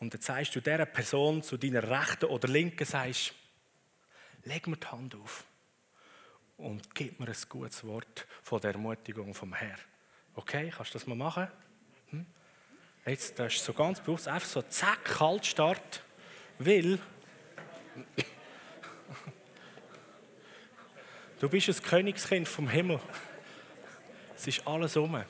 und 0.00 0.14
dann 0.14 0.20
sagst 0.20 0.54
du 0.54 0.60
dieser 0.60 0.86
Person 0.86 1.42
zu 1.42 1.56
deiner 1.56 1.82
rechten 1.82 2.26
oder 2.26 2.48
linken, 2.48 2.84
sagst, 2.84 3.34
leg 4.44 4.66
mir 4.66 4.76
die 4.76 4.86
Hand 4.86 5.14
auf 5.16 5.44
und 6.56 6.94
gib 6.94 7.18
mir 7.18 7.26
ein 7.26 7.36
gutes 7.48 7.84
Wort 7.84 8.26
von 8.42 8.60
der 8.60 8.72
Ermutigung 8.72 9.34
vom 9.34 9.54
Herrn. 9.54 9.78
Okay, 10.34 10.72
kannst 10.74 10.94
du 10.94 10.98
das 10.98 11.06
mal 11.06 11.16
machen? 11.16 11.48
Hm? 12.10 12.26
Jetzt 13.06 13.38
das 13.38 13.54
ist 13.54 13.64
so 13.64 13.72
ganz 13.72 14.00
bewusst 14.00 14.28
einfach 14.28 14.48
so 14.48 14.62
zack, 14.62 15.04
Kaltstart, 15.04 16.02
weil 16.58 16.98
du 21.40 21.48
bist 21.48 21.68
ein 21.68 21.82
Königskind 21.82 22.48
vom 22.48 22.68
Himmel. 22.68 23.00
Es 24.36 24.46
ist 24.46 24.66
alles 24.66 24.96
um. 24.96 25.22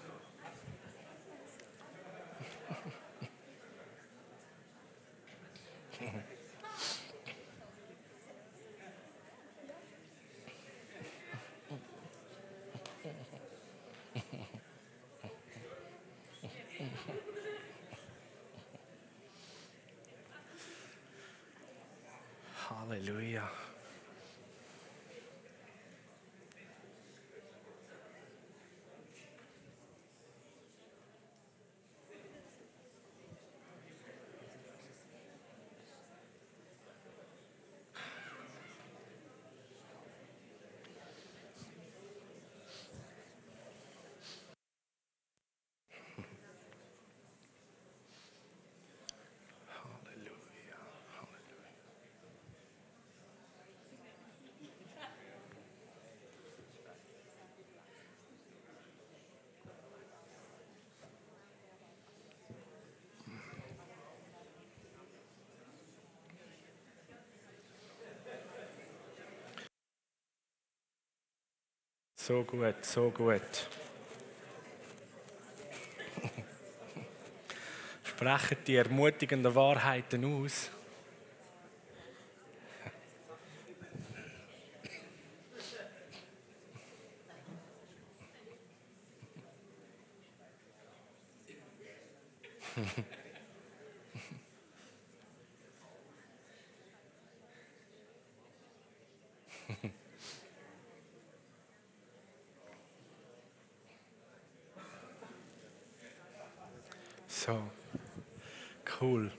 Halleluja. 22.71 23.51
So 72.29 72.45
gut, 72.45 72.85
so 72.85 73.11
gut. 73.11 73.41
Sprechen 78.05 78.59
die 78.66 78.76
ermutigenden 78.76 79.55
Wahrheiten 79.55 80.26
aus. 80.26 80.70
So, 107.49 107.62
cool. 109.01 109.31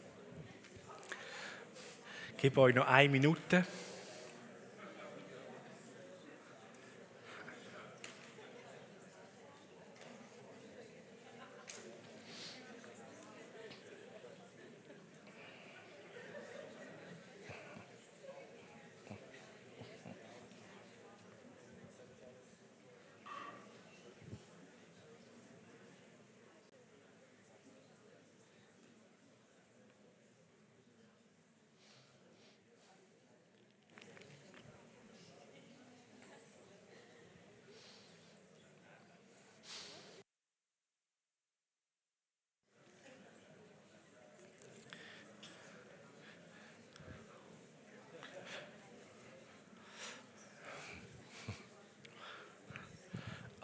Ich 2.49 2.57
euch 2.57 2.73
noch 2.73 2.87
eine 2.87 3.09
Minute. 3.09 3.63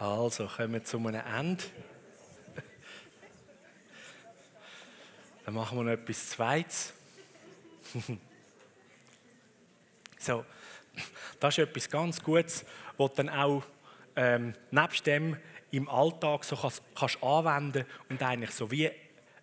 Also, 0.06 0.46
kommen 0.46 0.74
wir 0.74 0.84
zu 0.84 0.98
einem 0.98 1.20
Ende. 1.36 1.64
Dann 5.44 5.54
machen 5.54 5.76
wir 5.78 5.82
noch 5.82 5.90
etwas 5.90 6.28
Zweites. 6.28 6.94
so, 10.20 10.44
das 11.40 11.58
ist 11.58 11.64
etwas 11.64 11.90
ganz 11.90 12.22
Gutes, 12.22 12.64
was 12.96 13.14
dann 13.14 13.28
auch 13.28 13.64
ähm, 14.14 14.54
nebst 14.70 15.04
dem 15.06 15.36
im 15.72 15.88
Alltag 15.88 16.44
so 16.44 16.54
kannst, 16.54 16.82
kannst 16.94 17.20
anwenden 17.20 17.84
und 18.08 18.22
eigentlich 18.22 18.52
so 18.52 18.70
wie 18.70 18.88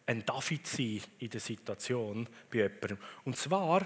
ein 0.05 0.25
David 0.25 0.65
sein 0.65 1.01
in 1.19 1.29
der 1.29 1.41
Situation 1.41 2.29
bei 2.49 2.59
jemandem. 2.59 2.99
Und 3.25 3.35
zwar 3.35 3.85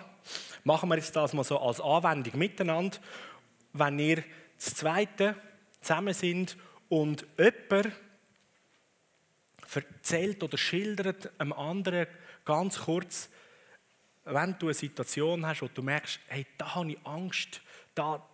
machen 0.64 0.90
wir 0.90 0.98
jetzt 0.98 1.16
das 1.16 1.34
mal 1.34 1.44
so 1.44 1.58
als 1.60 1.82
Anwendung 1.82 2.38
miteinander, 2.38 3.00
wenn 3.74 3.98
ihr 3.98 4.24
das 4.58 4.76
Zweite 4.76 5.36
zusammen 5.82 6.14
sind 6.14 6.56
und 6.90 7.26
jemand 7.38 7.92
erzählt 9.74 10.44
oder 10.44 10.58
schildert 10.58 11.30
einem 11.40 11.54
anderen 11.54 12.08
ganz 12.46 12.80
kurz, 12.80 13.30
wenn 14.26 14.58
du 14.60 14.68
eine 14.68 14.74
Situation 14.74 15.46
hast, 15.46 15.62
wo 15.62 15.68
du 15.68 15.82
merkst, 15.82 16.20
hey, 16.28 16.46
da 16.58 16.76
habe 16.76 16.92
ich 16.92 17.06
Angst, 17.06 17.62
da, 17.96 18.26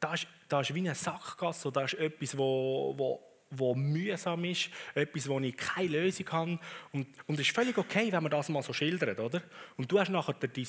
da, 0.00 0.14
ist, 0.14 0.26
da 0.48 0.60
ist 0.60 0.74
wie 0.74 0.80
eine 0.80 0.94
Sackgasse, 0.94 1.70
da 1.70 1.84
ist 1.84 1.94
etwas, 1.94 2.36
wo, 2.36 2.94
wo, 2.96 3.22
wo 3.50 3.74
mühsam 3.74 4.44
ist, 4.44 4.70
etwas, 4.94 5.28
wo 5.28 5.38
ich 5.40 5.56
keine 5.56 5.88
Lösung 5.88 6.30
habe. 6.30 6.58
Und, 6.92 7.06
und 7.26 7.34
es 7.34 7.46
ist 7.46 7.54
völlig 7.54 7.76
okay, 7.78 8.10
wenn 8.10 8.22
man 8.22 8.30
das 8.30 8.48
mal 8.48 8.62
so 8.62 8.72
schildert, 8.72 9.18
oder? 9.20 9.42
Und 9.76 9.90
du 9.90 9.98
hast 9.98 10.10
nachher 10.10 10.34
dein, 10.34 10.66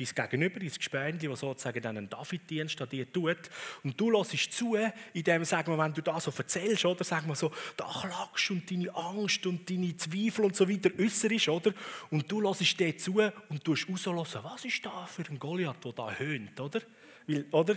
dein 0.00 0.28
Gegenüber, 0.28 0.60
dein 0.60 0.68
Gespendli, 0.68 1.28
das 1.28 1.40
sozusagen 1.40 1.86
einen 1.86 2.08
David-Dienst 2.08 2.80
an 2.80 2.88
dir 2.88 3.10
tut. 3.12 3.50
Und 3.84 4.00
du 4.00 4.12
hörst 4.12 4.52
zu, 4.52 4.76
indem, 5.12 5.44
sagen 5.44 5.72
wir, 5.72 5.82
wenn 5.82 5.92
du 5.92 6.02
das 6.02 6.24
so 6.24 6.32
erzählst, 6.36 6.84
oder, 6.84 7.04
sagen 7.04 7.28
wir 7.28 7.34
so, 7.34 7.52
da 7.76 7.84
klagst 7.84 8.50
und 8.50 8.70
deine 8.70 8.94
Angst 8.94 9.46
und 9.46 9.68
deine 9.68 9.96
Zweifel 9.96 10.46
und 10.46 10.56
so 10.56 10.68
weiter 10.68 10.90
äußerst, 10.98 11.48
oder? 11.48 11.72
Und 12.10 12.30
du 12.30 12.42
hörst 12.42 12.78
dir 12.78 12.96
zu 12.96 13.20
und 13.48 13.64
tust 13.64 13.88
raushören, 13.88 14.44
was 14.44 14.64
ist 14.64 14.84
da 14.84 15.04
für 15.06 15.22
ein 15.28 15.38
Goliath, 15.38 15.84
der 15.84 15.92
da 15.92 16.12
höhnt, 16.12 16.58
oder? 16.58 16.80
Weil, 17.26 17.46
oder? 17.50 17.76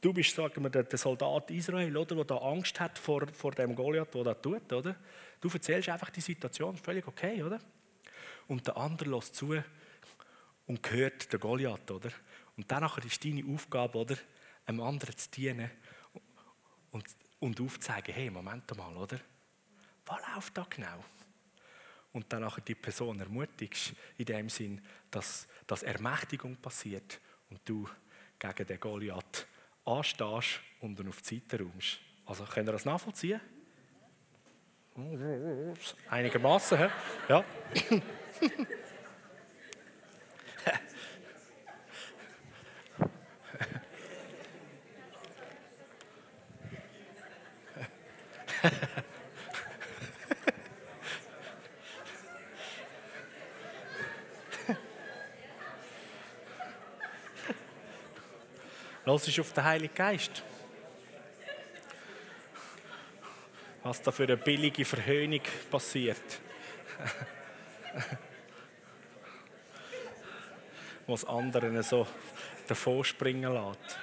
Du 0.00 0.12
bist, 0.12 0.34
sagen 0.34 0.62
wir, 0.62 0.70
der 0.70 0.98
Soldat 0.98 1.50
Israel, 1.50 1.96
oder, 1.96 2.14
der 2.14 2.24
da 2.24 2.36
Angst 2.36 2.78
hat 2.78 2.98
vor, 2.98 3.26
vor 3.32 3.52
dem 3.52 3.74
Goliath, 3.74 4.14
der 4.14 4.24
das 4.24 4.40
tut, 4.40 4.72
oder? 4.72 4.94
Du 5.40 5.48
erzählst 5.48 5.88
einfach 5.88 6.10
die 6.10 6.20
Situation, 6.20 6.76
völlig 6.76 7.06
okay, 7.08 7.42
oder? 7.42 7.58
Und 8.46 8.66
der 8.66 8.76
andere 8.76 9.10
lässt 9.10 9.34
zu 9.34 9.54
und 10.66 10.90
hört 10.90 11.32
den 11.32 11.40
Goliath, 11.40 11.90
oder? 11.90 12.10
Und 12.56 12.70
danach 12.70 12.98
ist 12.98 13.24
deine 13.24 13.44
Aufgabe, 13.52 13.98
oder? 13.98 14.16
Einem 14.66 14.80
anderen 14.82 15.16
zu 15.16 15.30
dienen 15.30 15.70
und, 16.90 17.04
und 17.38 17.60
aufzuzeigen, 17.60 18.14
hey, 18.14 18.30
Moment 18.30 18.76
mal, 18.76 18.96
oder? 18.96 19.20
Was 20.06 20.20
läuft 20.34 20.56
da 20.56 20.66
genau? 20.68 21.04
Und 22.12 22.32
dann 22.32 22.50
die 22.66 22.74
Person 22.74 23.20
ermutigst, 23.20 23.92
in 24.16 24.24
dem 24.24 24.48
Sinn, 24.48 24.80
dass, 25.10 25.46
dass 25.66 25.82
Ermächtigung 25.82 26.56
passiert 26.56 27.20
und 27.50 27.60
du 27.68 27.88
gegen 28.38 28.66
den 28.66 28.80
Goliath 28.80 29.46
anstehst 29.84 30.60
und 30.80 30.98
ihn 30.98 31.08
auf 31.08 31.20
die 31.20 31.36
Seite 31.36 31.62
räumst. 31.62 32.00
Also, 32.24 32.44
könnt 32.44 32.68
ihr 32.68 32.72
das 32.72 32.84
nachvollziehen? 32.84 33.40
Einigermaßen, 36.08 36.88
ja. 37.28 37.44
Los 59.06 59.28
ist 59.28 59.38
auf 59.38 59.52
den 59.52 59.62
Heiligen 59.62 59.94
Geist. 59.94 60.42
Was 63.84 64.02
da 64.02 64.10
für 64.10 64.24
eine 64.24 64.36
billige 64.36 64.84
Verhöhnung 64.84 65.42
passiert. 65.70 66.40
Was 71.06 71.24
anderen 71.24 71.80
so 71.84 72.04
davor 72.66 73.04
springen 73.04 73.52
lässt. 73.52 73.96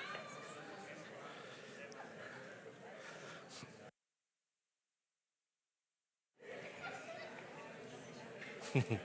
mm-hmm. 8.73 8.95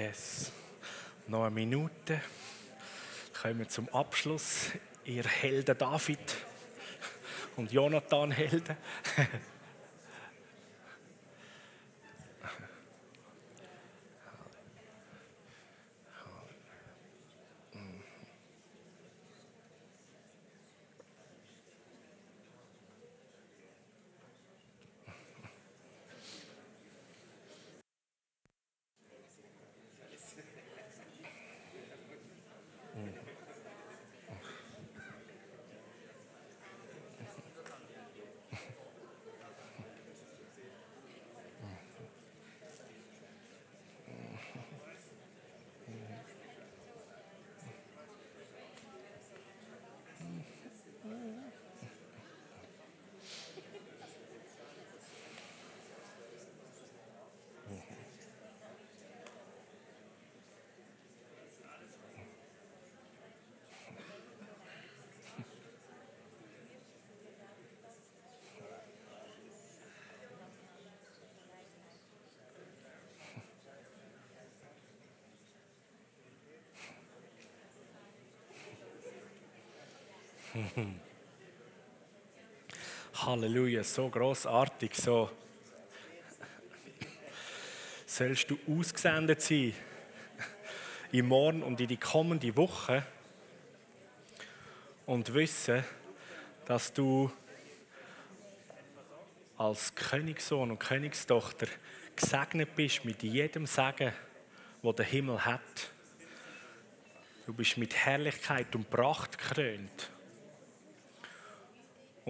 Yes. 0.00 0.50
Noch 1.26 1.42
eine 1.42 1.50
Minute. 1.50 2.22
Kommen 3.38 3.58
wir 3.58 3.68
zum 3.68 3.86
Abschluss. 3.90 4.70
Ihr 5.04 5.24
Helden 5.24 5.76
David 5.76 6.18
und 7.56 7.70
Jonathan 7.70 8.30
Helden. 8.30 8.78
Halleluja, 83.14 83.84
so 83.84 84.08
großartig, 84.08 84.94
so 84.94 85.30
sollst 88.04 88.50
du 88.50 88.58
ausgesendet 88.68 89.40
sein 89.42 89.72
im 91.12 91.28
Morgen 91.28 91.62
und 91.62 91.80
in 91.80 91.86
die 91.86 91.96
kommende 91.96 92.56
Woche 92.56 93.06
und 95.06 95.32
wissen, 95.34 95.84
dass 96.64 96.92
du 96.92 97.30
als 99.56 99.94
Königssohn 99.94 100.72
und 100.72 100.80
Königstochter 100.80 101.68
gesegnet 102.16 102.74
bist 102.74 103.04
mit 103.04 103.22
jedem 103.22 103.66
Segen, 103.66 104.12
wo 104.82 104.92
der 104.92 105.06
Himmel 105.06 105.44
hat. 105.44 105.92
Du 107.46 107.52
bist 107.52 107.78
mit 107.78 107.94
Herrlichkeit 107.94 108.74
und 108.74 108.90
Pracht 108.90 109.38
gekrönt. 109.38 110.10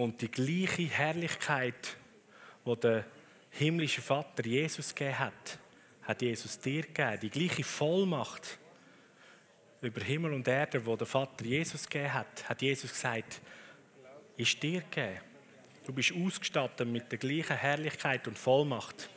Und 0.01 0.19
die 0.19 0.31
gleiche 0.31 0.81
Herrlichkeit, 0.81 1.95
die 2.65 2.75
der 2.77 3.05
himmlische 3.51 4.01
Vater 4.01 4.43
Jesus 4.43 4.95
gegeben 4.95 5.19
hat, 5.19 5.59
hat 6.01 6.23
Jesus 6.23 6.59
dir 6.59 6.81
gegeben. 6.81 7.19
Die 7.21 7.29
gleiche 7.29 7.63
Vollmacht 7.63 8.57
über 9.79 10.01
Himmel 10.01 10.33
und 10.33 10.47
Erde, 10.47 10.83
wo 10.83 10.95
der 10.95 11.05
Vater 11.05 11.45
Jesus 11.45 11.87
gegeben 11.87 12.15
hat, 12.15 12.49
hat 12.49 12.63
Jesus 12.63 12.91
gesagt, 12.91 13.41
ist 14.37 14.63
dir 14.63 14.81
gegeben. 14.81 15.19
Du 15.85 15.93
bist 15.93 16.13
ausgestattet 16.13 16.87
mit 16.87 17.11
der 17.11 17.19
gleichen 17.19 17.57
Herrlichkeit 17.57 18.27
und 18.27 18.39
Vollmacht 18.39 19.07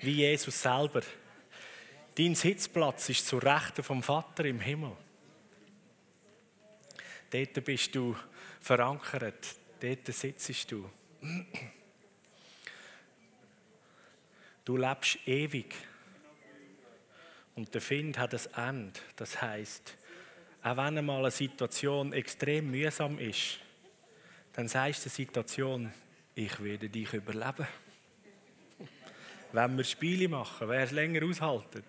wie 0.00 0.16
Jesus 0.16 0.60
selber. 0.60 1.00
Dein 2.16 2.34
Sitzplatz 2.34 3.08
ist 3.08 3.26
zur 3.26 3.42
Rechten 3.42 3.82
vom 3.82 4.02
Vater 4.02 4.44
im 4.44 4.60
Himmel. 4.60 4.92
Dort 7.30 7.64
bist 7.64 7.94
du 7.94 8.14
verankert. 8.60 9.63
Dort 9.84 10.06
sitzt 10.06 10.72
du. 10.72 10.88
Du 14.64 14.78
lebst 14.78 15.18
ewig. 15.28 15.74
Und 17.54 17.74
der 17.74 17.82
Find 17.82 18.16
hat 18.16 18.32
ein 18.32 18.68
Ende. 18.68 19.00
Das 19.16 19.42
heißt, 19.42 19.94
auch 20.62 20.76
wenn 20.78 20.96
einmal 20.96 21.20
eine 21.20 21.30
Situation 21.30 22.14
extrem 22.14 22.70
mühsam 22.70 23.18
ist, 23.18 23.60
dann 24.54 24.68
sagst 24.68 25.00
du 25.00 25.10
der 25.10 25.12
Situation, 25.12 25.92
ich 26.34 26.62
werde 26.64 26.88
dich 26.88 27.12
überleben. 27.12 27.66
Wenn 29.52 29.76
wir 29.76 29.84
Spiele 29.84 30.28
machen, 30.28 30.66
wer 30.66 30.84
es 30.84 30.92
länger 30.92 31.26
aushaltet. 31.26 31.84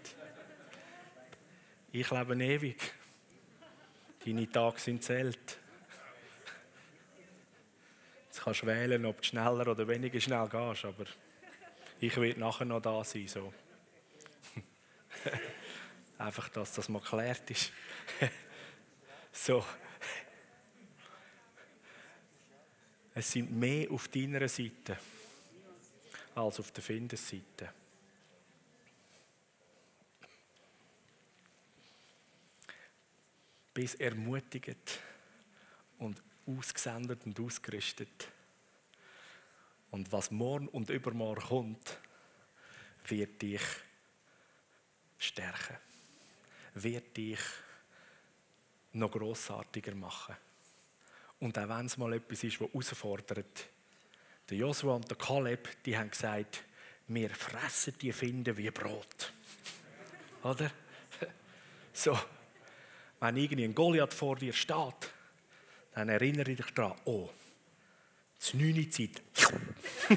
Ich 1.93 2.11
lebe 2.11 2.43
ewig. 2.43 2.93
Deine 4.25 4.51
Tage 4.51 4.81
sind 4.81 5.01
zählt. 5.01 5.59
Kannst 8.45 8.63
wählen, 8.63 9.03
ob 9.07 9.17
du 9.17 9.23
schneller 9.23 9.67
oder 9.67 9.87
weniger 9.87 10.21
schnell 10.21 10.47
gehst, 10.47 10.85
aber 10.85 11.05
ich 11.99 12.15
will 12.15 12.37
nachher 12.37 12.65
noch 12.65 12.79
da 12.79 13.03
sein. 13.03 13.27
So. 13.27 13.51
Einfach, 16.19 16.49
dass 16.49 16.73
das 16.73 16.87
mal 16.87 17.01
geklärt 17.01 17.49
ist. 17.49 17.71
so. 19.31 19.65
Es 23.15 23.31
sind 23.31 23.51
mehr 23.51 23.89
auf 23.89 24.09
deiner 24.09 24.47
Seite 24.47 24.99
als 26.35 26.59
auf 26.59 26.71
der 26.71 26.83
Findesseite. 26.83 27.73
Bis 33.73 33.95
ermutigt 33.95 34.99
und 35.97 36.21
ausgesendet 36.45 37.25
und 37.25 37.39
ausgerüstet. 37.39 38.34
Und 39.95 40.11
was 40.11 40.29
morgen 40.29 40.67
und 40.67 40.89
übermorgen 40.89 41.41
kommt, 41.41 41.97
wird 43.07 43.41
dich 43.41 43.61
stärken. 45.17 45.77
Wird 46.73 47.15
dich 47.15 47.39
noch 48.91 49.09
grossartiger 49.09 49.95
machen. 49.95 50.35
Und 51.39 51.57
auch 51.57 51.69
wenn 51.69 51.85
es 51.85 51.95
mal 51.95 52.11
etwas 52.11 52.43
ist, 52.43 52.59
was 52.59 52.67
herausfordert, 52.67 53.69
der 54.49 54.57
Joshua 54.57 54.95
und 54.95 55.09
der 55.09 55.15
Kaleb, 55.15 55.81
die 55.85 55.97
haben 55.97 56.11
gesagt, 56.11 56.65
wir 57.07 57.29
fressen 57.29 57.97
die 58.01 58.11
Finden 58.11 58.57
wie 58.57 58.71
Brot. 58.71 59.31
Oder? 60.43 60.71
So, 61.93 62.19
wenn 63.21 63.37
irgendwie 63.37 63.63
ein 63.63 63.73
Goliath 63.73 64.13
vor 64.13 64.35
dir 64.35 64.51
steht, 64.51 65.13
dann 65.93 66.09
erinnere 66.09 66.53
dich 66.53 66.71
daran, 66.71 66.99
oh, 67.05 67.29
ist 68.37 68.55
9 68.55 68.91
Zeit. 68.91 69.24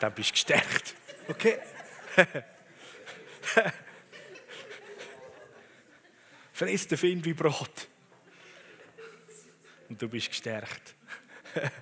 dann 0.00 0.14
bist 0.14 0.30
du 0.30 0.32
gestärkt. 0.32 0.94
Okay? 1.28 1.58
Friss 6.52 6.86
den 6.86 6.98
Find 6.98 7.24
wie 7.24 7.34
Brot. 7.34 7.88
Und 9.88 10.00
du 10.00 10.08
bist 10.08 10.28
gestärkt. 10.28 10.94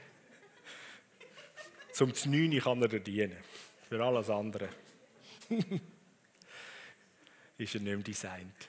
Zum 1.92 2.12
9 2.24 2.58
kann 2.60 2.80
er 2.82 2.88
dir 2.88 3.00
dienen. 3.00 3.36
Für 3.88 4.02
alles 4.02 4.30
andere 4.30 4.68
ist 7.58 7.74
er 7.74 7.80
nicht 7.80 7.94
mehr 7.94 7.96
designt. 7.98 8.68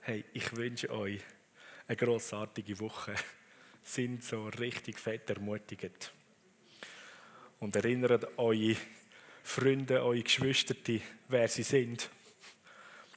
Hey, 0.00 0.24
ich 0.32 0.56
wünsche 0.56 0.90
euch 0.90 1.20
eine 1.86 1.96
grossartige 1.96 2.78
Woche. 2.80 3.14
Sind 3.82 4.22
so 4.24 4.48
richtig 4.48 4.98
fett 4.98 5.28
ermutigt. 5.30 6.12
Und 7.58 7.76
erinnert 7.76 8.38
eure 8.38 8.76
Freunde, 9.42 10.02
eure 10.02 10.22
Geschwister, 10.22 10.74
wer 11.28 11.48
sie 11.48 11.62
sind. 11.62 12.08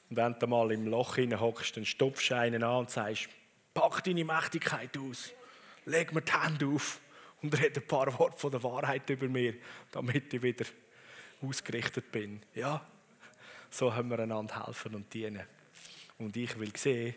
Und 0.08 0.16
wenn 0.16 0.38
du 0.38 0.46
mal 0.46 0.70
im 0.72 0.86
Loch 0.86 1.16
hockst, 1.16 1.76
dann 1.76 1.84
stopfst 1.84 2.30
du 2.30 2.36
einen 2.36 2.62
an 2.62 2.80
und 2.80 2.90
sagst, 2.90 3.28
pack 3.74 4.04
deine 4.04 4.24
Mächtigkeit 4.24 4.96
aus, 4.98 5.32
leg 5.84 6.12
mir 6.12 6.22
die 6.22 6.32
Hände 6.32 6.66
auf 6.66 7.00
und 7.42 7.60
rede 7.60 7.80
ein 7.80 7.86
paar 7.86 8.16
Worte 8.18 8.38
von 8.38 8.50
der 8.50 8.62
Wahrheit 8.62 9.08
über 9.10 9.28
mir, 9.28 9.54
damit 9.90 10.32
ich 10.32 10.42
wieder 10.42 10.64
ausgerichtet 11.42 12.10
bin. 12.10 12.40
Ja, 12.54 12.86
so 13.70 13.94
haben 13.94 14.10
wir 14.10 14.18
einander 14.18 14.66
helfen 14.66 14.94
und 14.94 15.12
dienen. 15.12 15.42
Und 16.18 16.36
ich 16.36 16.58
will 16.58 16.74
sehen, 16.76 17.14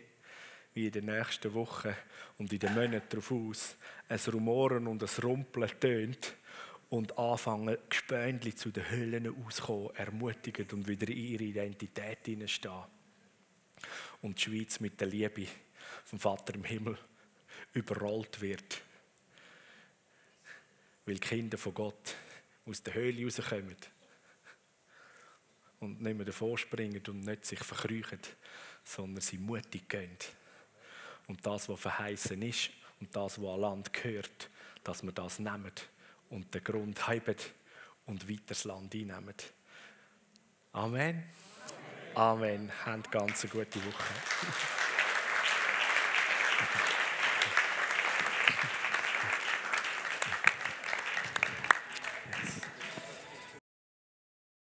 wie 0.74 0.86
in 0.86 0.92
den 0.92 1.06
nächsten 1.06 1.52
Wochen 1.54 1.94
und 2.38 2.52
in 2.52 2.58
den 2.58 2.74
Monaten 2.74 3.08
darauf 3.08 3.32
aus 3.32 3.76
ein 4.08 4.18
Rumoren 4.32 4.86
und 4.86 5.02
ein 5.02 5.22
Rumpeln 5.22 5.70
tönt 5.80 6.34
und 6.90 7.16
anfangen, 7.18 7.78
Gespöndli 7.88 8.54
zu 8.54 8.70
den 8.70 8.88
Höhlen 8.90 9.44
auszukommen, 9.46 9.94
ermutigen 9.96 10.66
und 10.72 10.88
wieder 10.88 11.08
in 11.08 11.16
ihre 11.16 11.44
Identität 11.44 12.26
hineinstehen. 12.26 12.84
Und 14.22 14.36
die 14.36 14.42
Schweiz 14.42 14.80
mit 14.80 15.00
der 15.00 15.08
Liebe 15.08 15.46
vom 16.04 16.18
Vater 16.18 16.54
im 16.54 16.64
Himmel 16.64 16.98
überrollt 17.72 18.40
wird. 18.40 18.82
Weil 21.06 21.14
die 21.14 21.20
Kinder 21.20 21.58
von 21.58 21.74
Gott 21.74 22.14
aus 22.66 22.82
der 22.82 22.94
Höhle 22.94 23.24
rauskommen 23.24 23.76
und 25.80 26.02
nicht 26.02 26.16
mehr 26.16 26.26
davor 26.26 26.58
springen 26.58 27.02
und 27.08 27.20
nicht 27.20 27.46
sich 27.46 27.60
verkrüchen, 27.60 28.20
sondern 28.84 29.22
sie 29.22 29.38
mutig 29.38 29.88
gehen. 29.88 30.18
Und 31.30 31.46
das, 31.46 31.68
was 31.68 31.78
verheißen 31.78 32.42
ist 32.42 32.70
und 32.98 33.14
das, 33.14 33.40
was 33.40 33.54
an 33.54 33.60
Land 33.60 33.92
gehört, 33.92 34.50
dass 34.82 35.04
wir 35.04 35.12
das 35.12 35.38
nehmen 35.38 35.70
und 36.28 36.52
den 36.52 36.64
Grund 36.64 37.06
haben 37.06 37.36
und 38.06 38.28
weiter 38.28 38.42
das 38.46 38.64
Land 38.64 38.92
einnehmen. 38.92 39.34
Amen. 40.72 41.22
Amen. 42.16 42.66
Amen. 42.66 42.72
Habt 42.84 43.12
ganz 43.12 43.44
eine 43.44 43.52
gute 43.52 43.78
Woche. 43.78 44.79